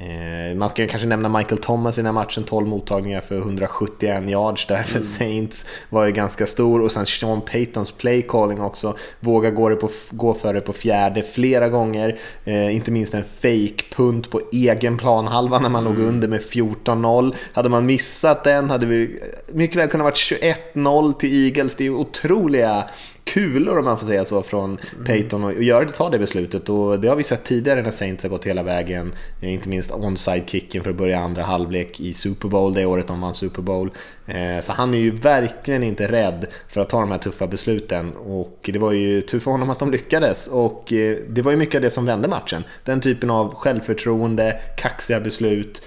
Eh, 0.00 0.56
man 0.56 0.68
ska 0.68 0.86
kanske 0.86 1.08
nämna 1.08 1.28
Michael 1.28 1.60
Thomas 1.60 1.98
i 1.98 2.00
den 2.00 2.06
här 2.06 2.12
matchen, 2.12 2.44
12 2.44 2.66
mottagningar 2.66 3.20
för 3.20 3.38
171 3.38 4.30
yards 4.30 4.66
där 4.66 4.82
för 4.82 4.96
mm. 4.96 5.04
Saints 5.04 5.66
var 5.90 6.04
ju 6.04 6.12
ganska 6.12 6.46
stor 6.46 6.80
och 6.80 6.92
sen 6.92 7.06
Sean 7.06 7.40
Paytons 7.40 7.92
play 7.92 8.22
calling 8.22 8.60
också, 8.60 8.96
våga 9.20 9.50
gå, 9.50 9.68
det 9.68 9.76
på, 9.76 9.90
gå 10.10 10.34
för 10.34 10.54
det 10.54 10.60
på 10.60 10.72
fjärde 10.72 11.22
flera 11.22 11.68
gånger, 11.68 12.18
eh, 12.44 12.74
inte 12.74 12.90
minst 12.90 13.14
en 13.14 13.24
fake 13.24 13.84
punt 13.96 14.30
på 14.30 14.40
egen 14.52 14.98
planhalva 14.98 15.58
när 15.58 15.68
man 15.68 15.86
mm. 15.86 15.98
låg 15.98 16.08
under 16.08 16.28
med 16.28 16.40
14-0. 16.40 17.34
Hade 17.52 17.68
man 17.68 17.86
missat 17.86 18.44
den 18.44 18.70
hade 18.70 18.86
vi 18.86 19.20
mycket 19.52 19.76
väl 19.76 19.88
kunnat 19.88 20.04
vara 20.04 20.14
21-0 20.14 21.12
till 21.12 21.44
Eagles, 21.44 21.76
det 21.76 21.86
är 21.86 21.90
otroliga 21.90 22.84
kulor 23.28 23.78
om 23.78 23.84
man 23.84 23.98
får 23.98 24.06
säga 24.06 24.24
så 24.24 24.42
från 24.42 24.78
Peyton 25.06 25.44
och 25.44 25.62
göra 25.62 25.84
det, 25.84 25.92
ta 25.92 26.10
det 26.10 26.18
beslutet. 26.18 26.68
Och 26.68 27.00
det 27.00 27.08
har 27.08 27.16
vi 27.16 27.22
sett 27.22 27.44
tidigare 27.44 27.82
när 27.82 27.90
Saints 27.90 28.22
har 28.22 28.30
gått 28.30 28.46
hela 28.46 28.62
vägen. 28.62 29.12
Eh, 29.40 29.52
inte 29.52 29.68
minst 29.68 29.90
onside-kicken 29.90 30.82
för 30.82 30.90
att 30.90 30.96
börja 30.96 31.20
andra 31.20 31.42
halvlek 31.42 32.00
i 32.00 32.12
Super 32.12 32.48
Bowl, 32.48 32.74
det 32.74 32.86
året 32.86 33.06
de 33.06 33.20
vann 33.20 33.34
Super 33.34 33.62
Bowl. 33.62 33.90
Eh, 34.26 34.60
så 34.60 34.72
han 34.72 34.94
är 34.94 34.98
ju 34.98 35.10
verkligen 35.10 35.82
inte 35.82 36.12
rädd 36.12 36.46
för 36.68 36.80
att 36.80 36.88
ta 36.88 37.00
de 37.00 37.10
här 37.10 37.18
tuffa 37.18 37.46
besluten. 37.46 38.12
Och 38.12 38.70
det 38.72 38.78
var 38.78 38.92
ju 38.92 39.20
tur 39.20 39.40
för 39.40 39.50
honom 39.50 39.70
att 39.70 39.78
de 39.78 39.90
lyckades. 39.90 40.46
Och 40.46 40.92
eh, 40.92 41.18
det 41.28 41.42
var 41.42 41.50
ju 41.50 41.56
mycket 41.56 41.74
av 41.74 41.82
det 41.82 41.90
som 41.90 42.06
vände 42.06 42.28
matchen. 42.28 42.64
Den 42.84 43.00
typen 43.00 43.30
av 43.30 43.54
självförtroende, 43.54 44.60
kaxiga 44.76 45.20
beslut 45.20 45.82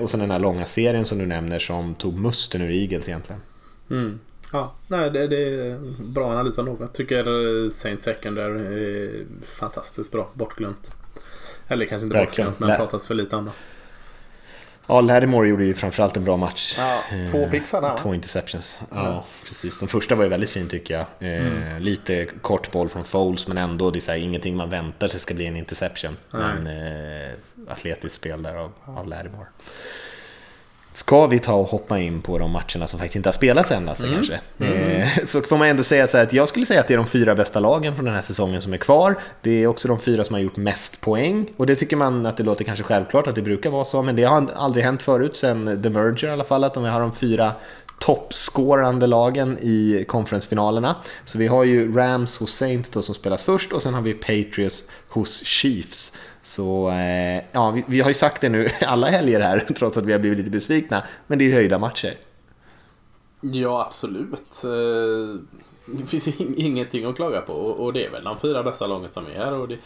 och 0.00 0.10
sen 0.10 0.20
den 0.20 0.30
här 0.30 0.38
långa 0.38 0.66
serien 0.66 1.04
som 1.04 1.18
du 1.18 1.26
nämner 1.26 1.58
som 1.58 1.94
tog 1.94 2.18
musten 2.18 2.62
ur 2.62 2.70
Eagles 2.70 3.08
egentligen. 3.08 3.40
Mm. 3.90 4.18
Ja, 4.52 4.72
nej, 4.86 5.10
det, 5.10 5.26
det 5.26 5.36
är 5.36 5.78
bra 6.02 6.30
analys 6.30 6.58
av 6.58 6.64
något. 6.64 6.80
Jag 6.80 6.92
tycker 6.92 7.70
Saint 7.70 8.02
Secondary 8.02 8.60
är 8.60 9.24
fantastiskt 9.46 10.12
bra. 10.12 10.30
Bortglömt. 10.34 10.96
Eller 11.68 11.86
kanske 11.86 12.04
inte 12.04 12.16
Verkligen. 12.16 12.50
bortglömt, 12.50 12.60
men 12.60 12.68
Lä 12.68 12.76
pratats 12.76 13.06
för 13.06 13.14
lite 13.14 13.36
om 13.36 13.44
det. 13.44 13.50
Ja, 14.86 15.00
Lattimore 15.00 15.48
gjorde 15.48 15.64
ju 15.64 15.74
framförallt 15.74 16.16
en 16.16 16.24
bra 16.24 16.36
match. 16.36 16.74
Ja, 16.78 17.02
två 17.30 17.48
pix 17.50 17.72
hade 17.72 17.98
Två 17.98 18.14
interceptions. 18.14 18.80
Ja, 18.90 19.08
mm. 19.08 19.22
precis. 19.46 19.78
Den 19.78 19.88
första 19.88 20.14
var 20.14 20.24
ju 20.24 20.30
väldigt 20.30 20.50
fin 20.50 20.68
tycker 20.68 20.94
jag. 20.94 21.06
Eh, 21.30 21.46
mm. 21.46 21.82
Lite 21.82 22.26
kort 22.26 22.70
boll 22.72 22.88
från 22.88 23.04
Foles, 23.04 23.48
men 23.48 23.58
ändå 23.58 23.90
det 23.90 23.98
är 23.98 24.00
så 24.00 24.10
här, 24.10 24.18
ingenting 24.18 24.56
man 24.56 24.70
väntar 24.70 25.08
sig 25.08 25.20
ska 25.20 25.34
bli 25.34 25.46
en 25.46 25.56
interception. 25.56 26.16
Men 26.30 26.66
eh, 26.66 27.32
atletiskt 27.68 28.14
spel 28.14 28.42
där 28.42 28.54
av, 28.54 28.72
av 28.84 29.08
Lattimore. 29.08 29.46
Ska 30.94 31.26
vi 31.26 31.38
ta 31.38 31.54
och 31.54 31.66
hoppa 31.66 31.98
in 31.98 32.22
på 32.22 32.38
de 32.38 32.50
matcherna 32.50 32.86
som 32.86 32.98
faktiskt 32.98 33.16
inte 33.16 33.28
har 33.28 33.32
spelats 33.32 33.72
än 33.72 33.88
alltså, 33.88 34.06
mm. 34.06 34.16
kanske? 34.16 34.40
Mm. 34.58 35.00
Eh, 35.00 35.08
så 35.26 35.40
får 35.40 35.56
man 35.56 35.68
ändå 35.68 35.82
säga 35.82 36.06
så 36.06 36.16
här 36.16 36.24
att 36.24 36.32
jag 36.32 36.48
skulle 36.48 36.66
säga 36.66 36.80
att 36.80 36.88
det 36.88 36.94
är 36.94 36.98
de 36.98 37.06
fyra 37.06 37.34
bästa 37.34 37.60
lagen 37.60 37.94
från 37.94 38.04
den 38.04 38.14
här 38.14 38.22
säsongen 38.22 38.62
som 38.62 38.72
är 38.72 38.76
kvar. 38.76 39.18
Det 39.40 39.62
är 39.62 39.66
också 39.66 39.88
de 39.88 40.00
fyra 40.00 40.24
som 40.24 40.34
har 40.34 40.40
gjort 40.40 40.56
mest 40.56 41.00
poäng 41.00 41.46
och 41.56 41.66
det 41.66 41.76
tycker 41.76 41.96
man 41.96 42.26
att 42.26 42.36
det 42.36 42.42
låter 42.42 42.64
kanske 42.64 42.84
självklart 42.84 43.26
att 43.26 43.34
det 43.34 43.42
brukar 43.42 43.70
vara 43.70 43.84
så, 43.84 44.02
men 44.02 44.16
det 44.16 44.24
har 44.24 44.50
aldrig 44.54 44.84
hänt 44.84 45.02
förut 45.02 45.36
sen 45.36 45.82
The 45.82 45.90
Merger 45.90 46.28
i 46.28 46.30
alla 46.30 46.44
fall, 46.44 46.64
att 46.64 46.74
de 46.74 46.84
har 46.84 47.00
de 47.00 47.12
fyra 47.12 47.52
toppscorande 48.02 49.06
lagen 49.06 49.58
i 49.60 50.04
konferensfinalerna. 50.08 50.96
Så 51.24 51.38
vi 51.38 51.46
har 51.46 51.64
ju 51.64 51.96
Rams 51.96 52.38
hos 52.38 52.54
Saints 52.54 52.90
då 52.90 53.02
som 53.02 53.14
spelas 53.14 53.44
först 53.44 53.72
och 53.72 53.82
sen 53.82 53.94
har 53.94 54.02
vi 54.02 54.14
Patriots 54.14 54.84
hos 55.08 55.44
Chiefs. 55.44 56.16
Så 56.42 56.90
eh, 56.90 57.42
ja, 57.52 57.70
vi, 57.70 57.84
vi, 57.86 58.00
har 58.00 58.10
ju 58.10 58.14
sagt 58.14 58.40
det 58.40 58.48
nu 58.48 58.68
alla 58.80 59.06
helger 59.06 59.40
här, 59.40 59.58
trots 59.76 59.98
att 59.98 60.04
vi 60.04 60.12
har 60.12 60.18
blivit 60.18 60.38
lite 60.38 60.50
besvikna. 60.50 61.04
Men 61.26 61.38
det 61.38 61.44
är 61.44 61.46
ju 61.46 61.54
höjda 61.54 61.78
matcher. 61.78 62.16
Ja, 63.40 63.84
absolut. 63.86 64.64
Eh, 64.64 65.40
det 65.86 66.06
finns 66.06 66.28
ju 66.28 66.32
ingenting 66.56 67.04
att 67.04 67.16
klaga 67.16 67.40
på 67.40 67.52
och 67.52 67.92
det 67.92 68.06
är 68.06 68.10
väl 68.10 68.24
de 68.24 68.38
fyra 68.38 68.62
bästa 68.62 68.86
lagen 68.86 69.08
som 69.08 69.26
är 69.26 69.34
här. 69.34 69.52
Och 69.52 69.68
det, 69.68 69.78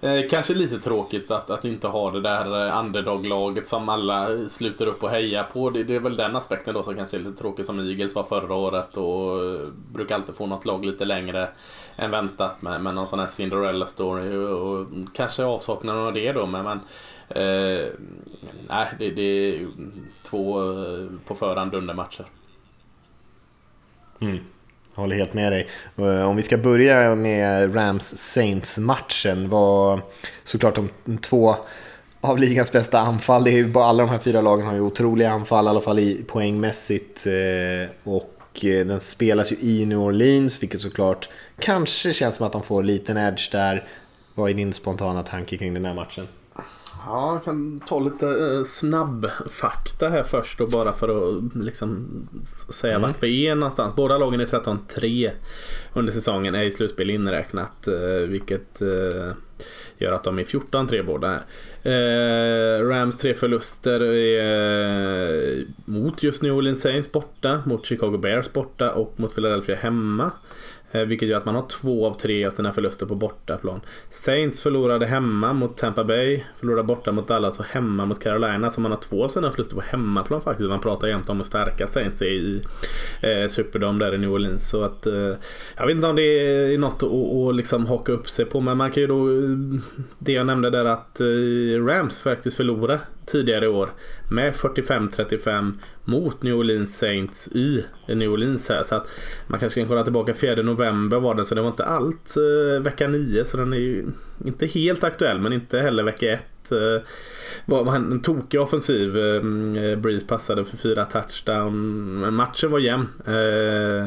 Eh, 0.00 0.28
kanske 0.30 0.54
lite 0.54 0.78
tråkigt 0.78 1.30
att, 1.30 1.50
att 1.50 1.64
inte 1.64 1.88
ha 1.88 2.10
det 2.10 2.20
där 2.20 2.66
eh, 2.66 2.78
underdog-laget 2.80 3.68
som 3.68 3.88
alla 3.88 4.48
sluter 4.48 4.86
upp 4.86 5.02
och 5.02 5.10
hejar 5.10 5.42
på. 5.42 5.70
Det, 5.70 5.84
det, 5.84 5.94
är 5.94 6.00
väl 6.00 6.16
den 6.16 6.36
aspekten 6.36 6.74
då 6.74 6.82
som 6.82 6.94
kanske 6.94 7.16
är 7.16 7.20
lite 7.20 7.38
tråkig 7.38 7.64
som 7.66 7.78
Eagles 7.78 8.14
var 8.14 8.24
förra 8.24 8.54
året 8.54 8.96
och 8.96 9.44
eh, 9.44 9.68
brukar 9.92 10.14
alltid 10.14 10.34
få 10.34 10.46
något 10.46 10.64
lag 10.64 10.84
lite 10.84 11.04
längre 11.04 11.48
än 11.96 12.10
väntat 12.10 12.62
med, 12.62 12.80
med 12.80 12.94
någon 12.94 13.08
sån 13.08 13.18
här 13.18 13.26
Cinderella 13.26 13.86
story 13.86 14.36
och, 14.36 14.80
och 14.80 14.86
kanske 15.14 15.44
avsaknaden 15.44 16.02
av 16.02 16.12
det 16.12 16.32
då 16.32 16.46
men, 16.46 16.64
men 16.64 16.80
eh, 17.28 17.88
nej, 18.68 18.88
det, 18.98 19.10
det 19.10 19.22
är 19.22 19.66
två 20.22 20.72
eh, 20.72 21.08
på 21.26 21.34
förhand 21.34 21.74
undermatcher. 21.74 22.24
Mm. 24.20 24.38
Jag 24.96 25.02
håller 25.02 25.16
helt 25.16 25.34
med 25.34 25.52
dig. 25.52 25.66
Eh, 25.96 26.28
om 26.28 26.36
vi 26.36 26.42
ska 26.42 26.56
börja 26.56 27.14
med 27.14 27.74
Rams-Saints-matchen 27.74 29.48
var 29.48 30.00
såklart 30.44 30.74
de 31.04 31.18
två 31.18 31.56
av 32.20 32.38
ligans 32.38 32.72
bästa 32.72 32.98
anfall. 33.00 33.44
Det 33.44 33.50
är 33.50 33.52
ju, 33.52 33.78
alla 33.78 34.02
de 34.02 34.10
här 34.10 34.18
fyra 34.18 34.40
lagen 34.40 34.66
har 34.66 34.74
ju 34.74 34.80
otroliga 34.80 35.30
anfall, 35.30 35.66
i 35.66 35.68
alla 35.68 35.80
fall 35.80 35.98
i 35.98 36.24
poängmässigt. 36.26 37.26
Eh, 37.26 37.90
och 38.04 38.64
eh, 38.64 38.86
den 38.86 39.00
spelas 39.00 39.52
ju 39.52 39.56
i 39.60 39.86
New 39.86 39.98
Orleans, 39.98 40.62
vilket 40.62 40.80
såklart 40.80 41.28
kanske 41.58 42.12
känns 42.12 42.36
som 42.36 42.46
att 42.46 42.52
de 42.52 42.62
får 42.62 42.82
liten 42.82 43.16
edge 43.16 43.52
där. 43.52 43.88
Vad 44.34 44.50
är 44.50 44.54
din 44.54 44.72
spontana 44.72 45.22
tanke 45.22 45.56
kring 45.56 45.74
den 45.74 45.84
här 45.84 45.94
matchen? 45.94 46.28
Ja, 47.08 47.32
jag 47.32 47.44
kan 47.44 47.80
ta 47.80 48.00
lite 48.00 48.28
eh, 48.28 48.64
snabb 48.64 49.30
fakta 49.50 50.08
här 50.08 50.22
först 50.22 50.60
och 50.60 50.68
bara 50.68 50.92
för 50.92 51.08
att 51.08 51.54
liksom 51.54 52.08
säga 52.68 52.94
mm. 52.94 53.08
vart 53.08 53.22
vi 53.22 53.46
är 53.46 53.54
någonstans. 53.54 53.96
Båda 53.96 54.18
lagen 54.18 54.40
är 54.40 54.44
13-3 54.44 55.30
under 55.92 56.12
säsongen 56.12 56.54
är 56.54 56.64
i 56.64 56.72
slutspel 56.72 57.10
inräknat. 57.10 57.88
Eh, 57.88 58.28
vilket 58.28 58.82
eh, 58.82 59.32
gör 59.98 60.12
att 60.12 60.24
de 60.24 60.38
är 60.38 60.44
14-3 60.44 61.06
båda 61.06 61.28
här. 61.28 61.42
Rams 62.84 63.16
tre 63.16 63.34
förluster 63.34 64.00
mot 65.84 66.22
just 66.22 66.42
New 66.42 66.54
Orleans 66.54 66.82
Saints 66.82 67.12
borta, 67.12 67.62
mot 67.66 67.86
Chicago 67.86 68.18
Bears 68.18 68.52
borta 68.52 68.92
och 68.92 69.12
mot 69.16 69.34
Philadelphia 69.34 69.76
hemma. 69.76 70.30
Eh, 70.96 71.06
vilket 71.06 71.28
gör 71.28 71.36
att 71.36 71.44
man 71.44 71.54
har 71.54 71.66
två 71.68 72.06
av 72.06 72.14
tre 72.14 72.46
av 72.46 72.50
sina 72.50 72.72
förluster 72.72 73.06
på 73.06 73.14
bortaplan. 73.14 73.80
Saints 74.10 74.60
förlorade 74.60 75.06
hemma 75.06 75.52
mot 75.52 75.76
Tampa 75.76 76.04
Bay, 76.04 76.44
förlorade 76.58 76.82
borta 76.82 77.12
mot 77.12 77.28
Dallas 77.28 77.58
och 77.58 77.64
hemma 77.64 78.04
mot 78.04 78.22
Carolina. 78.22 78.70
Så 78.70 78.80
man 78.80 78.90
har 78.90 78.98
två 78.98 79.24
av 79.24 79.28
sina 79.28 79.50
förluster 79.50 79.74
på 79.74 79.82
hemmaplan 79.82 80.40
faktiskt. 80.40 80.68
Man 80.68 80.80
pratar 80.80 81.08
jämt 81.08 81.28
om 81.28 81.40
att 81.40 81.46
stärka 81.46 81.86
Saints 81.86 82.22
i 82.22 82.62
eh, 83.20 83.48
Superdome 83.48 84.04
där 84.04 84.14
i 84.14 84.18
New 84.18 84.32
Orleans. 84.32 84.70
Så 84.70 84.82
att, 84.82 85.06
eh, 85.06 85.32
jag 85.76 85.86
vet 85.86 85.96
inte 85.96 86.06
om 86.06 86.16
det 86.16 86.22
är 86.22 86.78
något 86.78 87.02
att, 87.02 87.12
att 87.12 87.56
liksom 87.56 87.86
haka 87.86 88.12
upp 88.12 88.28
sig 88.28 88.44
på. 88.44 88.60
Men 88.60 88.76
man 88.76 88.90
kan 88.90 89.00
ju 89.00 89.06
då, 89.06 89.28
eh, 89.28 89.80
det 90.18 90.32
jag 90.32 90.46
nämnde 90.46 90.70
där 90.70 90.84
att 90.84 91.20
eh, 91.20 91.86
Rams 91.86 92.20
faktiskt 92.20 92.56
förlorade 92.56 93.00
tidigare 93.26 93.64
i 93.64 93.68
år 93.68 93.90
med 94.30 94.54
45-35 94.54 95.72
mot 96.04 96.42
New 96.42 96.54
Orleans 96.54 96.98
Saints 96.98 97.48
i 97.48 97.84
New 98.08 98.32
Orleans 98.32 98.68
här. 98.68 98.82
Så 98.82 98.94
att 98.94 99.08
man 99.46 99.60
kanske 99.60 99.80
kan 99.80 99.88
kolla 99.88 100.04
tillbaka 100.04 100.34
4 100.34 100.62
november 100.62 101.20
var 101.20 101.34
den, 101.34 101.44
så 101.44 101.54
det 101.54 101.60
var 101.60 101.68
inte 101.68 101.84
allt 101.84 102.36
eh, 102.36 102.82
vecka 102.82 103.08
9 103.08 103.44
så 103.44 103.56
den 103.56 103.72
är 103.72 103.76
ju 103.76 104.04
inte 104.44 104.66
helt 104.66 105.04
aktuell 105.04 105.40
men 105.40 105.52
inte 105.52 105.78
heller 105.78 106.02
vecka 106.02 106.32
1. 106.32 106.72
Eh, 106.72 107.02
var 107.64 107.96
en 107.96 108.22
tokig 108.22 108.60
offensiv. 108.60 109.18
Eh, 109.18 109.34
eh, 109.84 109.98
Breeze 109.98 110.26
passade 110.26 110.64
för 110.64 110.76
fyra 110.76 111.04
touchdown. 111.04 111.74
Men 112.20 112.34
matchen 112.34 112.70
var 112.70 112.78
jämn. 112.78 113.08
Eh, 113.26 114.06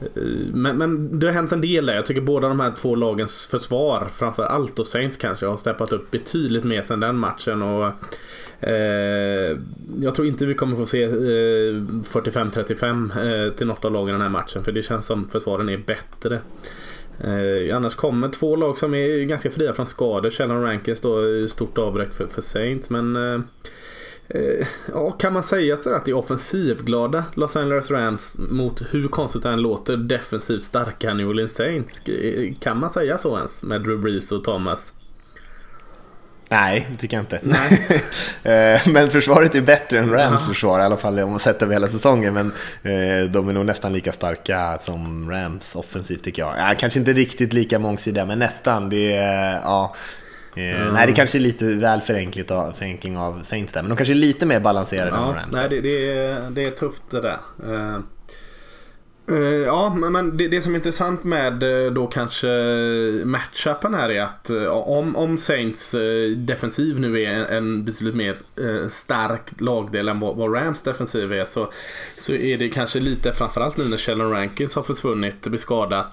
Eh, 0.00 0.22
men, 0.52 0.78
men 0.78 1.18
det 1.18 1.26
har 1.26 1.34
hänt 1.34 1.52
en 1.52 1.60
del 1.60 1.86
där. 1.86 1.94
Jag 1.94 2.06
tycker 2.06 2.20
båda 2.20 2.48
de 2.48 2.60
här 2.60 2.72
två 2.76 2.94
lagens 2.94 3.46
försvar, 3.46 4.08
framför 4.12 4.42
allt 4.42 4.78
och 4.78 4.86
Saints 4.86 5.16
kanske, 5.16 5.46
har 5.46 5.56
steppat 5.56 5.92
upp 5.92 6.10
betydligt 6.10 6.64
mer 6.64 6.82
sedan 6.82 7.00
den 7.00 7.18
matchen. 7.18 7.62
Och, 7.62 7.92
eh, 8.68 9.58
jag 10.00 10.14
tror 10.14 10.28
inte 10.28 10.46
vi 10.46 10.54
kommer 10.54 10.76
få 10.76 10.86
se 10.86 11.02
eh, 11.02 11.10
45-35 11.10 13.46
eh, 13.46 13.52
till 13.52 13.66
något 13.66 13.84
av 13.84 13.92
lagen 13.92 14.12
den 14.12 14.22
här 14.22 14.28
matchen. 14.28 14.64
För 14.64 14.72
det 14.72 14.82
känns 14.82 15.06
som 15.06 15.28
försvaren 15.28 15.68
är 15.68 15.78
bättre. 15.78 16.40
Eh, 17.20 17.76
annars 17.76 17.94
kommer 17.94 18.28
två 18.28 18.56
lag 18.56 18.76
som 18.76 18.94
är 18.94 19.24
ganska 19.24 19.50
fria 19.50 19.72
från 19.72 19.86
skador. 19.86 20.30
Shannon 20.30 20.62
Rankins 20.62 21.00
då 21.00 21.26
eh, 21.26 21.46
stort 21.46 21.78
avbräck 21.78 22.14
för, 22.14 22.26
för 22.26 22.42
Saints. 22.42 22.90
Men 22.90 23.16
Eh, 23.16 23.40
ja, 24.92 25.10
kan 25.10 25.32
man 25.32 25.44
säga 25.44 25.76
så 25.76 25.94
att 25.94 26.04
det 26.04 26.10
är 26.10 26.16
offensivglada 26.16 27.24
Los 27.34 27.56
Angeles 27.56 27.90
Rams 27.90 28.38
mot 28.38 28.82
hur 28.90 29.08
konstigt 29.08 29.42
det 29.42 29.48
än 29.48 29.60
låter 29.62 29.96
defensivt 29.96 30.62
starka 30.62 31.14
New 31.14 31.28
Orleans 31.28 31.54
Saints? 31.54 32.00
Kan 32.60 32.80
man 32.80 32.92
säga 32.92 33.18
så 33.18 33.36
ens 33.36 33.62
med 33.62 33.82
Drew 33.82 34.00
Brees 34.00 34.32
och 34.32 34.44
Thomas? 34.44 34.92
Nej, 36.50 36.86
det 36.90 36.96
tycker 36.96 37.16
jag 37.16 37.22
inte. 37.22 37.40
Eh, 38.42 38.88
men 38.88 39.10
försvaret 39.10 39.54
är 39.54 39.60
bättre 39.60 39.98
än 39.98 40.10
Rams 40.10 40.42
ja. 40.42 40.48
försvar, 40.48 40.80
i 40.80 40.82
alla 40.82 40.96
fall 40.96 41.18
om 41.18 41.30
man 41.30 41.38
sett 41.38 41.62
över 41.62 41.72
hela 41.72 41.88
säsongen. 41.88 42.34
Men 42.34 42.46
eh, 42.82 43.30
de 43.30 43.48
är 43.48 43.52
nog 43.52 43.66
nästan 43.66 43.92
lika 43.92 44.12
starka 44.12 44.78
som 44.80 45.30
Rams 45.30 45.76
offensivt 45.76 46.24
tycker 46.24 46.42
jag. 46.42 46.78
Kanske 46.78 46.98
inte 46.98 47.12
riktigt 47.12 47.52
lika 47.52 47.78
mångsidiga, 47.78 48.24
men 48.24 48.38
nästan. 48.38 48.88
Det 48.88 49.12
är, 49.12 49.52
ja, 49.52 49.94
Mm. 50.58 50.92
Nej, 50.92 51.06
det 51.06 51.12
kanske 51.12 51.38
är 51.38 51.40
lite 51.40 51.64
väl 51.64 52.00
förenkligt 52.00 52.50
av, 52.50 52.72
förenkling 52.72 53.18
av 53.18 53.42
Saints 53.42 53.72
där, 53.72 53.82
men 53.82 53.88
de 53.88 53.96
kanske 53.96 54.12
är 54.12 54.16
lite 54.16 54.46
mer 54.46 54.60
balanserade 54.60 55.10
ja, 55.10 55.28
än 55.28 55.34
Rams. 55.34 55.56
Nej, 55.56 55.66
det, 55.70 55.80
det, 55.80 56.18
är, 56.18 56.50
det 56.50 56.62
är 56.62 56.70
tufft 56.70 57.02
det 57.10 57.20
där. 57.20 57.38
Uh, 59.30 59.38
ja, 59.38 59.94
men, 59.94 60.12
men 60.12 60.36
det, 60.36 60.48
det, 60.48 60.62
som 60.62 60.74
är 60.74 60.78
intressant 60.78 61.24
med 61.24 61.62
eh, 61.62 61.92
då 61.92 62.06
kanske 62.06 62.48
matchupen 63.24 63.94
här 63.94 64.08
är 64.08 64.20
att 64.20 64.50
uh, 64.50 64.68
om, 64.68 65.16
om 65.16 65.38
Saints 65.38 65.94
defensiv 66.36 67.00
nu 67.00 67.22
är 67.22 67.30
en, 67.30 67.44
en 67.44 67.84
betydligt 67.84 68.14
mer 68.14 68.36
stark 68.88 69.60
lagdel 69.60 70.08
än 70.08 70.20
vad, 70.20 70.36
vad, 70.36 70.54
Rams 70.54 70.82
defensiv 70.82 71.32
är 71.32 71.44
så, 71.44 71.72
så 72.16 72.32
är 72.32 72.58
det 72.58 72.68
kanske 72.68 73.00
lite 73.00 73.32
framförallt 73.32 73.76
nu 73.76 73.88
när 73.88 73.96
Sheldon 73.96 74.30
Rankins 74.30 74.76
har 74.76 74.82
försvunnit 74.82 75.44
och 75.44 75.50
blir 75.50 75.60
skadad. 75.60 76.04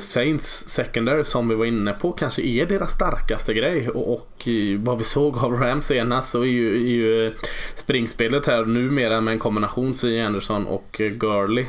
Saints 0.00 0.68
secondary 0.68 1.24
som 1.24 1.48
vi 1.48 1.54
var 1.54 1.64
inne 1.64 1.92
på 1.92 2.12
kanske 2.12 2.42
är 2.42 2.66
deras 2.66 2.92
starkaste 2.92 3.54
grej 3.54 3.88
och, 3.88 4.14
och 4.14 4.48
vad 4.78 4.98
vi 4.98 5.04
såg 5.04 5.38
av 5.38 5.52
Rams 5.52 5.86
senast 5.86 6.30
så 6.30 6.42
är 6.42 6.46
ju, 6.46 6.74
är 6.74 6.90
ju 6.90 7.32
springspelet 7.74 8.46
här 8.46 8.64
numera 8.64 9.20
med 9.20 9.32
en 9.32 9.38
kombination 9.38 9.94
C. 9.94 10.20
Anderson 10.20 10.66
och 10.66 11.00
Gurley 11.18 11.66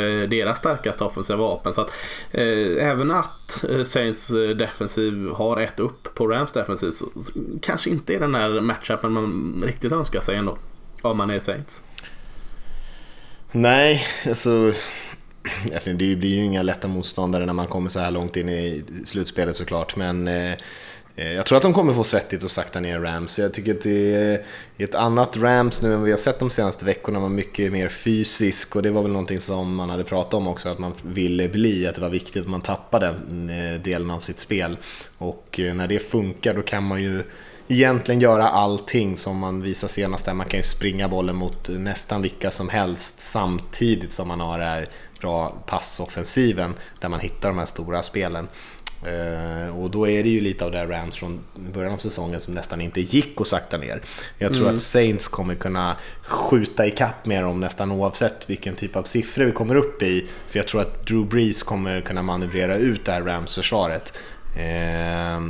Eh, 0.00 0.28
deras 0.28 0.58
starkaste 0.58 1.04
offensiva 1.04 1.38
vapen. 1.38 1.74
Så 1.74 1.80
att 1.80 1.90
eh, 2.30 2.88
även 2.88 3.10
att 3.10 3.64
eh, 3.64 3.82
Saints 3.82 4.30
eh, 4.30 4.48
defensiv 4.48 5.30
har 5.34 5.56
ett 5.56 5.80
upp 5.80 6.14
på 6.14 6.26
Rams 6.26 6.52
defensiv 6.52 6.90
så, 6.90 7.06
så 7.16 7.32
kanske 7.62 7.90
inte 7.90 8.14
är 8.14 8.20
den 8.20 8.32
där 8.32 8.60
matchupen 8.60 9.12
man 9.12 9.62
riktigt 9.66 9.92
önskar 9.92 10.20
sig 10.20 10.36
ändå. 10.36 10.58
Om 11.02 11.16
man 11.16 11.30
är 11.30 11.38
Saints. 11.38 11.82
Nej, 13.52 14.06
alltså, 14.28 14.72
alltså 15.74 15.92
det 15.92 16.16
blir 16.16 16.36
ju 16.36 16.44
inga 16.44 16.62
lätta 16.62 16.88
motståndare 16.88 17.46
när 17.46 17.52
man 17.52 17.66
kommer 17.66 17.90
så 17.90 18.00
här 18.00 18.10
långt 18.10 18.36
in 18.36 18.48
i 18.48 18.84
slutspelet 19.06 19.56
såklart. 19.56 19.96
Men 19.96 20.28
Eh, 20.28 20.56
Eh, 21.20 21.32
jag 21.32 21.46
tror 21.46 21.56
att 21.56 21.62
de 21.62 21.72
kommer 21.72 21.92
få 21.92 22.04
svettigt 22.04 22.44
och 22.44 22.50
sakta 22.50 22.80
ner 22.80 23.00
Rams. 23.00 23.38
Jag 23.38 23.54
tycker 23.54 23.74
att 23.74 23.82
det 23.82 24.14
är 24.14 24.44
ett 24.78 24.94
annat 24.94 25.36
Rams 25.36 25.82
nu 25.82 25.94
än 25.94 26.02
vi 26.02 26.10
har 26.10 26.18
sett 26.18 26.38
de 26.38 26.50
senaste 26.50 26.84
veckorna. 26.84 27.20
var 27.20 27.28
mycket 27.28 27.72
mer 27.72 27.88
fysisk 27.88 28.76
och 28.76 28.82
det 28.82 28.90
var 28.90 29.02
väl 29.02 29.12
någonting 29.12 29.40
som 29.40 29.74
man 29.74 29.90
hade 29.90 30.04
pratat 30.04 30.34
om 30.34 30.46
också 30.46 30.68
att 30.68 30.78
man 30.78 30.92
ville 31.02 31.48
bli. 31.48 31.86
Att 31.86 31.94
det 31.94 32.00
var 32.00 32.08
viktigt 32.08 32.42
att 32.42 32.48
man 32.48 32.60
tappade 32.60 33.06
den 33.06 33.50
eh, 33.50 33.80
delen 33.80 34.10
av 34.10 34.20
sitt 34.20 34.38
spel. 34.38 34.76
Och 35.18 35.60
eh, 35.60 35.74
när 35.74 35.88
det 35.88 35.98
funkar 35.98 36.54
då 36.54 36.62
kan 36.62 36.84
man 36.84 37.02
ju 37.02 37.22
egentligen 37.68 38.20
göra 38.20 38.48
allting 38.48 39.16
som 39.16 39.38
man 39.38 39.62
visar 39.62 39.88
senast 39.88 40.24
där. 40.24 40.34
Man 40.34 40.48
kan 40.48 40.58
ju 40.58 40.64
springa 40.64 41.08
bollen 41.08 41.36
mot 41.36 41.68
nästan 41.68 42.22
vilka 42.22 42.50
som 42.50 42.68
helst 42.68 43.20
samtidigt 43.20 44.12
som 44.12 44.28
man 44.28 44.40
har 44.40 44.58
det 44.58 44.64
här 44.64 44.88
bra 45.20 45.50
passoffensiven 45.66 46.74
där 47.00 47.08
man 47.08 47.20
hittar 47.20 47.48
de 47.48 47.58
här 47.58 47.66
stora 47.66 48.02
spelen. 48.02 48.48
Uh, 49.06 49.80
och 49.80 49.90
då 49.90 50.08
är 50.08 50.22
det 50.22 50.28
ju 50.28 50.40
lite 50.40 50.64
av 50.64 50.72
det 50.72 50.78
här 50.78 50.86
Rams 50.86 51.16
från 51.16 51.40
början 51.54 51.92
av 51.92 51.98
säsongen 51.98 52.40
som 52.40 52.54
nästan 52.54 52.80
inte 52.80 53.00
gick 53.00 53.40
att 53.40 53.46
sakta 53.46 53.76
ner. 53.76 54.02
Jag 54.38 54.54
tror 54.54 54.64
mm. 54.64 54.74
att 54.74 54.80
Saints 54.80 55.28
kommer 55.28 55.54
kunna 55.54 55.96
skjuta 56.22 56.86
ikapp 56.86 57.26
med 57.26 57.42
dem 57.42 57.60
nästan 57.60 57.92
oavsett 57.92 58.50
vilken 58.50 58.74
typ 58.74 58.96
av 58.96 59.02
siffror 59.02 59.44
vi 59.44 59.52
kommer 59.52 59.74
upp 59.74 60.02
i. 60.02 60.26
För 60.48 60.58
jag 60.58 60.66
tror 60.66 60.80
att 60.80 61.06
Drew 61.06 61.28
Brees 61.28 61.62
kommer 61.62 62.00
kunna 62.00 62.22
manövrera 62.22 62.76
ut 62.76 63.04
det 63.04 63.12
här 63.12 63.22
Rams-försvaret. 63.22 64.12
Uh, 64.56 65.40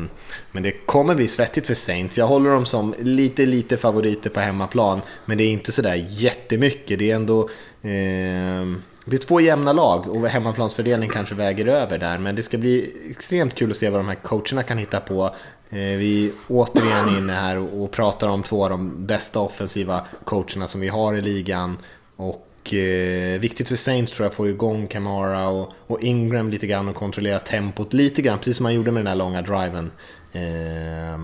men 0.52 0.62
det 0.62 0.86
kommer 0.86 1.14
bli 1.14 1.28
svettigt 1.28 1.66
för 1.66 1.74
Saints. 1.74 2.18
Jag 2.18 2.26
håller 2.26 2.50
dem 2.50 2.66
som 2.66 2.94
lite, 2.98 3.46
lite 3.46 3.76
favoriter 3.76 4.30
på 4.30 4.40
hemmaplan. 4.40 5.00
Men 5.24 5.38
det 5.38 5.44
är 5.44 5.48
inte 5.48 5.72
sådär 5.72 6.06
jättemycket. 6.08 6.98
Det 6.98 7.10
är 7.10 7.14
ändå... 7.14 7.48
Uh, 7.84 8.80
det 9.04 9.16
är 9.16 9.18
två 9.18 9.40
jämna 9.40 9.72
lag 9.72 10.08
och 10.08 10.28
hemmaplansfördelning 10.28 11.10
kanske 11.10 11.34
väger 11.34 11.66
över 11.66 11.98
där. 11.98 12.18
Men 12.18 12.36
det 12.36 12.42
ska 12.42 12.58
bli 12.58 12.92
extremt 13.10 13.54
kul 13.54 13.70
att 13.70 13.76
se 13.76 13.90
vad 13.90 14.00
de 14.00 14.08
här 14.08 14.14
coacherna 14.14 14.62
kan 14.62 14.78
hitta 14.78 15.00
på. 15.00 15.24
Eh, 15.70 15.78
vi 15.78 16.26
är 16.26 16.32
återigen 16.48 17.18
inne 17.18 17.32
här 17.32 17.56
och 17.82 17.90
pratar 17.90 18.28
om 18.28 18.42
två 18.42 18.64
av 18.64 18.70
de 18.70 19.06
bästa 19.06 19.40
offensiva 19.40 20.06
coacherna 20.24 20.68
som 20.68 20.80
vi 20.80 20.88
har 20.88 21.14
i 21.14 21.20
ligan. 21.20 21.78
Och 22.16 22.74
eh, 22.74 23.40
viktigt 23.40 23.68
för 23.68 23.76
Saints 23.76 24.12
tror 24.12 24.24
jag 24.24 24.30
att 24.30 24.36
få 24.36 24.48
igång 24.48 24.86
Camara 24.86 25.48
och, 25.48 25.72
och, 25.86 26.02
Ingram 26.02 26.50
lite 26.50 26.66
grann 26.66 26.88
och 26.88 26.96
kontrollera 26.96 27.38
tempot 27.38 27.92
lite 27.92 28.22
grann. 28.22 28.38
Precis 28.38 28.56
som 28.56 28.64
man 28.64 28.74
gjorde 28.74 28.90
med 28.90 29.00
den 29.00 29.06
här 29.06 29.14
långa 29.14 29.42
driven. 29.42 29.90
Eh, 30.32 31.20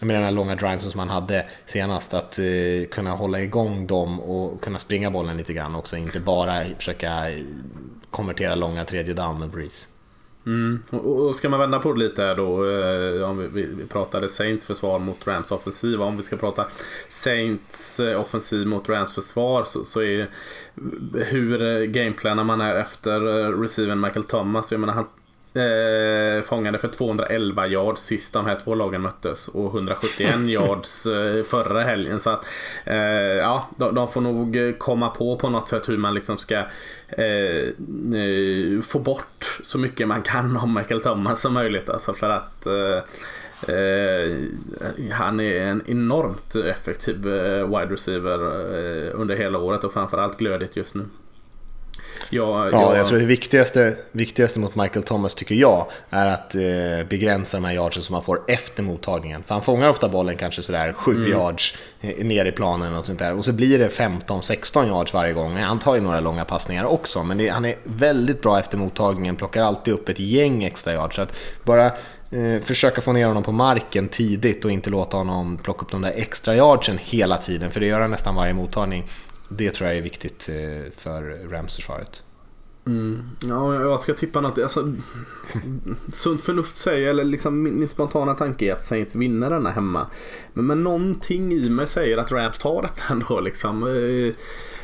med 0.00 0.16
den 0.16 0.24
här 0.24 0.30
långa 0.30 0.54
driven 0.54 0.80
som 0.80 0.98
man 0.98 1.08
hade 1.08 1.46
senast, 1.66 2.14
att 2.14 2.38
eh, 2.38 2.88
kunna 2.90 3.10
hålla 3.10 3.40
igång 3.40 3.86
dem 3.86 4.20
och 4.20 4.60
kunna 4.60 4.78
springa 4.78 5.10
bollen 5.10 5.36
lite 5.36 5.52
grann 5.52 5.74
också, 5.74 5.96
inte 5.96 6.20
bara 6.20 6.64
försöka 6.64 7.30
eh, 7.30 7.44
konvertera 8.10 8.54
långa 8.54 8.84
tredje 8.84 9.14
down 9.14 9.38
med 9.38 9.50
Breeze. 9.50 9.86
Mm. 10.46 10.82
Och, 10.90 11.36
ska 11.36 11.48
man 11.48 11.60
vända 11.60 11.78
på 11.78 11.92
det 11.92 11.98
lite 11.98 12.22
här 12.22 12.34
då, 12.34 12.70
eh, 12.70 13.30
om 13.30 13.38
vi, 13.38 13.66
vi, 13.66 13.86
pratade 13.86 14.28
Saints 14.28 14.66
försvar 14.66 14.98
mot 14.98 15.26
Rams 15.26 15.50
offensiv, 15.50 16.02
om 16.02 16.16
vi 16.16 16.22
ska 16.22 16.36
prata 16.36 16.66
Saints 17.08 18.00
eh, 18.00 18.20
offensiv 18.20 18.66
mot 18.66 18.88
Rams 18.88 19.14
försvar 19.14 19.64
så, 19.64 19.84
så 19.84 20.02
är 20.02 20.20
eh, 20.20 20.26
hur 21.24 21.84
gameplanar 21.84 22.44
man 22.44 22.60
är 22.60 22.74
efter 22.74 23.20
receiven 23.62 24.00
Michael 24.00 24.24
Thomas, 24.24 24.72
jag 24.72 24.80
menar 24.80 24.94
han 24.94 25.06
Eh, 25.58 26.42
fångade 26.42 26.78
för 26.78 26.88
211 26.88 27.66
yards 27.66 28.02
sist 28.02 28.34
de 28.34 28.46
här 28.46 28.60
två 28.64 28.74
lagen 28.74 29.02
möttes 29.02 29.48
och 29.48 29.74
171 29.74 30.36
yards 30.46 31.06
eh, 31.06 31.42
förra 31.42 31.82
helgen. 31.82 32.20
Så 32.20 32.30
att 32.30 32.46
eh, 32.84 32.96
ja, 32.96 33.68
de, 33.76 33.94
de, 33.94 34.08
får 34.08 34.20
nog 34.20 34.78
komma 34.78 35.08
på 35.08 35.36
på 35.36 35.48
något 35.48 35.68
sätt 35.68 35.88
hur 35.88 35.96
man 35.96 36.14
liksom 36.14 36.38
ska 36.38 36.54
eh, 37.08 37.68
eh, 38.14 38.80
få 38.82 38.98
bort 38.98 39.58
så 39.62 39.78
mycket 39.78 40.08
man 40.08 40.22
kan 40.22 40.56
om 40.56 40.74
Michael 40.74 41.00
Thomas 41.00 41.40
som 41.40 41.54
möjligt. 41.54 41.88
Alltså 41.88 42.14
för 42.14 42.30
att 42.30 42.66
eh, 42.66 43.02
han 45.12 45.40
är 45.40 45.62
en 45.62 45.82
enormt 45.86 46.54
effektiv 46.56 47.22
wide 47.66 47.88
receiver 47.90 48.38
under 49.12 49.36
hela 49.36 49.58
året 49.58 49.84
och 49.84 49.92
framförallt 49.92 50.38
glödigt 50.38 50.76
just 50.76 50.94
nu. 50.94 51.04
Ja, 52.30 52.70
ja, 52.72 52.96
jag 52.96 53.06
tror 53.06 53.18
det 53.18 53.24
viktigaste, 53.24 53.96
viktigaste 54.12 54.58
mot 54.58 54.74
Michael 54.74 55.02
Thomas 55.02 55.34
tycker 55.34 55.54
jag 55.54 55.86
är 56.10 56.26
att 56.26 56.54
eh, 56.54 56.60
begränsa 57.08 57.56
de 57.56 57.64
här 57.64 57.74
yardsen 57.74 58.02
som 58.02 58.12
man 58.12 58.22
får 58.22 58.40
efter 58.48 58.82
mottagningen. 58.82 59.42
För 59.42 59.54
han 59.54 59.62
fångar 59.62 59.88
ofta 59.88 60.08
bollen 60.08 60.36
kanske 60.36 60.62
sådär 60.62 60.92
7 60.92 61.12
mm. 61.12 61.30
yards 61.30 61.76
eh, 62.00 62.26
ner 62.26 62.44
i 62.44 62.52
planen 62.52 62.96
och 62.96 63.06
sånt 63.06 63.18
där. 63.18 63.34
Och 63.34 63.44
så 63.44 63.52
blir 63.52 63.78
det 63.78 63.88
15-16 63.88 64.88
yards 64.88 65.14
varje 65.14 65.32
gång. 65.32 65.56
Han 65.56 65.78
tar 65.78 65.94
ju 65.94 66.00
några 66.00 66.20
långa 66.20 66.44
passningar 66.44 66.84
också, 66.84 67.22
men 67.22 67.38
det, 67.38 67.48
han 67.48 67.64
är 67.64 67.74
väldigt 67.84 68.42
bra 68.42 68.58
efter 68.58 68.78
mottagningen. 68.78 69.36
Plockar 69.36 69.62
alltid 69.62 69.94
upp 69.94 70.08
ett 70.08 70.20
gäng 70.20 70.64
extra 70.64 70.92
yards. 70.92 71.16
Så 71.16 71.22
att 71.22 71.36
bara 71.64 71.86
eh, 71.86 72.62
försöka 72.64 73.00
få 73.00 73.12
ner 73.12 73.26
honom 73.26 73.42
på 73.42 73.52
marken 73.52 74.08
tidigt 74.08 74.64
och 74.64 74.70
inte 74.70 74.90
låta 74.90 75.16
honom 75.16 75.58
plocka 75.58 75.82
upp 75.82 75.90
de 75.90 76.00
där 76.00 76.12
extra 76.16 76.56
yardsen 76.56 76.98
hela 77.02 77.38
tiden. 77.38 77.70
För 77.70 77.80
det 77.80 77.86
gör 77.86 78.00
han 78.00 78.10
nästan 78.10 78.34
varje 78.34 78.54
mottagning. 78.54 79.04
Det 79.48 79.70
tror 79.70 79.88
jag 79.88 79.98
är 79.98 80.02
viktigt 80.02 80.48
eh, 80.48 80.92
för 80.96 81.48
Rams-försvaret. 81.48 82.22
Mm. 82.86 83.30
Ja, 83.48 83.74
jag 83.74 84.00
ska 84.00 84.14
tippa 84.14 84.40
något. 84.40 84.58
Alltså, 84.58 84.94
sunt 86.12 86.42
förnuft 86.42 86.76
säger, 86.76 87.10
eller 87.10 87.24
liksom 87.24 87.62
min, 87.62 87.78
min, 87.78 87.88
spontana 87.88 88.34
tanke 88.34 88.64
är 88.66 88.72
att 88.72 88.84
Saints 88.84 89.14
vinner 89.14 89.50
denna 89.50 89.70
hemma. 89.70 90.06
Men, 90.52 90.66
men 90.66 90.84
någonting 90.84 91.52
i 91.52 91.70
mig 91.70 91.86
säger 91.86 92.18
att 92.18 92.32
Rams 92.32 92.58
tar 92.58 92.82
detta 92.82 93.02
ändå. 93.12 93.40
Liksom. 93.40 93.82
Eh, 93.82 94.34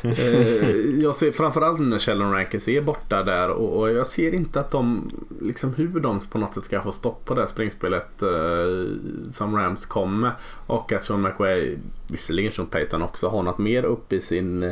Eh, 0.05 1.01
jag 1.03 1.15
ser 1.15 1.31
framförallt 1.31 1.79
när 1.79 1.99
Sheldon 1.99 2.31
Rankins 2.31 2.67
är 2.67 2.81
borta 2.81 3.23
där 3.23 3.49
och, 3.49 3.79
och, 3.79 3.91
jag 3.91 4.07
ser 4.07 4.33
inte 4.33 4.59
att 4.59 4.71
de, 4.71 5.11
liksom 5.41 5.73
hur 5.73 5.99
de 5.99 6.19
på 6.19 6.37
något 6.37 6.53
sätt 6.53 6.63
ska 6.63 6.81
få 6.81 6.91
stopp 6.91 7.25
på 7.25 7.33
det 7.33 7.41
här 7.41 7.47
springspelet 7.47 8.21
eh, 8.21 9.29
som 9.31 9.55
Rams 9.57 9.85
kommer. 9.85 10.31
Och 10.67 10.91
att 10.91 11.03
Sean 11.03 11.21
McWay, 11.21 11.77
visserligen 12.11 12.51
Sean 12.51 12.67
Payton 12.67 13.01
också, 13.01 13.27
har 13.27 13.43
något 13.43 13.57
mer 13.57 13.85
upp 13.85 14.13
i 14.13 14.21
sin, 14.21 14.71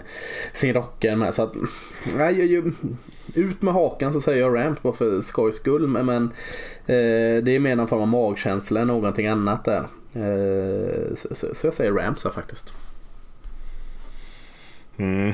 sin 0.54 0.74
rocker 0.74 1.16
med. 1.16 1.34
Så 1.34 1.44
att, 1.44 1.54
nej, 2.16 2.40
jag, 2.40 2.48
jag, 2.48 2.74
ut 3.34 3.62
med 3.62 3.74
hakan 3.74 4.14
så 4.14 4.22
säger 4.22 4.42
jag 4.42 4.56
Rams 4.56 4.82
bara 4.82 4.94
för 4.94 5.22
skojs 5.22 5.56
skull. 5.56 5.88
Men, 5.88 6.06
men 6.06 6.24
eh, 6.86 7.44
det 7.44 7.56
är 7.56 7.60
mer 7.60 7.76
någon 7.76 7.88
form 7.88 8.02
av 8.02 8.08
magkänsla 8.08 8.82
än 8.82 8.88
någonting 8.88 9.28
annat 9.28 9.66
där. 9.66 9.88
Eh, 10.14 11.16
så, 11.16 11.36
så, 11.36 11.56
så, 11.56 11.68
jag 11.68 11.74
säger 11.74 11.92
Rams 11.92 12.24
här 12.24 12.32
faktiskt. 12.32 12.74
Mm. 14.98 15.34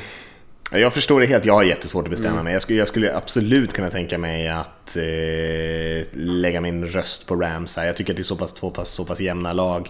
Jag 0.72 0.94
förstår 0.94 1.20
det 1.20 1.26
helt. 1.26 1.46
Jag 1.46 1.54
har 1.54 1.64
jättesvårt 1.64 2.06
att 2.06 2.12
bestämma 2.12 2.34
mm. 2.34 2.44
mig. 2.44 2.54
Jag 2.54 2.62
skulle, 2.62 2.80
jag 2.80 2.88
skulle, 2.88 3.16
absolut 3.16 3.74
kunna 3.74 3.90
tänka 3.90 4.18
mig 4.18 4.48
att 4.48 4.98
eh, 4.98 6.08
lägga 6.14 6.62
min 6.62 6.88
röst 6.88 7.28
på 7.28 7.36
Rams 7.36 7.78
här. 7.78 7.86
Jag 7.86 7.98
tycker 7.98 8.14
att 8.14 8.18
det 8.18 8.22
är 8.22 8.24
så 8.24 8.36
pass, 8.36 8.54
två 8.54 8.70
pass, 8.70 8.90
så 8.90 9.06
pass 9.06 9.22
jämna 9.22 9.54
lag. 9.54 9.90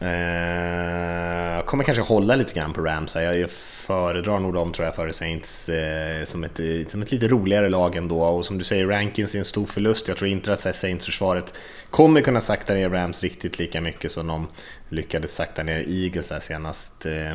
Eh, 0.00 1.54
jag 1.54 1.66
kommer 1.66 1.84
kanske 1.84 2.02
hålla 2.02 2.36
lite 2.36 2.54
grann 2.54 2.72
på 2.72 2.80
Rams 2.80 3.14
här. 3.14 3.22
Jag, 3.22 3.38
jag 3.38 3.50
föredrar 3.50 4.38
nog 4.38 4.54
dem 4.54 4.72
tror 4.72 4.86
jag 4.86 4.94
före 4.94 5.12
Saints 5.12 5.68
eh, 5.68 6.24
som, 6.24 6.44
ett, 6.44 6.60
som 6.90 7.02
ett 7.02 7.12
lite 7.12 7.28
roligare 7.28 7.68
lag 7.68 7.96
ändå. 7.96 8.22
Och 8.22 8.46
som 8.46 8.58
du 8.58 8.64
säger, 8.64 8.86
Rankins 8.86 9.34
är 9.34 9.38
en 9.38 9.44
stor 9.44 9.66
förlust. 9.66 10.08
Jag 10.08 10.16
tror 10.16 10.30
inte 10.30 10.52
att 10.52 10.60
Saints-försvaret 10.60 11.54
kommer 11.90 12.20
kunna 12.20 12.40
sakta 12.40 12.74
ner 12.74 12.88
Rams 12.88 13.22
riktigt 13.22 13.58
lika 13.58 13.80
mycket 13.80 14.12
som 14.12 14.26
de 14.26 14.48
lyckades 14.88 15.34
sakta 15.34 15.62
ner 15.62 15.84
Eagles 15.88 16.30
här 16.30 16.40
senast. 16.40 17.06
Eh, 17.06 17.32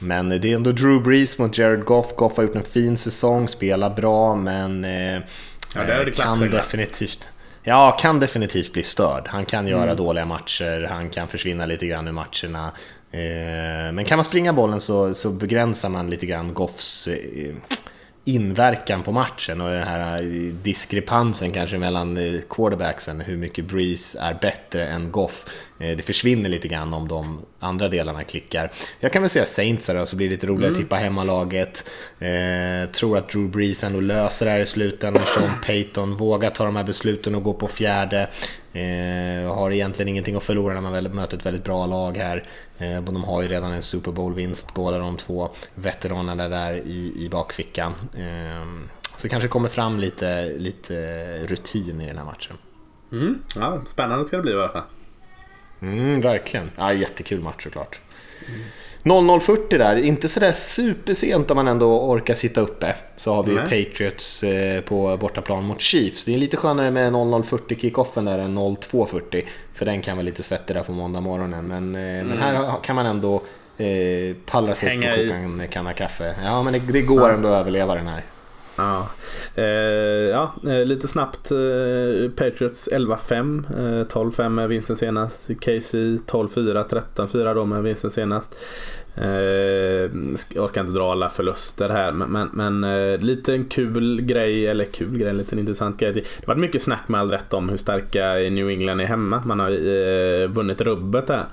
men 0.00 0.28
det 0.28 0.44
är 0.44 0.54
ändå 0.54 0.72
Drew 0.72 1.02
Brees 1.02 1.38
mot 1.38 1.58
Jared 1.58 1.84
Goff. 1.84 2.16
Goff 2.16 2.36
har 2.36 2.44
gjort 2.44 2.56
en 2.56 2.64
fin 2.64 2.96
säsong, 2.96 3.48
spelar 3.48 3.90
bra, 3.90 4.36
men 4.36 4.84
eh, 4.84 5.20
ja, 5.74 5.84
det 5.86 5.92
är 5.92 6.04
det 6.04 6.16
kan 6.16 6.40
definitivt... 6.40 7.28
Ja, 7.64 7.96
kan 8.00 8.20
definitivt 8.20 8.72
bli 8.72 8.82
störd. 8.82 9.28
Han 9.28 9.44
kan 9.44 9.68
göra 9.68 9.82
mm. 9.82 9.96
dåliga 9.96 10.24
matcher, 10.24 10.86
han 10.90 11.10
kan 11.10 11.28
försvinna 11.28 11.66
lite 11.66 11.86
grann 11.86 12.08
ur 12.08 12.12
matcherna. 12.12 12.72
Eh, 13.10 13.92
men 13.92 14.04
kan 14.04 14.16
man 14.16 14.24
springa 14.24 14.52
bollen 14.52 14.80
så, 14.80 15.14
så 15.14 15.30
begränsar 15.30 15.88
man 15.88 16.10
lite 16.10 16.26
grann 16.26 16.54
Goffs 16.54 17.08
inverkan 18.24 19.02
på 19.02 19.12
matchen 19.12 19.60
och 19.60 19.70
den 19.70 19.82
här 19.88 20.22
diskrepansen 20.62 21.52
kanske 21.52 21.78
mellan 21.78 22.40
quarterbacksen, 22.50 23.20
hur 23.20 23.36
mycket 23.36 23.64
Breeze 23.64 24.20
är 24.20 24.34
bättre 24.34 24.86
än 24.86 25.10
Goff. 25.10 25.44
Det 25.82 26.02
försvinner 26.06 26.50
lite 26.50 26.68
grann 26.68 26.94
om 26.94 27.08
de 27.08 27.40
andra 27.58 27.88
delarna 27.88 28.24
klickar. 28.24 28.72
Jag 29.00 29.12
kan 29.12 29.22
väl 29.22 29.30
säga 29.30 29.46
Saints 29.46 29.86
då, 29.86 30.06
så 30.06 30.16
blir 30.16 30.28
det 30.28 30.34
lite 30.34 30.46
roligare 30.46 30.68
mm. 30.68 30.72
att 30.72 30.84
tippa 30.84 30.96
hemmalaget. 30.96 31.90
Eh, 32.18 32.90
tror 32.92 33.18
att 33.18 33.28
Drew 33.28 33.50
Brees 33.50 33.84
ändå 33.84 34.00
löser 34.00 34.46
det 34.46 34.52
här 34.52 34.60
i 34.60 34.66
slutändan. 34.66 35.22
Sean 35.26 35.50
Payton 35.66 36.14
vågar 36.14 36.50
ta 36.50 36.64
de 36.64 36.76
här 36.76 36.84
besluten 36.84 37.34
och 37.34 37.42
gå 37.42 37.52
på 37.52 37.68
fjärde. 37.68 38.28
Eh, 38.72 39.54
har 39.54 39.70
egentligen 39.70 40.08
ingenting 40.08 40.36
att 40.36 40.42
förlora 40.42 40.74
när 40.74 40.80
man 40.80 40.92
väl 40.92 41.08
möter 41.08 41.36
ett 41.36 41.46
väldigt 41.46 41.64
bra 41.64 41.86
lag 41.86 42.16
här. 42.16 42.44
Eh, 42.78 43.02
de 43.02 43.24
har 43.24 43.42
ju 43.42 43.48
redan 43.48 43.72
en 43.72 43.82
Super 43.82 44.12
Bowl-vinst, 44.12 44.74
båda 44.74 44.98
de 44.98 45.16
två 45.16 45.50
veteranerna 45.74 46.48
där 46.48 46.78
i, 46.78 47.12
i 47.16 47.28
bakfickan. 47.28 47.92
Eh, 48.16 48.66
så 49.18 49.28
kanske 49.28 49.48
kommer 49.48 49.68
fram 49.68 49.98
lite, 49.98 50.44
lite 50.44 50.94
rutin 51.46 52.00
i 52.00 52.06
den 52.06 52.18
här 52.18 52.24
matchen. 52.24 52.56
Mm. 53.12 53.38
Ja, 53.56 53.82
spännande 53.86 54.24
ska 54.24 54.36
det 54.36 54.42
bli 54.42 54.52
i 54.52 54.54
alla 54.54 54.68
fall. 54.68 54.82
Mm, 55.82 56.20
verkligen. 56.20 56.70
Ja, 56.76 56.92
jättekul 56.92 57.40
match 57.40 57.64
såklart. 57.64 58.00
Mm. 58.48 58.60
00.40 59.04 59.78
där, 59.78 59.96
inte 59.96 60.28
sådär 60.28 60.52
supersent 60.52 61.50
om 61.50 61.54
man 61.54 61.68
ändå 61.68 62.00
orkar 62.00 62.34
sitta 62.34 62.60
uppe. 62.60 62.94
Så 63.16 63.34
har 63.34 63.42
vi 63.42 63.54
Nej. 63.54 63.64
Patriots 63.64 64.42
eh, 64.42 64.80
på 64.80 65.16
bortaplan 65.16 65.64
mot 65.64 65.80
Chiefs. 65.80 66.24
Det 66.24 66.34
är 66.34 66.38
lite 66.38 66.56
skönare 66.56 66.90
med 66.90 67.12
00.40 67.12 67.80
kickoffen 67.80 68.24
där 68.24 68.38
än 68.38 68.58
02.40. 68.58 69.44
För 69.74 69.84
den 69.84 70.00
kan 70.00 70.16
vara 70.16 70.24
lite 70.24 70.42
svettig 70.42 70.76
där 70.76 70.82
på 70.82 70.92
måndag 70.92 71.20
morgonen. 71.20 71.66
Men, 71.66 71.94
eh, 71.94 72.00
mm. 72.00 72.26
men 72.26 72.38
här 72.38 72.74
kan 72.82 72.96
man 72.96 73.06
ändå 73.06 73.42
eh, 73.76 74.36
pallra 74.46 74.74
sig 74.74 74.98
upp 74.98 75.04
och 75.04 75.10
koka 75.10 75.34
en 75.34 75.68
kanna 75.68 75.92
kaffe. 75.92 76.34
Ja, 76.44 76.62
men 76.62 76.72
det, 76.72 76.92
det 76.92 77.02
går 77.02 77.30
ändå 77.30 77.48
att 77.48 77.60
överleva 77.60 77.94
den 77.94 78.06
här. 78.06 78.22
Ja, 78.82 79.08
eh, 79.54 79.64
ja 80.30 80.52
eh, 80.66 80.84
lite 80.84 81.08
snabbt. 81.08 81.50
Eh, 81.50 82.30
Patriots 82.36 82.88
11-5. 82.92 83.64
Eh, 83.70 84.06
12-5 84.06 84.48
med 84.48 84.68
vinsten 84.68 84.96
senast. 84.96 85.50
Casey 85.60 86.18
12-4, 86.26 86.88
13-4 86.88 87.54
då 87.54 87.64
med 87.64 87.82
vinsten 87.82 88.10
senast. 88.10 88.56
Eh, 89.14 90.10
jag 90.54 90.64
orkar 90.64 90.80
inte 90.80 90.92
dra 90.92 91.12
alla 91.12 91.28
förluster 91.28 91.88
här 91.88 92.12
men, 92.12 92.30
men, 92.30 92.48
men 92.52 92.84
eh, 92.84 93.20
lite 93.20 93.64
kul 93.70 94.22
grej, 94.22 94.66
eller 94.66 94.84
kul 94.84 95.18
grej, 95.18 95.32
lite 95.32 95.38
liten 95.38 95.58
intressant 95.58 95.98
grej. 95.98 96.12
Det 96.12 96.20
har 96.20 96.46
varit 96.46 96.60
mycket 96.60 96.82
snack 96.82 97.08
med 97.08 97.20
all 97.20 97.30
rätt 97.30 97.54
om 97.54 97.68
hur 97.68 97.76
starka 97.76 98.32
New 98.34 98.68
England 98.68 99.00
är 99.00 99.04
hemma. 99.04 99.42
Man 99.46 99.60
har 99.60 99.70
eh, 99.70 100.48
vunnit 100.48 100.80
rubbet 100.80 101.26
där. 101.26 101.44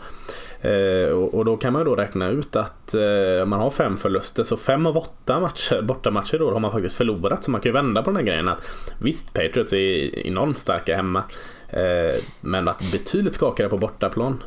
Eh, 0.62 1.10
och, 1.12 1.46
då 1.46 1.58
kan 1.58 1.74
man 1.74 1.86
då 1.86 1.96
räkna 1.96 2.30
ut 2.30 2.56
att 2.56 2.94
eh, 2.94 3.46
man 3.46 3.60
har 3.60 3.72
fem 3.72 3.98
förluster 3.98 4.44
så 4.44 4.58
fem 4.58 4.88
av 4.88 4.98
åtta 4.98 5.40
matcher, 5.40 5.82
bortamatcher 5.82 6.40
då 6.40 6.52
har 6.52 6.60
man 6.60 6.72
faktiskt 6.72 6.96
förlorat. 6.96 7.44
Så 7.44 7.52
man 7.52 7.62
kan 7.62 7.70
ju 7.70 7.74
vända 7.74 8.04
på 8.04 8.10
den 8.10 8.18
här 8.18 8.24
grejen 8.24 8.50
att 8.50 8.62
visst 9.02 9.34
Patriots 9.34 9.74
är 9.74 10.28
enormt 10.28 10.60
starka 10.60 10.96
hemma. 10.96 11.24
Eh, 11.70 12.22
men 12.42 12.68
att 12.68 12.92
betydligt 12.92 13.36
skakigare 13.36 13.70
på 13.70 13.78
bortaplan. 13.78 14.44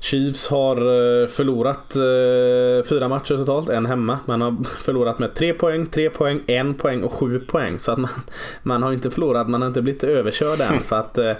Chiefs 0.00 0.48
har 0.48 0.76
eh, 0.76 1.26
förlorat 1.26 1.96
eh, 1.96 2.88
fyra 2.88 3.08
matcher 3.08 3.36
totalt, 3.36 3.68
en 3.68 3.86
hemma. 3.86 4.18
Man 4.26 4.40
har 4.40 4.64
förlorat 4.78 5.18
med 5.18 5.34
tre 5.34 5.52
poäng, 5.52 5.86
tre 5.86 6.10
poäng, 6.10 6.40
en 6.46 6.74
poäng 6.74 7.02
och 7.02 7.12
sju 7.12 7.38
poäng. 7.38 7.78
Så 7.78 7.92
att 7.92 7.98
man, 7.98 8.10
man 8.62 8.82
har 8.82 8.92
inte 8.92 9.10
förlorat, 9.10 9.48
man 9.48 9.62
har 9.62 9.68
inte 9.68 9.82
blivit 9.82 10.04
överkörd 10.04 10.60
än. 10.60 10.76
Så 10.82 10.94
att 10.94 11.18
eh, 11.18 11.32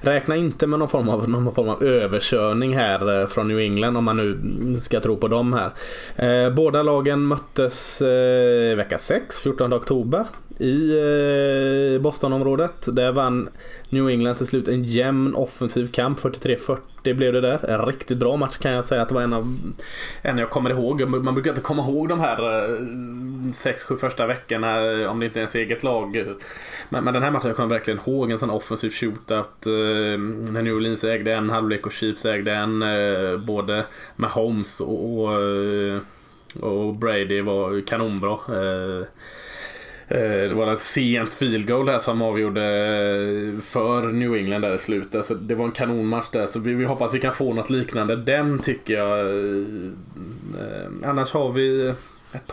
räkna 0.00 0.36
inte 0.36 0.66
med 0.66 0.78
någon 0.78 0.88
form, 0.88 1.08
av, 1.08 1.28
någon 1.28 1.54
form 1.54 1.68
av 1.68 1.82
överkörning 1.82 2.76
här 2.76 3.26
från 3.26 3.48
New 3.48 3.58
England 3.58 3.96
om 3.96 4.04
man 4.04 4.16
nu 4.16 4.80
ska 4.80 5.00
tro 5.00 5.16
på 5.16 5.28
dem 5.28 5.52
här. 5.52 6.50
Båda 6.50 6.82
lagen 6.82 7.26
möttes 7.26 8.02
vecka 8.76 8.98
6, 8.98 9.40
14 9.40 9.72
oktober 9.72 10.24
i 10.58 10.90
eh, 11.94 12.00
Bostonområdet. 12.00 12.86
Där 12.86 13.12
vann 13.12 13.48
New 13.88 14.08
England 14.08 14.36
till 14.36 14.46
slut 14.46 14.68
en 14.68 14.84
jämn 14.84 15.34
offensiv 15.34 15.92
kamp. 15.92 16.20
43-40 16.20 16.78
blev 17.02 17.32
det 17.32 17.40
där. 17.40 17.70
En 17.70 17.86
riktigt 17.86 18.18
bra 18.18 18.36
match 18.36 18.56
kan 18.56 18.72
jag 18.72 18.84
säga 18.84 19.02
att 19.02 19.08
det 19.08 19.14
var 19.14 19.22
en 19.22 19.32
av 19.32 19.56
en 20.22 20.38
jag 20.38 20.50
kommer 20.50 20.70
ihåg. 20.70 21.08
Man 21.08 21.34
brukar 21.34 21.50
inte 21.50 21.62
komma 21.62 21.82
ihåg 21.82 22.08
de 22.08 22.20
här 22.20 22.64
eh, 22.64 22.78
6-7 23.50 23.96
första 23.96 24.26
veckorna 24.26 24.92
eh, 24.92 25.10
om 25.10 25.20
det 25.20 25.26
inte 25.26 25.38
är 25.38 25.40
ens 25.40 25.54
eget 25.54 25.82
lag. 25.82 26.34
Men, 26.88 27.04
men 27.04 27.14
den 27.14 27.22
här 27.22 27.30
matchen 27.30 27.48
jag 27.48 27.56
kommer 27.56 27.74
verkligen 27.74 28.00
ihåg. 28.06 28.30
En 28.30 28.38
sån 28.38 28.50
offensiv 28.50 28.90
shootout. 28.90 29.66
Eh, 29.66 29.72
när 30.52 30.62
New 30.62 30.76
Orleans 30.76 31.04
ägde 31.04 31.34
en 31.34 31.50
halvlek 31.50 31.86
och 31.86 31.92
Chiefs 31.92 32.24
ägde 32.26 32.52
en. 32.52 32.84
Både 33.46 33.84
med 34.16 34.30
Holmes 34.30 34.80
och, 34.80 35.24
och, 35.24 35.30
och 36.60 36.94
Brady 36.94 37.40
var 37.40 37.86
kanonbra. 37.86 38.32
Eh, 38.32 39.06
Eh, 40.08 40.18
det 40.18 40.54
var 40.54 40.72
ett 40.72 40.80
sent 40.80 41.34
field 41.34 41.68
goal 41.68 41.88
här 41.88 41.98
som 41.98 42.22
avgjorde 42.22 42.62
eh, 42.62 43.60
för 43.60 44.02
New 44.02 44.34
England 44.34 44.60
där 44.60 44.74
i 44.74 44.78
slutet. 44.78 45.14
Alltså, 45.14 45.34
det 45.34 45.54
var 45.54 45.64
en 45.64 45.72
kanonmatch 45.72 46.28
där 46.30 46.46
så 46.46 46.60
vi, 46.60 46.74
vi 46.74 46.84
hoppas 46.84 47.08
att 47.08 47.14
vi 47.14 47.20
kan 47.20 47.32
få 47.32 47.54
något 47.54 47.70
liknande. 47.70 48.16
Den 48.16 48.58
tycker 48.58 48.94
jag. 48.94 49.20
Eh, 49.20 51.10
annars 51.10 51.32
har 51.32 51.52
vi 51.52 51.94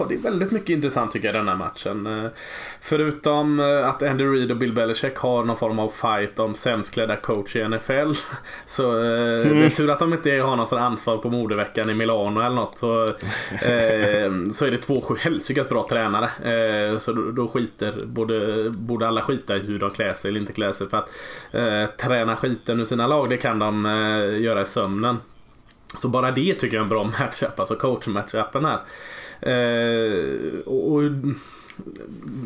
det 0.08 0.14
är 0.14 0.18
väldigt 0.18 0.52
mycket 0.52 0.70
intressant 0.70 1.12
tycker 1.12 1.28
jag 1.28 1.36
denna 1.36 1.56
matchen. 1.56 2.08
Eh, 2.08 2.32
förutom 2.82 3.60
eh, 3.60 3.90
att 3.90 4.04
Andy 4.04 4.24
Reid 4.24 4.52
och 4.52 4.58
Bill 4.58 4.74
Belichick 4.74 5.18
har 5.18 5.44
någon 5.44 5.58
form 5.58 5.80
av 5.80 5.90
fight 5.90 6.40
om 6.40 6.56
sämst 6.56 6.94
klädda 6.94 7.16
coach 7.16 7.56
i 7.56 7.68
NFL. 7.68 8.12
Så 8.66 8.92
mm. 8.92 9.60
det 9.60 9.66
är 9.66 9.70
tur 9.70 9.90
att 9.90 10.00
de 10.00 10.14
inte 10.14 10.32
har 10.32 10.56
någon 10.56 10.80
ansvar 10.80 11.18
på 11.18 11.30
modeveckan 11.30 11.90
i 11.90 11.94
Milano 11.94 12.40
eller 12.40 12.56
något. 12.56 12.78
Så, 12.78 13.08
så 14.52 14.66
är 14.66 14.72
det 14.72 14.78
två 14.78 15.16
helsikes 15.20 15.70
bra 15.70 15.88
tränare. 15.90 17.00
Så 17.00 17.14
då, 17.14 17.32
då 17.32 17.48
skiter, 17.48 18.06
borde, 18.06 18.70
borde 18.70 19.08
alla 19.08 19.22
skita 19.22 19.58
i 19.58 19.60
hur 19.60 19.80
de 19.80 19.92
klär 19.92 20.14
sig 20.14 20.30
eller 20.30 20.40
inte 20.40 20.54
klär 20.54 20.72
sig. 20.72 20.90
För 20.90 20.98
att 20.98 21.10
eh, 21.52 21.96
träna 21.98 22.36
skiten 22.36 22.80
ur 22.80 22.86
sina 22.86 23.08
lag 23.08 23.30
det 23.30 23.38
kan 23.38 23.60
de 23.60 23.86
eh, 23.86 24.42
göra 24.42 24.62
i 24.62 24.66
sömnen. 24.66 25.18
Så 25.98 26.10
bara 26.10 26.32
det 26.32 26.54
tycker 26.54 26.78
jag 26.78 26.82
är 26.82 26.84
en 26.84 26.90
bra 26.90 27.04
matchup, 27.20 27.60
alltså 27.60 27.76
coach-matchupen 27.76 28.66
här. 28.66 28.80
Eh, 29.42 30.60
och, 30.66 30.92
och, 30.92 31.04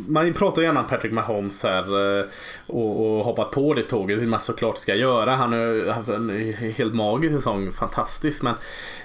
man 0.07 0.33
pratar 0.33 0.61
gärna 0.61 0.79
om 0.79 0.87
Patrick 0.87 1.13
Mahomes 1.13 1.63
här 1.63 2.19
eh, 2.19 2.25
och, 2.67 3.17
och 3.17 3.25
hoppat 3.25 3.51
på 3.51 3.73
det 3.73 3.83
tåget, 3.83 4.19
det 4.19 4.27
man 4.27 4.39
såklart 4.39 4.77
ska 4.77 4.95
göra. 4.95 5.35
Han 5.35 5.53
har 5.53 5.93
haft 5.93 6.09
en 6.09 6.53
helt 6.53 6.95
magisk 6.95 7.35
säsong, 7.35 7.71
fantastisk. 7.71 8.43
Men 8.43 8.53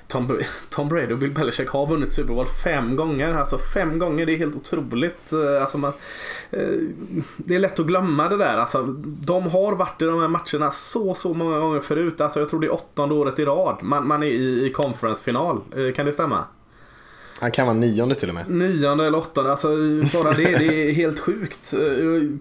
Tom, 0.09 0.41
Tom 0.71 0.89
Brady 0.89 1.13
och 1.13 1.19
Bill 1.19 1.31
Belichick 1.31 1.69
har 1.69 1.87
vunnit 1.87 2.13
Super 2.13 2.35
Bowl 2.35 2.47
fem 2.65 2.97
gånger. 2.97 3.35
Alltså 3.35 3.59
fem 3.75 3.99
gånger, 3.99 4.27
det 4.27 4.33
är 4.33 4.39
helt 4.39 4.57
otroligt. 4.57 5.33
Eh, 5.33 5.61
alltså 5.61 5.79
man, 5.79 5.93
eh, 6.51 6.69
det 7.37 7.55
är 7.55 7.59
lätt 7.59 7.81
att 7.81 7.87
glömma 7.87 8.29
det 8.29 8.37
där. 8.37 8.57
Alltså, 8.57 8.83
de 9.05 9.43
har 9.43 9.77
varit 9.77 10.03
i 10.03 10.05
de 10.05 10.21
här 10.21 10.29
matcherna 10.29 10.71
så, 10.71 11.15
så 11.15 11.35
många 11.35 11.59
gånger 11.59 11.81
förut. 11.81 12.21
Alltså, 12.21 12.41
jag 12.41 12.49
tror 12.49 12.61
det 12.61 12.67
är 12.67 12.75
åttonde 12.75 13.15
året 13.15 13.39
i 13.39 13.45
rad. 13.45 13.79
Man, 13.83 14.09
man 14.09 14.23
är 14.23 14.27
i, 14.27 14.67
i 14.67 14.73
conference-final. 14.73 15.61
Kan 15.95 16.07
det 16.07 16.13
stämma? 16.13 16.45
Han 17.41 17.51
kan 17.51 17.67
vara 17.67 17.77
nionde 17.77 18.15
till 18.15 18.29
och 18.29 18.35
med. 18.35 18.51
Nionde 18.51 19.07
eller 19.07 19.19
åttonde, 19.19 19.51
alltså 19.51 19.69
bara 20.13 20.33
det, 20.33 20.59
det 20.59 20.89
är 20.89 20.93
helt 20.93 21.21
sjukt. 21.21 21.75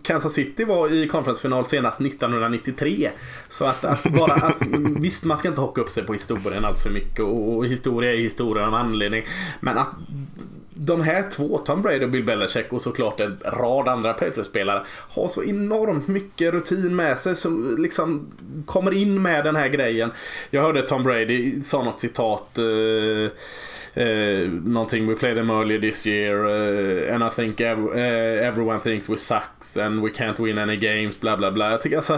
Kansas 0.03 0.33
City 0.33 0.63
var 0.63 0.93
i 0.93 1.07
konferensfinal 1.07 1.65
senast 1.65 2.01
1993. 2.01 3.11
Så 3.49 3.65
att, 3.65 3.85
att 3.85 4.03
bara, 4.03 4.33
att, 4.33 4.55
visst 4.99 5.25
man 5.25 5.37
ska 5.37 5.47
inte 5.47 5.61
hocka 5.61 5.81
upp 5.81 5.89
sig 5.89 6.03
på 6.05 6.13
historien 6.13 6.65
allt 6.65 6.83
för 6.83 6.89
mycket 6.89 7.19
och, 7.19 7.65
historia 7.65 8.13
är 8.13 8.17
historia 8.17 8.67
av 8.67 8.73
anledning. 8.73 9.23
Men 9.59 9.77
att 9.77 9.89
de 10.73 11.01
här 11.01 11.29
två, 11.31 11.57
Tom 11.57 11.81
Brady 11.81 12.05
och 12.05 12.09
Bill 12.09 12.23
Belichick 12.23 12.73
och 12.73 12.81
såklart 12.81 13.19
en 13.19 13.37
rad 13.45 13.87
andra 13.87 14.13
Patriots-spelare 14.13 14.85
har 15.09 15.27
så 15.27 15.43
enormt 15.43 16.07
mycket 16.07 16.53
rutin 16.53 16.95
med 16.95 17.19
sig 17.19 17.35
som 17.35 17.75
liksom 17.79 18.31
kommer 18.65 18.93
in 18.93 19.21
med 19.21 19.43
den 19.45 19.55
här 19.55 19.67
grejen. 19.67 20.11
Jag 20.49 20.61
hörde 20.61 20.81
Tom 20.81 21.03
Brady 21.03 21.61
sa 21.61 21.83
något 21.83 21.99
citat 21.99 22.59
uh, 22.59 23.29
eh, 23.99 24.49
någonting 24.49 25.07
We 25.07 25.15
played 25.15 25.37
them 25.37 25.49
earlier 25.49 25.79
this 25.79 26.07
year 26.07 26.45
uh, 26.45 27.15
and 27.15 27.23
I 27.23 27.29
think 27.29 27.61
ev 27.61 27.79
uh, 27.79 28.47
everyone 28.47 28.79
thinks 28.79 29.09
we 29.09 29.17
sucks 29.17 29.77
and 29.77 30.03
we 30.03 30.09
can't 30.09 30.39
win 30.39 30.57
any 30.57 30.75
games 30.75 31.19
bla 31.19 31.37
bla 31.37 31.51
bla. 31.51 31.71
Jag 31.71 31.81
tycker 31.81 31.97
alltså 31.97 32.13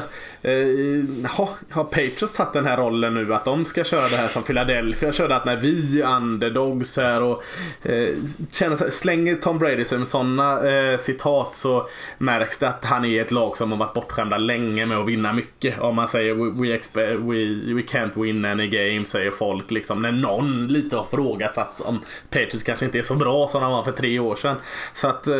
uh, 0.45 1.25
ha, 1.25 1.49
har 1.69 1.83
Patriots 1.83 2.33
tagit 2.33 2.53
den 2.53 2.65
här 2.65 2.77
rollen 2.77 3.13
nu 3.13 3.33
att 3.33 3.45
de 3.45 3.65
ska 3.65 3.83
köra 3.83 4.09
det 4.09 4.15
här 4.15 4.27
som 4.27 4.43
Philadelphia 4.43 5.11
körde 5.11 5.35
att 5.35 5.45
när 5.45 5.55
vi 5.55 6.01
är 6.01 6.15
underdogs 6.15 6.97
här 6.97 7.23
och 7.23 7.43
uh, 7.89 8.17
känner, 8.51 8.89
slänger 8.89 9.35
Tom 9.35 9.59
Brady 9.59 9.85
sig 9.85 9.97
med 9.97 10.07
sådana 10.07 10.61
citat 10.97 11.55
så 11.55 11.87
märks 12.17 12.57
det 12.57 12.69
att 12.69 12.85
han 12.85 13.05
är 13.05 13.21
ett 13.21 13.31
lag 13.31 13.57
som 13.57 13.71
har 13.71 13.79
varit 13.79 13.93
bortskämda 13.93 14.37
länge 14.37 14.85
med 14.85 14.97
att 14.97 15.07
vinna 15.07 15.33
mycket. 15.33 15.79
Om 15.79 15.95
man 15.95 16.07
säger 16.07 16.33
we, 16.33 16.49
we, 16.49 17.15
we, 17.15 17.73
we 17.73 17.81
can't 17.81 18.23
win 18.23 18.45
any 18.45 18.67
games 18.67 19.09
säger 19.09 19.31
folk 19.31 19.71
liksom 19.71 20.01
när 20.01 20.11
någon 20.11 20.67
lite 20.67 20.95
har 20.95 21.05
frågat 21.05 21.70
att 21.71 21.81
om 21.81 22.01
Patriots 22.29 22.63
kanske 22.63 22.85
inte 22.85 22.99
är 22.99 23.03
så 23.03 23.15
bra 23.15 23.47
som 23.47 23.61
de 23.61 23.71
var 23.71 23.83
för 23.83 23.91
tre 23.91 24.19
år 24.19 24.35
sedan. 24.35 24.57
Så 24.93 25.07
att, 25.07 25.27
eh, 25.27 25.35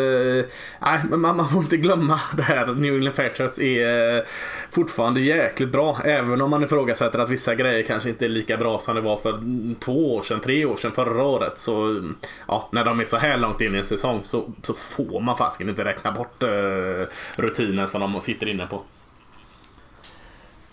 nej, 0.80 1.00
man, 1.10 1.38
man 1.38 1.50
får 1.50 1.62
inte 1.62 1.78
glömma 1.78 2.20
det 2.38 2.44
här. 2.44 2.66
New 2.66 2.96
England 2.96 3.16
Patriots 3.16 3.60
är 3.60 4.18
eh, 4.18 4.24
fortfarande 4.72 5.22
jäkligt 5.22 5.70
bra. 5.70 5.98
Även 6.06 6.42
om 6.42 6.50
man 6.50 6.64
ifrågasätter 6.64 7.20
att 7.20 7.30
vissa 7.30 7.56
grejer 7.56 7.84
kanske 7.84 8.10
inte 8.10 8.26
är 8.26 8.30
lika 8.30 8.58
bra 8.58 8.80
som 8.80 8.96
det 8.96 9.02
var 9.02 9.18
för 9.18 9.30
mm, 9.30 9.76
två 9.76 10.16
år 10.16 10.22
sedan, 10.22 10.40
tre 10.40 10.66
år 10.66 10.78
sedan, 10.78 10.92
förra 10.92 11.24
året. 11.24 11.58
Så 11.58 11.86
mm, 11.86 12.16
ja, 12.48 12.70
när 12.72 12.86
de 12.86 13.00
är 13.00 13.06
så 13.06 13.18
här 13.18 13.38
långt 13.38 13.62
in 13.62 13.76
i 13.76 13.80
en 13.80 13.86
säsong 13.86 14.22
så, 14.24 14.52
så 14.62 14.74
får 14.74 15.20
man 15.20 15.38
fasken 15.38 15.70
inte 15.70 15.86
räkna 15.86 16.12
bort 16.12 16.44
eh, 16.44 17.08
rutinen 17.36 17.90
som 17.90 18.02
de 18.02 18.22
sitter 18.22 18.48
inne 18.48 18.68
på. 18.68 18.82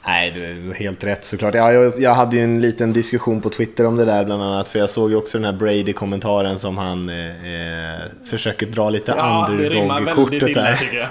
Nej, 0.09 0.31
du 0.31 0.75
helt 0.75 1.05
rätt 1.05 1.25
såklart. 1.25 1.55
Ja, 1.55 1.73
jag, 1.73 1.93
jag 1.99 2.15
hade 2.15 2.37
ju 2.37 2.45
en 2.45 2.61
liten 2.61 2.93
diskussion 2.93 3.41
på 3.41 3.51
Twitter 3.51 3.87
om 3.87 3.97
det 3.97 4.05
där 4.05 4.25
bland 4.25 4.43
annat, 4.43 4.69
för 4.69 4.79
jag 4.79 4.91
såg 4.91 5.11
ju 5.11 5.17
också 5.17 5.39
den 5.39 5.45
här 5.45 5.53
Brady-kommentaren 5.53 6.59
som 6.59 6.79
han 6.79 7.09
eh, 7.09 7.27
eh 7.27 8.01
försöker 8.25 8.67
dra 8.67 8.91
lite 8.91 9.15
ja, 9.17 9.47
underdog-kortet 9.51 10.55
där. 10.55 11.11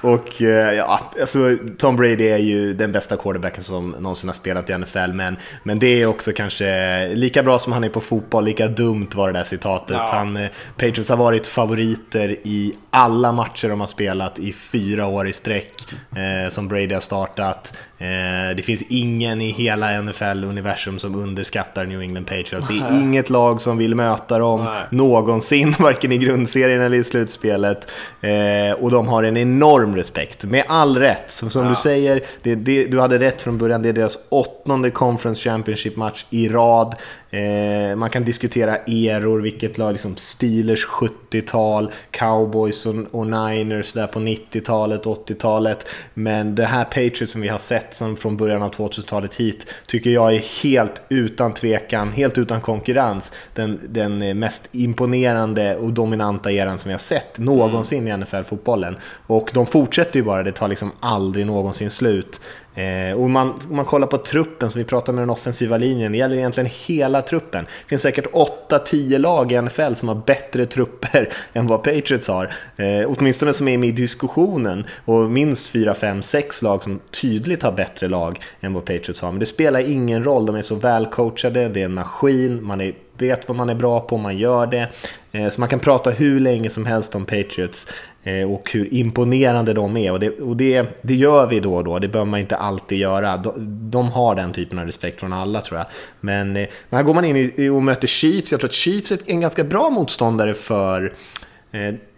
och 0.00 0.42
eh, 0.42 0.72
ja, 0.74 1.12
alltså 1.20 1.56
Tom 1.78 1.96
Brady 1.96 2.28
är 2.28 2.38
ju 2.38 2.72
den 2.72 2.92
bästa 2.92 3.16
quarterbacken 3.16 3.62
som 3.62 3.90
någonsin 3.90 4.28
har 4.28 4.34
spelat 4.34 4.70
i 4.70 4.78
NFL, 4.78 5.12
men, 5.12 5.36
men 5.62 5.78
det 5.78 6.02
är 6.02 6.06
också 6.06 6.32
kanske 6.32 7.08
lika 7.14 7.42
bra 7.42 7.58
som 7.58 7.72
han 7.72 7.84
är 7.84 7.88
på 7.88 8.00
fotboll, 8.00 8.44
lika 8.44 8.66
dumt 8.66 9.08
var 9.14 9.32
det 9.32 9.38
där 9.38 9.44
citatet. 9.44 9.96
Ja. 9.96 10.08
Han, 10.12 10.36
eh, 10.36 10.48
Patriots 10.76 11.10
har 11.10 11.16
varit 11.16 11.46
favoriter 11.46 12.36
i 12.42 12.72
alla 12.90 13.32
matcher 13.32 13.68
de 13.68 13.80
har 13.80 13.86
spelat 13.86 14.38
i 14.38 14.52
fyra 14.52 15.06
år 15.06 15.28
i 15.28 15.32
sträck, 15.32 15.72
eh, 16.16 16.50
som 16.50 16.68
Brady 16.68 16.94
har 16.94 17.00
startat 17.00 17.23
startat. 17.24 17.76
Eh, 17.98 18.56
det 18.56 18.62
finns 18.62 18.82
ingen 18.88 19.40
i 19.40 19.50
hela 19.50 20.02
NFL-universum 20.02 20.98
som 20.98 21.14
underskattar 21.14 21.84
New 21.84 22.00
England 22.00 22.24
Patriots. 22.24 22.68
Det 22.68 22.74
är 22.74 23.00
inget 23.00 23.30
lag 23.30 23.62
som 23.62 23.78
vill 23.78 23.94
möta 23.94 24.38
dem 24.38 24.64
Nej. 24.64 24.82
någonsin, 24.90 25.74
varken 25.78 26.12
i 26.12 26.18
grundserien 26.18 26.80
eller 26.80 26.96
i 26.96 27.04
slutspelet. 27.04 27.90
Eh, 28.20 28.72
och 28.80 28.90
de 28.90 29.08
har 29.08 29.22
en 29.22 29.36
enorm 29.36 29.96
respekt, 29.96 30.44
med 30.44 30.64
all 30.68 30.98
rätt. 30.98 31.30
Som, 31.30 31.50
som 31.50 31.62
ja. 31.62 31.68
du 31.68 31.74
säger, 31.74 32.20
det, 32.42 32.54
det, 32.54 32.86
du 32.86 33.00
hade 33.00 33.18
rätt 33.18 33.42
från 33.42 33.58
början, 33.58 33.82
det 33.82 33.88
är 33.88 33.92
deras 33.92 34.18
åttonde 34.28 34.90
Conference 34.90 35.42
Championship-match 35.42 36.26
i 36.30 36.48
rad. 36.48 36.94
Eh, 37.34 37.96
man 37.96 38.10
kan 38.10 38.24
diskutera 38.24 38.76
eror, 38.76 39.40
vilket 39.40 39.78
lag, 39.78 39.92
liksom 39.92 40.16
Steelers 40.16 40.86
70-tal, 40.86 41.90
Cowboys 42.10 42.86
och, 42.86 42.94
och 43.10 43.26
Niners 43.26 43.92
där 43.92 44.06
på 44.06 44.18
90-talet, 44.18 45.04
80-talet. 45.04 45.86
Men 46.14 46.54
det 46.54 46.64
här 46.64 46.84
Patriots 46.84 47.32
som 47.32 47.40
vi 47.40 47.48
har 47.48 47.58
sett 47.58 47.94
som 47.94 48.16
från 48.16 48.36
början 48.36 48.62
av 48.62 48.70
2000-talet 48.70 49.34
hit, 49.34 49.66
tycker 49.86 50.10
jag 50.10 50.34
är 50.34 50.62
helt 50.62 51.02
utan 51.08 51.54
tvekan, 51.54 52.12
helt 52.12 52.38
utan 52.38 52.60
konkurrens, 52.60 53.32
den, 53.54 53.80
den 53.88 54.38
mest 54.38 54.68
imponerande 54.72 55.76
och 55.76 55.92
dominanta 55.92 56.52
eran 56.52 56.78
som 56.78 56.88
vi 56.88 56.92
har 56.92 56.98
sett 56.98 57.38
någonsin 57.38 58.08
i 58.08 58.16
NFL-fotbollen. 58.16 58.96
Och 59.26 59.50
de 59.54 59.66
fortsätter 59.66 60.18
ju 60.18 60.24
bara, 60.24 60.42
det 60.42 60.52
tar 60.52 60.68
liksom 60.68 60.92
aldrig 61.00 61.46
någonsin 61.46 61.90
slut. 61.90 62.40
Eh, 62.74 63.16
och 63.16 63.30
man, 63.30 63.60
man 63.70 63.84
kollar 63.84 64.06
på 64.06 64.18
truppen, 64.18 64.70
som 64.70 64.78
vi 64.78 64.84
pratar 64.84 65.12
med 65.12 65.22
den 65.22 65.30
offensiva 65.30 65.76
linjen, 65.76 66.12
det 66.12 66.18
gäller 66.18 66.36
egentligen 66.36 66.70
hela 66.86 67.22
truppen. 67.22 67.64
Det 67.64 67.88
finns 67.88 68.02
säkert 68.02 68.26
8-10 68.68 69.18
lag 69.18 69.52
i 69.52 69.62
NFL 69.62 69.94
som 69.94 70.08
har 70.08 70.22
bättre 70.26 70.66
trupper 70.66 71.28
än 71.52 71.66
vad 71.66 71.82
Patriots 71.82 72.28
har. 72.28 72.44
Eh, 72.78 73.08
åtminstone 73.08 73.54
som 73.54 73.68
är 73.68 73.78
med 73.78 73.88
i 73.88 73.92
diskussionen. 73.92 74.84
Och 75.04 75.30
minst 75.30 75.68
4, 75.68 75.94
5, 75.94 76.22
6 76.22 76.62
lag 76.62 76.82
som 76.82 77.00
tydligt 77.20 77.62
har 77.62 77.72
bättre 77.72 78.08
lag 78.08 78.40
än 78.60 78.74
vad 78.74 78.84
Patriots 78.84 79.20
har. 79.20 79.30
Men 79.30 79.40
det 79.40 79.46
spelar 79.46 79.80
ingen 79.80 80.24
roll, 80.24 80.46
de 80.46 80.56
är 80.56 80.62
så 80.62 80.74
välcoachade, 80.74 81.68
det 81.68 81.80
är 81.80 81.84
en 81.84 81.94
maskin, 81.94 82.64
man 82.64 82.80
är 82.80 82.94
vet 83.18 83.48
vad 83.48 83.56
man 83.56 83.68
är 83.68 83.74
bra 83.74 84.00
på, 84.00 84.16
man 84.16 84.38
gör 84.38 84.66
det. 84.66 84.88
Eh, 85.32 85.48
så 85.48 85.60
man 85.60 85.68
kan 85.68 85.80
prata 85.80 86.10
hur 86.10 86.40
länge 86.40 86.70
som 86.70 86.86
helst 86.86 87.14
om 87.14 87.24
Patriots 87.24 87.86
eh, 88.22 88.52
och 88.52 88.70
hur 88.72 88.94
imponerande 88.94 89.72
de 89.72 89.96
är. 89.96 90.12
Och 90.12 90.20
det, 90.20 90.30
och 90.30 90.56
det, 90.56 90.86
det 91.02 91.14
gör 91.14 91.46
vi 91.46 91.60
då 91.60 91.74
och 91.74 91.84
då, 91.84 91.98
det 91.98 92.08
behöver 92.08 92.30
man 92.30 92.40
inte 92.40 92.56
alltid 92.56 92.98
göra. 92.98 93.36
De, 93.36 93.52
de 93.90 94.12
har 94.12 94.34
den 94.34 94.52
typen 94.52 94.78
av 94.78 94.86
respekt 94.86 95.20
från 95.20 95.32
alla 95.32 95.60
tror 95.60 95.78
jag. 95.78 95.86
Men, 96.20 96.56
eh, 96.56 96.66
men 96.88 96.96
här 96.96 97.02
går 97.02 97.14
man 97.14 97.24
in 97.24 97.70
och 97.70 97.82
möter 97.82 98.08
Chiefs, 98.08 98.52
jag 98.52 98.60
tror 98.60 98.68
att 98.68 98.74
Chiefs 98.74 99.12
är 99.12 99.18
en 99.26 99.40
ganska 99.40 99.64
bra 99.64 99.90
motståndare 99.90 100.54
för 100.54 101.14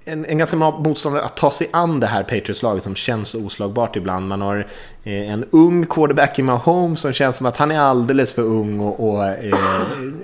en, 0.04 0.24
en 0.24 0.38
ganska 0.38 0.56
bra 0.56 0.78
motståndare 0.78 1.24
att 1.24 1.36
ta 1.36 1.50
sig 1.50 1.68
an 1.72 2.00
det 2.00 2.06
här 2.06 2.22
Patriots-laget 2.22 2.82
som 2.82 2.94
känns 2.94 3.34
oslagbart 3.34 3.96
ibland. 3.96 4.28
Man 4.28 4.40
har 4.40 4.66
Eh, 5.06 5.32
en 5.32 5.44
ung 5.50 5.86
quarterback 5.86 6.38
i 6.38 6.42
Mahomes 6.42 7.00
som 7.00 7.12
känns 7.12 7.36
som 7.36 7.46
att 7.46 7.56
han 7.56 7.70
är 7.70 7.80
alldeles 7.80 8.34
för 8.34 8.42
ung 8.42 8.80
och, 8.80 9.08
och, 9.08 9.24
eh, 9.24 9.54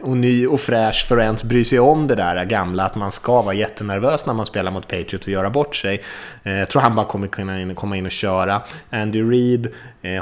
och, 0.02 0.16
ny 0.16 0.46
och 0.46 0.60
fräsch 0.60 1.06
för 1.08 1.18
att 1.18 1.24
ens 1.24 1.44
bry 1.44 1.64
sig 1.64 1.80
om 1.80 2.06
det 2.06 2.14
där 2.14 2.44
gamla, 2.44 2.84
att 2.84 2.94
man 2.94 3.12
ska 3.12 3.42
vara 3.42 3.54
jättenervös 3.54 4.26
när 4.26 4.34
man 4.34 4.46
spelar 4.46 4.70
mot 4.70 4.88
Patriots 4.88 5.26
och 5.26 5.32
göra 5.32 5.50
bort 5.50 5.76
sig. 5.76 6.02
Eh, 6.42 6.58
jag 6.58 6.68
tror 6.68 6.82
han 6.82 6.94
bara 6.94 7.06
kommer 7.06 7.26
kunna 7.26 7.74
komma 7.74 7.96
in 7.96 8.06
och 8.06 8.12
köra. 8.12 8.62
Andy 8.90 9.22
Reid 9.22 9.68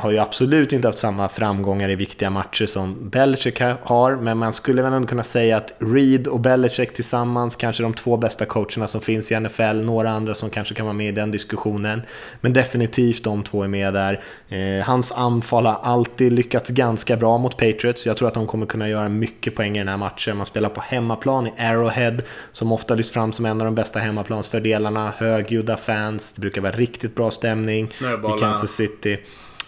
har 0.00 0.10
ju 0.10 0.18
absolut 0.18 0.72
inte 0.72 0.88
haft 0.88 0.98
samma 0.98 1.28
framgångar 1.28 1.88
i 1.88 1.94
viktiga 1.94 2.30
matcher 2.30 2.66
som 2.66 3.10
Belichick 3.10 3.60
har, 3.82 4.16
men 4.16 4.38
man 4.38 4.52
skulle 4.52 4.82
väl 4.82 4.92
ändå 4.92 5.08
kunna 5.08 5.22
säga 5.22 5.56
att 5.56 5.72
Reid 5.78 6.26
och 6.26 6.40
Belichick 6.40 6.94
tillsammans, 6.94 7.56
kanske 7.56 7.82
de 7.82 7.94
två 7.94 8.16
bästa 8.16 8.44
coacherna 8.44 8.88
som 8.88 9.00
finns 9.00 9.32
i 9.32 9.40
NFL, 9.40 9.76
några 9.84 10.10
andra 10.10 10.34
som 10.34 10.50
kanske 10.50 10.74
kan 10.74 10.86
vara 10.86 10.96
med 10.96 11.08
i 11.08 11.12
den 11.12 11.30
diskussionen, 11.30 12.02
men 12.40 12.52
definitivt 12.52 13.24
de 13.24 13.42
två 13.42 13.62
är 13.62 13.68
med 13.68 13.94
där. 13.94 14.20
Eh, 14.50 14.84
hans 14.84 15.12
anfall 15.12 15.66
har 15.66 15.80
alltid 15.82 16.32
lyckats 16.32 16.70
ganska 16.70 17.16
bra 17.16 17.38
mot 17.38 17.56
Patriots. 17.56 18.06
Jag 18.06 18.16
tror 18.16 18.28
att 18.28 18.34
de 18.34 18.46
kommer 18.46 18.66
kunna 18.66 18.88
göra 18.88 19.08
mycket 19.08 19.54
poäng 19.54 19.76
i 19.76 19.78
den 19.78 19.88
här 19.88 19.96
matchen. 19.96 20.36
Man 20.36 20.46
spelar 20.46 20.68
på 20.68 20.80
hemmaplan 20.80 21.46
i 21.46 21.52
Arrowhead, 21.58 22.16
som 22.52 22.72
ofta 22.72 22.94
lyfts 22.94 23.12
fram 23.12 23.32
som 23.32 23.46
en 23.46 23.60
av 23.60 23.64
de 23.64 23.74
bästa 23.74 23.98
hemmaplansfördelarna. 23.98 25.12
Högljudda 25.16 25.76
fans, 25.76 26.32
det 26.32 26.40
brukar 26.40 26.60
vara 26.60 26.72
riktigt 26.72 27.14
bra 27.14 27.30
stämning 27.30 27.88
Snöbollar. 27.88 28.36
i 28.36 28.40
Kansas 28.40 28.70
City. 28.70 29.18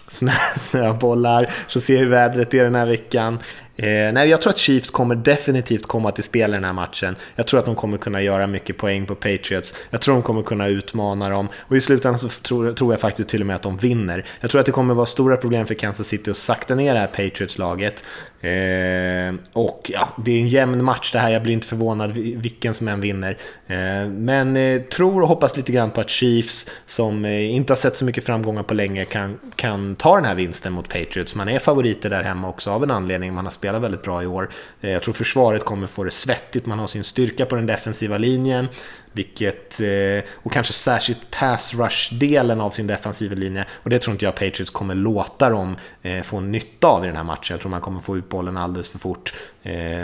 Snö, 0.07 0.31
snöbollar, 0.59 1.53
så 1.67 1.79
ser 1.79 1.97
hur 1.97 2.09
vädret 2.09 2.53
är 2.53 2.63
den 2.63 2.75
här 2.75 2.85
veckan. 2.85 3.39
Eh, 3.75 4.13
nej, 4.13 4.29
jag 4.29 4.41
tror 4.41 4.53
att 4.53 4.57
Chiefs 4.57 4.91
kommer 4.91 5.15
definitivt 5.15 5.87
komma 5.87 6.11
till 6.11 6.23
spel 6.23 6.51
i 6.51 6.53
den 6.53 6.63
här 6.63 6.73
matchen. 6.73 7.15
Jag 7.35 7.47
tror 7.47 7.59
att 7.59 7.65
de 7.65 7.75
kommer 7.75 7.97
kunna 7.97 8.21
göra 8.21 8.47
mycket 8.47 8.77
poäng 8.77 9.05
på 9.05 9.15
Patriots. 9.15 9.75
Jag 9.89 10.01
tror 10.01 10.15
de 10.15 10.23
kommer 10.23 10.43
kunna 10.43 10.67
utmana 10.67 11.29
dem. 11.29 11.47
Och 11.59 11.77
i 11.77 11.81
slutändan 11.81 12.19
så 12.19 12.29
tror, 12.29 12.73
tror 12.73 12.93
jag 12.93 13.01
faktiskt 13.01 13.29
till 13.29 13.41
och 13.41 13.47
med 13.47 13.55
att 13.55 13.61
de 13.61 13.77
vinner. 13.77 14.25
Jag 14.39 14.51
tror 14.51 14.59
att 14.59 14.65
det 14.65 14.71
kommer 14.71 14.93
vara 14.93 15.05
stora 15.05 15.37
problem 15.37 15.67
för 15.67 15.73
Kansas 15.73 16.07
City 16.07 16.31
att 16.31 16.37
sakta 16.37 16.75
ner 16.75 16.93
det 16.93 16.99
här 16.99 17.07
Patriots-laget. 17.07 18.03
Eh, 18.43 19.33
och 19.53 19.91
ja, 19.93 20.09
det 20.17 20.31
är 20.31 20.41
en 20.41 20.47
jämn 20.47 20.83
match 20.83 21.11
det 21.11 21.19
här. 21.19 21.29
Jag 21.29 21.43
blir 21.43 21.53
inte 21.53 21.67
förvånad 21.67 22.11
vilken 22.11 22.73
som 22.73 22.87
än 22.87 23.01
vinner. 23.01 23.37
Eh, 23.67 24.09
men 24.09 24.57
eh, 24.57 24.81
tror 24.81 25.21
och 25.21 25.27
hoppas 25.27 25.57
lite 25.57 25.71
grann 25.71 25.91
på 25.91 26.01
att 26.01 26.09
Chiefs, 26.09 26.69
som 26.87 27.25
eh, 27.25 27.55
inte 27.55 27.71
har 27.71 27.75
sett 27.77 27.95
så 27.95 28.05
mycket 28.05 28.23
framgångar 28.23 28.63
på 28.63 28.73
länge, 28.73 29.05
kan, 29.05 29.39
kan 29.55 29.95
ta 29.95 30.15
den 30.15 30.25
här 30.25 30.35
vinsten 30.35 30.73
mot 30.73 30.89
Patriots. 30.89 31.35
Man 31.35 31.49
är 31.49 31.59
favoriter 31.59 32.09
där 32.09 32.23
hemma 32.23 32.49
också 32.49 32.71
av 32.71 32.83
en 32.83 32.91
anledning. 32.91 33.33
Man 33.33 33.45
har 33.45 33.51
spelar 33.63 33.79
väldigt 33.79 34.01
bra 34.01 34.23
i 34.23 34.25
år. 34.25 34.49
Eh, 34.81 34.91
jag 34.91 35.01
tror 35.01 35.13
försvaret 35.13 35.63
kommer 35.63 35.87
få 35.87 36.03
det 36.03 36.11
svettigt, 36.11 36.65
man 36.65 36.79
har 36.79 36.87
sin 36.87 37.03
styrka 37.03 37.45
på 37.45 37.55
den 37.55 37.65
defensiva 37.65 38.17
linjen. 38.17 38.67
Vilket, 39.15 39.79
eh, 39.79 40.29
och 40.33 40.51
kanske 40.51 40.73
särskilt 40.73 41.31
pass 41.31 41.73
rush-delen 41.73 42.61
av 42.61 42.71
sin 42.71 42.87
defensiva 42.87 43.35
linje. 43.35 43.65
Och 43.83 43.89
det 43.89 43.99
tror 43.99 44.11
inte 44.11 44.25
jag 44.25 44.35
Patriots 44.35 44.69
kommer 44.71 44.95
låta 44.95 45.49
dem 45.49 45.75
eh, 46.01 46.23
få 46.23 46.39
nytta 46.39 46.87
av 46.87 47.03
i 47.03 47.07
den 47.07 47.15
här 47.15 47.23
matchen. 47.23 47.53
Jag 47.53 47.61
tror 47.61 47.71
man 47.71 47.81
kommer 47.81 48.01
få 48.01 48.17
ut 48.17 48.29
bollen 48.29 48.57
alldeles 48.57 48.89
för 48.89 48.99
fort. 48.99 49.33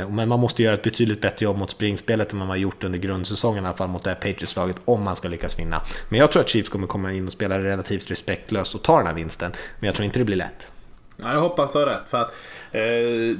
Men 0.09 0.29
man 0.29 0.39
måste 0.39 0.63
göra 0.63 0.73
ett 0.73 0.83
betydligt 0.83 1.21
bättre 1.21 1.43
jobb 1.43 1.57
mot 1.57 1.69
springspelet 1.69 2.33
än 2.33 2.39
man 2.39 2.47
har 2.47 2.55
gjort 2.55 2.83
under 2.83 2.99
grundsäsongen, 2.99 3.63
i 3.63 3.67
alla 3.67 3.77
fall 3.77 3.87
mot 3.87 4.03
det 4.03 4.09
här 4.09 4.15
Patriots-laget, 4.15 4.75
om 4.85 5.03
man 5.03 5.15
ska 5.15 5.27
lyckas 5.27 5.59
vinna. 5.59 5.81
Men 6.09 6.19
jag 6.19 6.31
tror 6.31 6.41
att 6.41 6.49
Chiefs 6.49 6.69
kommer 6.69 6.87
komma 6.87 7.13
in 7.13 7.25
och 7.25 7.31
spela 7.31 7.59
relativt 7.59 8.11
respektlöst 8.11 8.75
och 8.75 8.83
ta 8.83 8.97
den 8.97 9.07
här 9.07 9.13
vinsten. 9.13 9.51
Men 9.79 9.87
jag 9.87 9.95
tror 9.95 10.05
inte 10.05 10.19
det 10.19 10.25
blir 10.25 10.35
lätt. 10.35 10.71
Ja, 11.21 11.33
jag 11.33 11.39
hoppas 11.39 11.73
du 11.73 11.79
har 11.79 11.85
rätt. 11.85 12.09
För 12.09 12.17
att, 12.17 12.33
eh, 12.71 13.37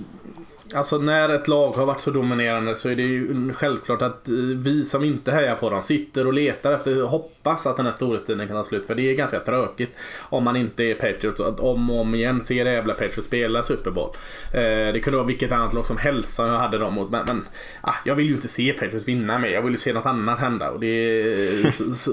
Alltså 0.73 0.97
när 0.97 1.29
ett 1.29 1.47
lag 1.47 1.71
har 1.71 1.85
varit 1.85 2.01
så 2.01 2.11
dominerande 2.11 2.75
så 2.75 2.89
är 2.89 2.95
det 2.95 3.03
ju 3.03 3.53
självklart 3.53 4.01
att 4.01 4.27
eh, 4.27 4.33
vi 4.35 4.85
som 4.85 5.03
inte 5.03 5.31
hejar 5.31 5.55
på 5.55 5.69
dem 5.69 5.83
sitter 5.83 6.27
och 6.27 6.33
letar 6.33 6.71
efter, 6.71 7.03
hoppas 7.49 7.67
att 7.67 7.77
den 7.77 7.85
här 7.85 7.93
storhetstiden 7.93 8.47
kan 8.47 8.57
ta 8.57 8.63
slut. 8.63 8.87
För 8.87 8.95
det 8.95 9.11
är 9.11 9.15
ganska 9.15 9.39
tråkigt 9.39 9.95
om 10.29 10.43
man 10.43 10.55
inte 10.55 10.83
är 10.83 10.95
Patriots. 10.95 11.41
Att 11.41 11.59
om 11.59 11.89
och 11.89 11.99
om 11.99 12.15
igen 12.15 12.41
se 12.43 12.63
det 12.63 12.73
jävla 12.73 12.93
Patriots 12.93 13.27
spela 13.27 13.63
Super 13.63 13.91
Bowl. 13.91 14.09
Eh, 14.53 14.93
det 14.93 15.01
kunde 15.03 15.17
vara 15.17 15.27
vilket 15.27 15.51
annat 15.51 15.73
lag 15.73 15.85
som 15.85 15.97
helst 15.97 16.29
som 16.29 16.45
jag 16.45 16.53
hade 16.53 16.77
dem 16.77 16.93
mot. 16.93 17.09
Men, 17.09 17.25
men 17.27 17.45
ah, 17.81 17.93
jag 18.05 18.15
vill 18.15 18.25
ju 18.25 18.33
inte 18.33 18.47
se 18.47 18.73
Patriots 18.73 19.07
vinna 19.07 19.39
mer. 19.39 19.49
Jag 19.49 19.61
vill 19.61 19.71
ju 19.71 19.77
se 19.77 19.93
något 19.93 20.05
annat 20.05 20.39
hända. 20.39 20.69
Och 20.69 20.79
det 20.79 21.73
så, 21.73 21.93
så, 21.93 22.11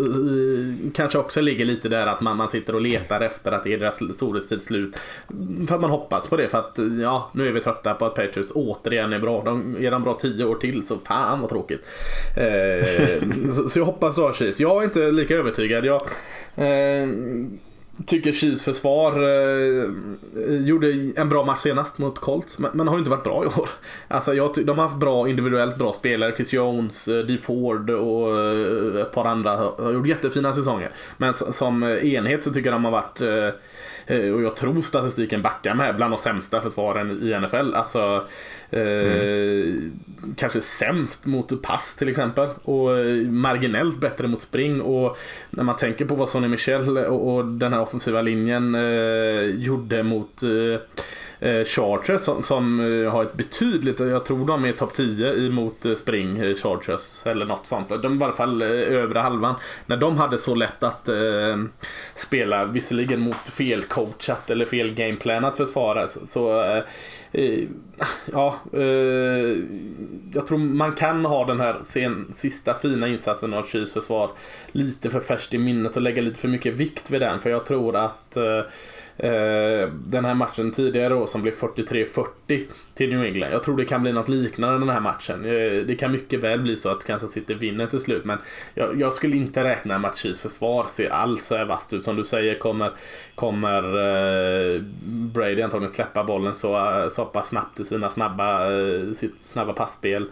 kanske 0.94 1.18
också 1.18 1.40
ligger 1.40 1.64
lite 1.64 1.88
där 1.88 2.06
att 2.06 2.20
man, 2.20 2.36
man 2.36 2.50
sitter 2.50 2.74
och 2.74 2.80
letar 2.80 3.20
efter 3.20 3.52
att 3.52 3.64
det 3.64 3.72
är 3.72 3.78
deras 3.78 4.16
storhetstid 4.16 4.62
slut. 4.62 4.96
För 5.68 5.74
att 5.74 5.80
man 5.80 5.90
hoppas 5.90 6.28
på 6.28 6.36
det. 6.36 6.48
För 6.48 6.58
att 6.58 6.78
ja, 7.02 7.30
nu 7.34 7.48
är 7.48 7.52
vi 7.52 7.60
trötta 7.60 7.94
på 7.94 8.04
att 8.04 8.14
Patriots 8.14 8.52
återigen 8.54 9.12
är 9.12 9.18
bra. 9.18 9.42
De, 9.44 9.76
är 9.80 9.90
de 9.90 10.02
bra 10.02 10.18
tio 10.20 10.44
år 10.44 10.54
till 10.54 10.86
så 10.86 10.98
fan 10.98 11.40
vad 11.40 11.50
tråkigt. 11.50 11.86
Eh, 12.36 13.48
så, 13.50 13.68
så, 13.68 13.78
jag 13.78 13.84
hoppas 13.86 14.16
då 14.16 14.32
Chiefs. 14.32 14.60
Jag 14.60 14.80
är 14.80 14.84
inte 14.84 15.10
lika 15.26 15.40
övertygad. 15.40 15.84
Jag, 15.84 16.02
eh, 16.56 17.08
tycker 18.06 18.32
Chiefs 18.32 18.64
försvar 18.64 19.12
eh, 19.22 19.90
gjorde 20.66 21.12
en 21.16 21.28
bra 21.28 21.44
match 21.44 21.60
senast 21.60 21.98
mot 21.98 22.18
Colts, 22.18 22.58
men, 22.58 22.70
men 22.74 22.88
har 22.88 22.98
inte 22.98 23.10
varit 23.10 23.24
bra 23.24 23.44
i 23.44 23.46
år. 23.46 23.68
Alltså, 24.08 24.34
jag, 24.34 24.50
de 24.66 24.78
har 24.78 24.88
haft 24.88 25.00
bra 25.00 25.28
individuellt 25.28 25.76
bra 25.76 25.92
spelare. 25.92 26.32
Chris 26.36 26.52
Jones, 26.52 27.08
eh, 27.08 27.18
Dee 27.18 27.38
Ford 27.38 27.90
och 27.90 28.40
eh, 28.40 29.00
ett 29.00 29.12
par 29.12 29.24
andra 29.24 29.56
har, 29.56 29.84
har 29.84 29.92
gjort 29.92 30.06
jättefina 30.06 30.52
säsonger. 30.52 30.90
Men 31.16 31.34
som 31.34 31.82
enhet 31.82 32.44
så 32.44 32.52
tycker 32.52 32.70
jag 32.70 32.74
de 32.74 32.84
har 32.84 32.92
varit 32.92 33.20
Eh, 33.20 33.54
Eh, 34.06 34.30
och 34.30 34.42
jag 34.42 34.56
tror 34.56 34.80
statistiken 34.80 35.42
backar 35.42 35.74
med 35.74 35.96
bland 35.96 36.12
de 36.12 36.18
sämsta 36.18 36.60
försvaren 36.60 37.22
i 37.22 37.40
NFL. 37.40 37.74
Alltså, 37.74 38.26
mm. 38.70 39.92
kanske 40.36 40.60
sämst 40.60 41.26
mot 41.26 41.62
pass 41.62 41.96
till 41.96 42.08
exempel. 42.08 42.48
Och 42.62 42.98
eh, 42.98 43.28
marginellt 43.30 44.00
bättre 44.00 44.28
mot 44.28 44.42
spring. 44.42 44.80
Och 44.80 45.16
när 45.50 45.64
man 45.64 45.76
tänker 45.76 46.04
på 46.04 46.14
vad 46.14 46.28
Sonny 46.28 46.48
Michel 46.48 46.98
och, 46.98 47.34
och 47.34 47.44
den 47.44 47.72
här 47.72 47.80
offensiva 47.80 48.22
linjen 48.22 48.74
eh, 48.74 49.40
gjorde 49.40 50.02
mot 50.02 50.42
eh, 50.42 50.80
Chargers 51.64 52.20
som, 52.20 52.42
som 52.42 52.78
har 53.12 53.22
ett 53.22 53.34
betydligt, 53.34 54.00
jag 54.00 54.24
tror 54.24 54.46
de 54.46 54.64
är 54.64 54.72
topp 54.72 54.94
10 54.94 55.46
emot 55.46 55.86
spring 55.96 56.54
Chargers 56.54 57.26
eller 57.26 57.46
något 57.46 57.66
sånt. 57.66 57.88
De 57.88 58.18
var 58.18 58.26
i 58.26 58.28
alla 58.28 58.36
fall 58.36 58.62
övre 58.62 59.18
halvan. 59.18 59.54
När 59.86 59.96
de 59.96 60.16
hade 60.16 60.38
så 60.38 60.54
lätt 60.54 60.82
att 60.82 61.08
eh, 61.08 61.56
spela, 62.14 62.64
visserligen 62.64 63.20
mot 63.20 63.48
felcoachat 63.96 64.50
eller 64.50 64.64
fel 64.64 64.94
gameplanat 64.94 65.56
försvara 65.56 66.08
så, 66.08 66.26
så 66.26 66.60
eh, 67.32 67.64
ja, 68.32 68.60
eh, 68.72 69.58
jag 70.32 70.46
tror 70.46 70.58
man 70.58 70.92
kan 70.92 71.24
ha 71.24 71.44
den 71.44 71.60
här 71.60 71.76
sen, 71.84 72.28
sista 72.32 72.74
fina 72.74 73.08
insatsen 73.08 73.54
av 73.54 73.62
Chiefs 73.62 73.92
försvar 73.92 74.30
lite 74.72 75.10
för 75.10 75.20
färskt 75.20 75.54
i 75.54 75.58
minnet 75.58 75.96
och 75.96 76.02
lägga 76.02 76.22
lite 76.22 76.40
för 76.40 76.48
mycket 76.48 76.74
vikt 76.74 77.10
vid 77.10 77.20
den. 77.20 77.40
För 77.40 77.50
jag 77.50 77.66
tror 77.66 77.96
att 77.96 78.36
Eh, 78.36 78.64
Eh, 79.18 79.88
den 79.88 80.24
här 80.24 80.34
matchen 80.34 80.72
tidigare 80.72 81.08
då, 81.08 81.26
som 81.26 81.42
blev 81.42 81.54
43-40 81.54 82.64
till 82.94 83.10
New 83.10 83.24
England. 83.24 83.52
Jag 83.52 83.62
tror 83.62 83.76
det 83.76 83.84
kan 83.84 84.02
bli 84.02 84.12
något 84.12 84.28
liknande 84.28 84.78
den 84.78 84.88
här 84.88 85.00
matchen. 85.00 85.44
Eh, 85.44 85.86
det 85.86 85.96
kan 85.98 86.12
mycket 86.12 86.40
väl 86.40 86.60
bli 86.60 86.76
så 86.76 86.88
att 86.88 87.04
Kansas 87.04 87.30
City 87.30 87.54
vinner 87.54 87.86
till 87.86 88.00
slut 88.00 88.24
men 88.24 88.38
jag, 88.74 89.00
jag 89.00 89.12
skulle 89.12 89.36
inte 89.36 89.64
räkna 89.64 89.98
med 89.98 90.10
att 90.10 90.16
Chiefs 90.16 90.40
försvar 90.40 90.86
ser 90.88 91.10
alls 91.10 91.46
så 91.46 91.56
här 91.56 91.64
vasst 91.64 91.92
ut. 91.92 92.04
Som 92.04 92.16
du 92.16 92.24
säger 92.24 92.58
kommer, 92.58 92.92
kommer 93.34 93.82
eh, 93.82 94.80
Brady 95.06 95.62
antagligen 95.62 95.94
släppa 95.94 96.24
bollen 96.24 96.54
så, 96.54 97.06
så 97.10 97.24
pass 97.24 97.48
snabbt 97.48 97.80
i 97.80 97.84
sina 97.84 98.10
snabba, 98.10 98.68
sitt 99.14 99.34
snabba 99.42 99.72
passspel. 99.72 100.30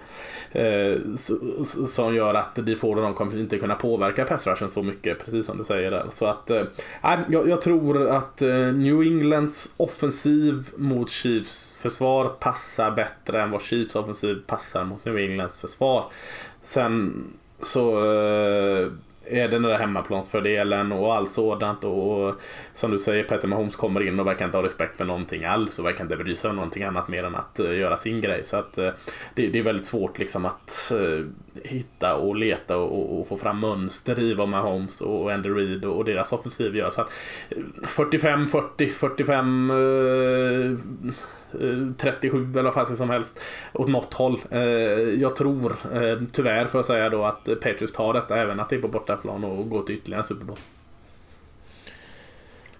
Som 1.86 2.14
gör 2.14 2.34
att 2.34 2.54
de 2.54 2.76
får 2.76 2.96
de 2.96 3.14
kommer 3.14 3.38
inte 3.38 3.58
kunna 3.58 3.74
påverka 3.74 4.24
passrushen 4.24 4.70
så 4.70 4.82
mycket, 4.82 5.24
precis 5.24 5.46
som 5.46 5.58
du 5.58 5.64
säger 5.64 5.90
där. 5.90 6.06
Så 6.10 6.26
att, 6.26 6.50
uh, 6.50 6.62
jag, 7.28 7.48
jag 7.48 7.62
tror 7.62 8.08
att 8.08 8.42
New 8.74 9.02
Englands 9.02 9.74
offensiv 9.76 10.70
mot 10.76 11.10
Chiefs 11.10 11.78
försvar 11.82 12.28
passar 12.28 12.90
bättre 12.90 13.42
än 13.42 13.50
vad 13.50 13.62
Chiefs 13.62 13.96
offensiv 13.96 14.42
passar 14.46 14.84
mot 14.84 15.04
New 15.04 15.18
Englands 15.18 15.58
försvar. 15.58 16.10
Sen 16.62 17.24
så 17.60 17.98
eh, 17.98 18.88
är 19.26 19.40
det 19.40 19.48
den 19.48 19.62
där 19.62 19.78
hemmaplansfördelen 19.78 20.92
och 20.92 21.14
allt 21.14 21.32
sådant. 21.32 21.84
Och 21.84 22.34
som 22.74 22.90
du 22.90 22.98
säger, 22.98 23.24
Peter 23.24 23.48
Mahomes 23.48 23.76
kommer 23.76 24.08
in 24.08 24.20
och 24.20 24.26
verkar 24.26 24.44
inte 24.44 24.58
ha 24.58 24.64
respekt 24.64 24.96
för 24.96 25.04
någonting 25.04 25.44
alls 25.44 25.78
och 25.78 25.84
verkar 25.84 26.04
inte 26.04 26.16
bry 26.16 26.36
sig 26.36 26.50
om 26.50 26.56
någonting 26.56 26.82
annat 26.82 27.08
mer 27.08 27.24
än 27.24 27.34
att 27.34 27.60
uh, 27.60 27.78
göra 27.78 27.96
sin 27.96 28.20
grej. 28.20 28.44
Så 28.44 28.56
att 28.56 28.78
uh, 28.78 28.90
det, 29.34 29.48
det, 29.48 29.58
är 29.58 29.62
väldigt 29.62 29.86
svårt 29.86 30.18
liksom 30.18 30.44
att 30.44 30.92
uh, 30.94 31.26
hitta 31.64 32.16
och 32.16 32.36
leta 32.36 32.76
och, 32.76 33.20
och, 33.20 33.28
få 33.28 33.36
fram 33.36 33.60
mönster 33.60 34.20
i 34.20 34.34
vad 34.34 34.48
Mahomes 34.48 35.00
och 35.00 35.32
Andy 35.32 35.48
Reid 35.48 35.84
och, 35.84 35.96
och 35.96 36.04
deras 36.04 36.32
offensiv 36.32 36.76
gör. 36.76 36.90
Så 36.90 37.00
att 37.00 37.10
45-40, 37.82 38.90
45 38.90 39.72
37 41.96 42.50
eller 42.52 42.62
vad 42.62 42.74
fan 42.74 42.96
som 42.96 43.10
helst 43.10 43.40
åt 43.72 43.88
något 43.88 44.14
håll. 44.14 44.40
Eh, 44.50 44.60
jag 45.20 45.36
tror, 45.36 45.76
eh, 45.92 46.18
tyvärr 46.32 46.66
får 46.66 46.78
jag 46.78 46.84
säga 46.84 47.08
då, 47.08 47.24
att 47.24 47.44
Patriots 47.44 47.92
tar 47.92 48.12
detta 48.12 48.36
även 48.36 48.60
att 48.60 48.68
det 48.68 48.76
är 48.76 48.80
på 48.80 48.88
bortaplan 48.88 49.44
och 49.44 49.70
går 49.70 49.82
till 49.82 49.94
ytterligare 49.94 50.20
en 50.20 50.24
Super 50.24 50.44
Bowl. 50.44 50.58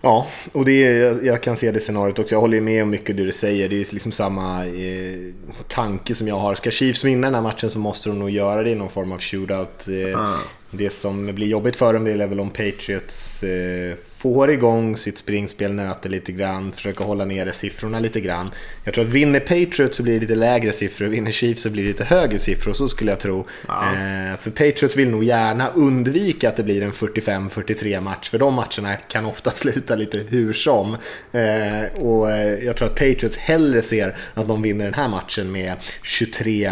Ja, 0.04 0.26
och 0.52 0.64
det 0.64 0.80
jag 1.24 1.42
kan 1.42 1.56
se 1.56 1.70
det 1.70 1.80
scenariot 1.80 2.18
också. 2.18 2.34
Jag 2.34 2.40
håller 2.40 2.60
med 2.60 2.82
om 2.82 2.90
mycket 2.90 3.16
det 3.16 3.24
du 3.24 3.32
säger. 3.32 3.68
Det 3.68 3.76
är 3.76 3.94
liksom 3.94 4.12
samma 4.12 4.66
eh, 4.66 5.32
tanke 5.68 6.14
som 6.14 6.28
jag 6.28 6.38
har. 6.38 6.54
Ska 6.54 6.70
Chiefs 6.70 7.04
vinna 7.04 7.26
den 7.26 7.34
här 7.34 7.42
matchen 7.42 7.70
så 7.70 7.78
måste 7.78 8.08
de 8.08 8.18
nog 8.18 8.30
göra 8.30 8.62
det 8.62 8.70
i 8.70 8.74
någon 8.74 8.90
form 8.90 9.12
av 9.12 9.20
shootout. 9.20 9.88
Eh, 9.88 10.20
ah. 10.20 10.38
Det 10.76 10.92
som 10.92 11.34
blir 11.34 11.46
jobbigt 11.46 11.76
för 11.76 11.92
dem 11.92 12.04
det 12.04 12.12
är 12.12 12.26
väl 12.26 12.40
om 12.40 12.50
Patriots 12.50 13.42
eh, 13.42 13.96
får 14.24 14.50
igång 14.50 14.96
sitt 14.96 15.18
springspel, 15.18 15.72
nöter 15.72 16.10
lite 16.10 16.32
grann, 16.32 16.72
försöker 16.72 17.04
hålla 17.04 17.24
nere 17.24 17.52
siffrorna 17.52 17.98
lite 17.98 18.20
grann. 18.20 18.50
Jag 18.84 18.94
tror 18.94 19.04
att 19.04 19.10
vinner 19.10 19.40
Patriots 19.40 19.96
så 19.96 20.02
blir 20.02 20.14
det 20.14 20.20
lite 20.20 20.34
lägre 20.34 20.72
siffror, 20.72 21.06
vinner 21.06 21.30
Chiefs 21.30 21.62
så 21.62 21.70
blir 21.70 21.82
det 21.82 21.88
lite 21.88 22.04
högre 22.04 22.38
siffror, 22.38 22.72
så 22.72 22.88
skulle 22.88 23.10
jag 23.10 23.20
tro. 23.20 23.46
Ja. 23.68 23.84
Eh, 23.84 24.36
för 24.40 24.50
Patriots 24.50 24.96
vill 24.96 25.10
nog 25.10 25.24
gärna 25.24 25.68
undvika 25.68 26.48
att 26.48 26.56
det 26.56 26.62
blir 26.62 26.82
en 26.82 26.92
45-43 26.92 28.00
match, 28.00 28.30
för 28.30 28.38
de 28.38 28.54
matcherna 28.54 28.96
kan 28.96 29.26
ofta 29.26 29.50
sluta 29.54 29.94
lite 29.94 30.18
hur 30.18 30.52
som. 30.52 30.96
Eh, 31.32 32.02
och 32.04 32.30
jag 32.62 32.76
tror 32.76 32.88
att 32.88 32.94
Patriots 32.94 33.36
hellre 33.36 33.82
ser 33.82 34.16
att 34.34 34.48
de 34.48 34.62
vinner 34.62 34.84
den 34.84 34.94
här 34.94 35.08
matchen 35.08 35.52
med 35.52 35.76
23-13 36.02 36.68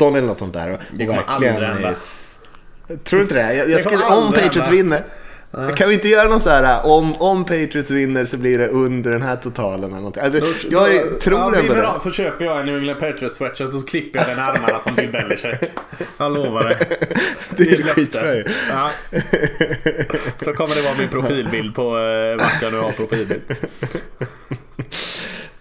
eller 0.00 0.22
något 0.22 0.38
sånt 0.38 0.54
där. 0.54 0.70
Och 0.70 0.78
det 0.92 1.06
kommer 1.06 1.22
aldrig 1.26 1.52
hända. 1.52 1.94
Tror 3.04 3.18
du 3.18 3.22
inte 3.22 3.34
det? 3.34 3.54
Jag, 3.54 3.70
jag 3.70 3.84
skulle, 3.84 4.04
om 4.04 4.32
Patriots 4.32 4.56
hända. 4.56 4.70
vinner 4.70 5.04
Nej. 5.50 5.74
Kan 5.74 5.88
vi 5.88 5.94
inte 5.94 6.08
göra 6.08 6.28
någon 6.28 6.40
så 6.40 6.50
här, 6.50 6.86
om, 6.86 7.14
om 7.14 7.44
Patriots 7.44 7.90
vinner 7.90 8.24
så 8.24 8.36
blir 8.36 8.58
det 8.58 8.68
under 8.68 9.12
den 9.12 9.22
här 9.22 9.36
totalen 9.36 9.84
eller 9.84 9.96
någonting. 9.96 10.22
Alltså, 10.22 10.40
då, 10.40 10.46
jag 10.70 10.94
är, 10.94 11.18
tror 11.20 11.38
ja, 11.38 11.54
ändå 11.56 11.74
det. 11.74 12.00
Så 12.00 12.10
köper 12.10 12.44
jag 12.44 12.60
en 12.60 12.66
New 12.66 12.76
England 12.76 13.00
Patriots 13.00 13.36
sweatshirt 13.36 13.68
och 13.68 13.80
så 13.80 13.86
klipper 13.86 14.18
jag 14.18 14.28
den 14.28 14.38
armarna 14.38 14.80
som 14.80 14.94
Bill 14.94 15.10
Belichick. 15.12 15.70
Jag 16.18 16.34
lovar 16.34 16.64
dig. 16.64 16.76
Det, 17.50 17.64
det 17.64 17.70
är 17.70 17.82
skitbra 17.82 18.34
ju. 18.34 18.44
Ja. 18.70 18.90
Så 20.44 20.52
kommer 20.52 20.74
det 20.74 20.82
vara 20.82 20.94
min 20.98 21.08
profilbild 21.08 21.74
på 21.74 21.82
eh, 21.82 22.36
vart 22.36 22.62
jag 22.62 22.72
nu 22.72 22.78
har 22.78 22.90
profilbild. 22.90 23.42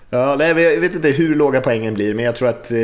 Ja, 0.09 0.36
nej, 0.39 0.47
jag 0.47 0.82
vet 0.82 0.95
inte 0.95 1.09
hur 1.09 1.36
låga 1.36 1.61
poängen 1.61 1.93
blir, 1.93 2.13
men 2.13 2.25
jag 2.25 2.36
tror 2.36 2.49
att 2.49 2.71
eh, 2.71 2.78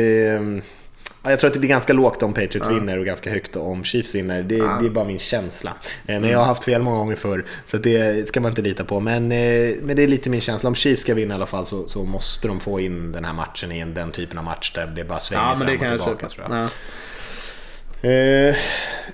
jag 1.30 1.40
tror 1.40 1.48
att 1.48 1.54
det 1.54 1.60
blir 1.60 1.70
ganska 1.70 1.92
lågt 1.92 2.22
om 2.22 2.32
Patriots 2.32 2.68
ja. 2.68 2.74
vinner 2.74 2.98
och 2.98 3.06
ganska 3.06 3.30
högt 3.30 3.56
om 3.56 3.84
Chiefs 3.84 4.14
vinner. 4.14 4.42
Det, 4.42 4.54
ja. 4.54 4.78
det 4.80 4.86
är 4.86 4.90
bara 4.90 5.04
min 5.04 5.18
känsla. 5.18 5.74
Eh, 6.06 6.20
men 6.20 6.30
jag 6.30 6.38
har 6.38 6.46
haft 6.46 6.64
fel 6.64 6.82
många 6.82 6.96
gånger 6.96 7.16
förr, 7.16 7.44
så 7.66 7.76
det 7.76 8.28
ska 8.28 8.40
man 8.40 8.50
inte 8.50 8.62
lita 8.62 8.84
på. 8.84 9.00
Men, 9.00 9.32
eh, 9.32 9.74
men 9.82 9.96
det 9.96 10.02
är 10.02 10.08
lite 10.08 10.30
min 10.30 10.40
känsla. 10.40 10.68
Om 10.68 10.74
Chiefs 10.74 11.02
ska 11.02 11.14
vinna 11.14 11.34
i 11.34 11.36
alla 11.36 11.46
fall 11.46 11.66
så, 11.66 11.88
så 11.88 12.04
måste 12.04 12.48
de 12.48 12.60
få 12.60 12.80
in 12.80 13.12
den 13.12 13.24
här 13.24 13.32
matchen 13.32 13.72
i 13.72 13.84
den 13.84 14.10
typen 14.10 14.38
av 14.38 14.44
match 14.44 14.72
där 14.74 14.86
det 14.86 15.04
bara 15.04 15.20
svänger 15.20 15.44
ja, 15.44 15.56
fram 15.58 15.74
och 15.74 15.90
tillbaka. 15.90 16.28
Tror 16.28 16.46
jag. 16.48 16.58
Ja. 16.58 16.68
Uh, 18.04 18.54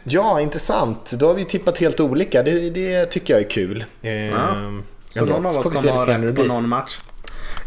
ja, 0.05 0.41
intressant. 0.41 1.11
Då 1.11 1.27
har 1.27 1.35
vi 1.35 1.45
tippat 1.45 1.79
helt 1.79 2.01
olika. 2.01 2.43
Det, 2.43 2.71
det 2.71 3.07
tycker 3.07 3.35
jag 3.35 3.43
är 3.43 3.51
kul. 3.51 3.85
Uh, 4.05 4.11
ja. 4.11 4.57
Så 5.11 5.25
någon 5.25 5.47
av 5.47 5.59
oss 5.59 5.63
kommer 5.63 5.91
ha 5.91 6.07
rätt 6.07 6.37
på 6.37 6.43
någon 6.43 6.69
match. 6.69 6.99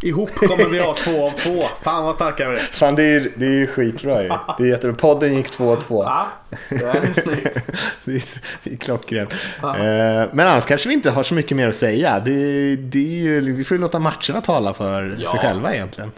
Ihop 0.03 0.35
kommer 0.35 0.69
vi 0.69 0.79
ha 0.79 0.93
två 0.93 1.25
av 1.25 1.31
två. 1.31 1.63
Fan 1.81 2.03
vad 2.03 2.15
starka 2.15 2.49
vi 2.49 2.55
är. 2.55 2.59
Fan 2.59 2.95
det 2.95 3.03
är, 3.03 3.31
det 3.35 3.45
är 3.45 3.65
skitbra 3.65 4.23
ju. 4.23 4.29
Det 4.57 4.63
är 4.63 4.67
jättebra. 4.67 4.95
Podden 4.95 5.35
gick 5.35 5.49
två 5.49 5.71
av 5.71 5.75
två. 5.75 6.03
Ja, 6.03 6.27
det 6.69 6.75
är 6.75 7.21
snyggt. 7.21 7.57
det, 8.05 8.11
är, 8.15 8.23
det 8.63 8.71
är 8.71 8.77
klockrent. 8.77 9.33
Ja. 9.61 9.77
Eh, 9.77 10.29
men 10.33 10.47
annars 10.47 10.65
kanske 10.65 10.89
vi 10.89 10.95
inte 10.95 11.11
har 11.11 11.23
så 11.23 11.33
mycket 11.33 11.57
mer 11.57 11.67
att 11.67 11.75
säga. 11.75 12.19
Det, 12.19 12.75
det 12.75 13.27
är, 13.27 13.41
vi 13.41 13.63
får 13.63 13.77
ju 13.77 13.81
låta 13.81 13.99
matcherna 13.99 14.41
tala 14.43 14.73
för 14.73 15.17
ja. 15.19 15.31
sig 15.31 15.39
själva 15.39 15.73
egentligen. 15.75 16.11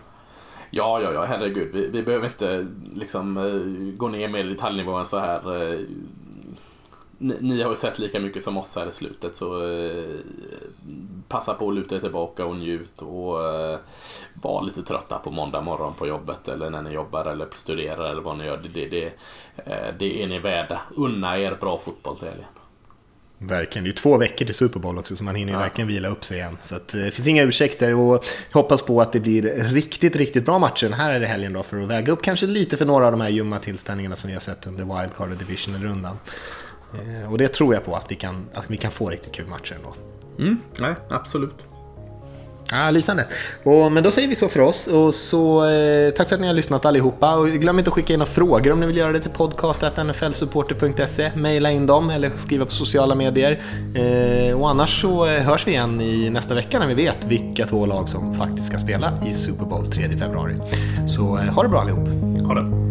Ja, 0.70 1.02
ja, 1.02 1.14
ja, 1.14 1.26
herregud. 1.26 1.70
Vi, 1.74 1.88
vi 1.88 2.04
behöver 2.04 2.26
inte 2.26 2.68
liksom 2.94 3.38
eh, 3.38 3.98
gå 3.98 4.08
ner 4.08 4.28
mer 4.28 4.46
i 4.46 4.50
detaljnivå 4.50 4.96
än 4.96 5.06
så 5.06 5.20
här. 5.20 5.42
Eh, 7.20 7.26
ni, 7.28 7.38
ni, 7.42 7.64
har 7.64 7.70
ju 7.70 7.76
sett 7.76 8.00
lika 8.00 8.20
mycket 8.20 8.44
som 8.44 8.58
oss 8.58 8.76
här 8.76 8.90
i 8.90 8.92
slutet 8.92 9.36
så 9.36 9.68
eh, 9.68 10.16
passa 11.28 11.54
på 11.54 11.70
att 11.70 11.76
luta 11.76 11.96
er 11.96 12.00
tillbaka 12.00 12.46
och 12.46 12.56
njut 12.56 13.02
och 13.02 13.46
eh, 13.46 13.80
var 14.34 14.64
lite 14.64 14.84
trötta 14.84 15.20
på 15.20 15.32
måndag 15.32 15.62
morgon 15.62 15.94
på 15.94 16.08
jobbet 16.08 16.48
eller 16.48 16.70
när 16.70 16.82
ni 16.82 16.92
jobbar 16.92 17.26
eller 17.26 17.48
studerar 17.58 18.12
eller 18.12 18.22
vad 18.22 18.38
ni 18.38 18.46
gör. 18.46 18.58
Det, 18.58 18.70
det, 18.70 18.88
det, 18.88 19.06
eh, 19.66 19.94
det 20.00 20.24
är 20.24 20.28
ni 20.28 20.40
värda. 20.40 20.82
Unna 20.96 21.40
er 21.40 21.58
bra 21.62 21.78
fotboll 21.78 22.18
till 22.18 22.28
helgen. 22.28 22.48
Verkligen, 23.38 23.84
det 23.84 23.90
är 23.90 23.94
två 23.94 24.18
veckor 24.18 24.46
till 24.46 24.56
Super 24.56 24.80
Bowl 24.80 24.98
också 24.98 25.16
så 25.16 25.24
man 25.24 25.36
hinner 25.36 25.54
ju 25.54 25.58
ja. 25.58 25.64
verkligen 25.64 25.88
vila 25.88 26.08
upp 26.08 26.26
sig 26.26 26.38
igen. 26.38 26.58
Så 26.60 26.76
att, 26.76 26.88
det 26.88 27.12
finns 27.12 27.28
inga 27.28 27.44
ursäkter 27.44 27.96
och 27.96 28.26
hoppas 28.52 28.82
på 28.82 29.02
att 29.02 29.12
det 29.12 29.20
blir 29.20 29.42
riktigt, 29.64 30.16
riktigt 30.16 30.46
bra 30.46 30.60
matcher 30.60 30.86
den 30.86 30.94
här 30.94 31.20
helgen 31.20 31.54
då 31.54 31.64
för 31.64 31.84
att 31.84 31.90
väga 31.90 32.14
upp 32.14 32.22
kanske 32.22 32.46
lite 32.46 32.78
för 32.78 32.86
några 32.86 33.06
av 33.06 33.12
de 33.12 33.22
här 33.22 33.30
ljumma 33.30 33.60
tillställningarna 33.60 34.16
som 34.16 34.28
vi 34.28 34.34
har 34.34 34.42
sett 34.42 34.68
under 34.68 35.00
Wildcard 35.00 35.32
och 35.32 35.38
Division-rundan. 35.38 36.18
Eh, 37.24 37.32
och 37.32 37.38
det 37.38 37.48
tror 37.48 37.74
jag 37.74 37.86
på 37.86 37.96
att 37.96 38.12
vi 38.12 38.16
kan, 38.16 38.46
att 38.54 38.72
vi 38.72 38.78
kan 38.78 38.92
få 38.92 39.10
riktigt 39.10 39.32
kul 39.32 39.48
matcher 39.48 39.76
ändå. 39.76 39.94
Mm, 40.40 40.58
nej, 40.80 40.96
absolut. 41.10 41.56
Ja, 42.72 42.92
lysande. 42.92 43.28
Och, 43.64 43.92
men 43.92 44.04
då 44.04 44.12
säger 44.12 44.28
vi 44.28 44.36
så 44.36 44.48
för 44.48 44.60
oss. 44.60 44.88
Och 44.88 45.14
så, 45.14 45.66
eh, 45.66 46.12
tack 46.12 46.30
för 46.30 46.36
att 46.36 46.42
ni 46.42 46.48
har 46.48 46.54
lyssnat 46.54 46.86
allihopa. 46.86 47.36
Och 47.36 47.50
glöm 47.50 47.80
inte 47.80 47.90
att 47.90 47.94
skicka 47.94 48.14
in 48.14 48.20
några 48.20 48.32
frågor 48.32 48.72
om 48.72 48.80
ni 48.80 48.86
vill 48.86 48.98
göra 48.98 49.12
det 49.12 49.20
till 49.20 49.32
podcast.nflsupporter.se. 49.32 51.32
Maila 51.36 51.72
in 51.72 51.86
dem 51.86 52.10
eller 52.10 52.32
skriva 52.38 52.66
på 52.66 52.72
sociala 52.72 53.16
medier. 53.16 53.62
Eh, 53.96 54.62
och 54.62 54.70
annars 54.70 55.02
så 55.02 55.26
eh, 55.26 55.44
hörs 55.44 55.68
vi 55.68 55.72
igen 55.72 56.02
i 56.02 56.30
nästa 56.30 56.56
vecka 56.56 56.80
när 56.80 56.88
vi 56.88 56.94
vet 56.94 57.26
vilka 57.26 57.66
två 57.66 57.86
lag 57.86 58.10
som 58.10 58.34
faktiskt 58.34 58.68
ska 58.68 58.78
spela 58.78 59.20
i 59.28 59.32
Super 59.32 59.66
Bowl 59.66 59.92
3 59.92 60.10
februari. 60.10 60.56
Så 61.08 61.38
eh, 61.38 61.44
ha 61.44 61.64
det 61.64 61.70
bra 61.70 61.82
allihop. 61.82 62.08
Ha 62.48 62.54
det. 62.54 62.85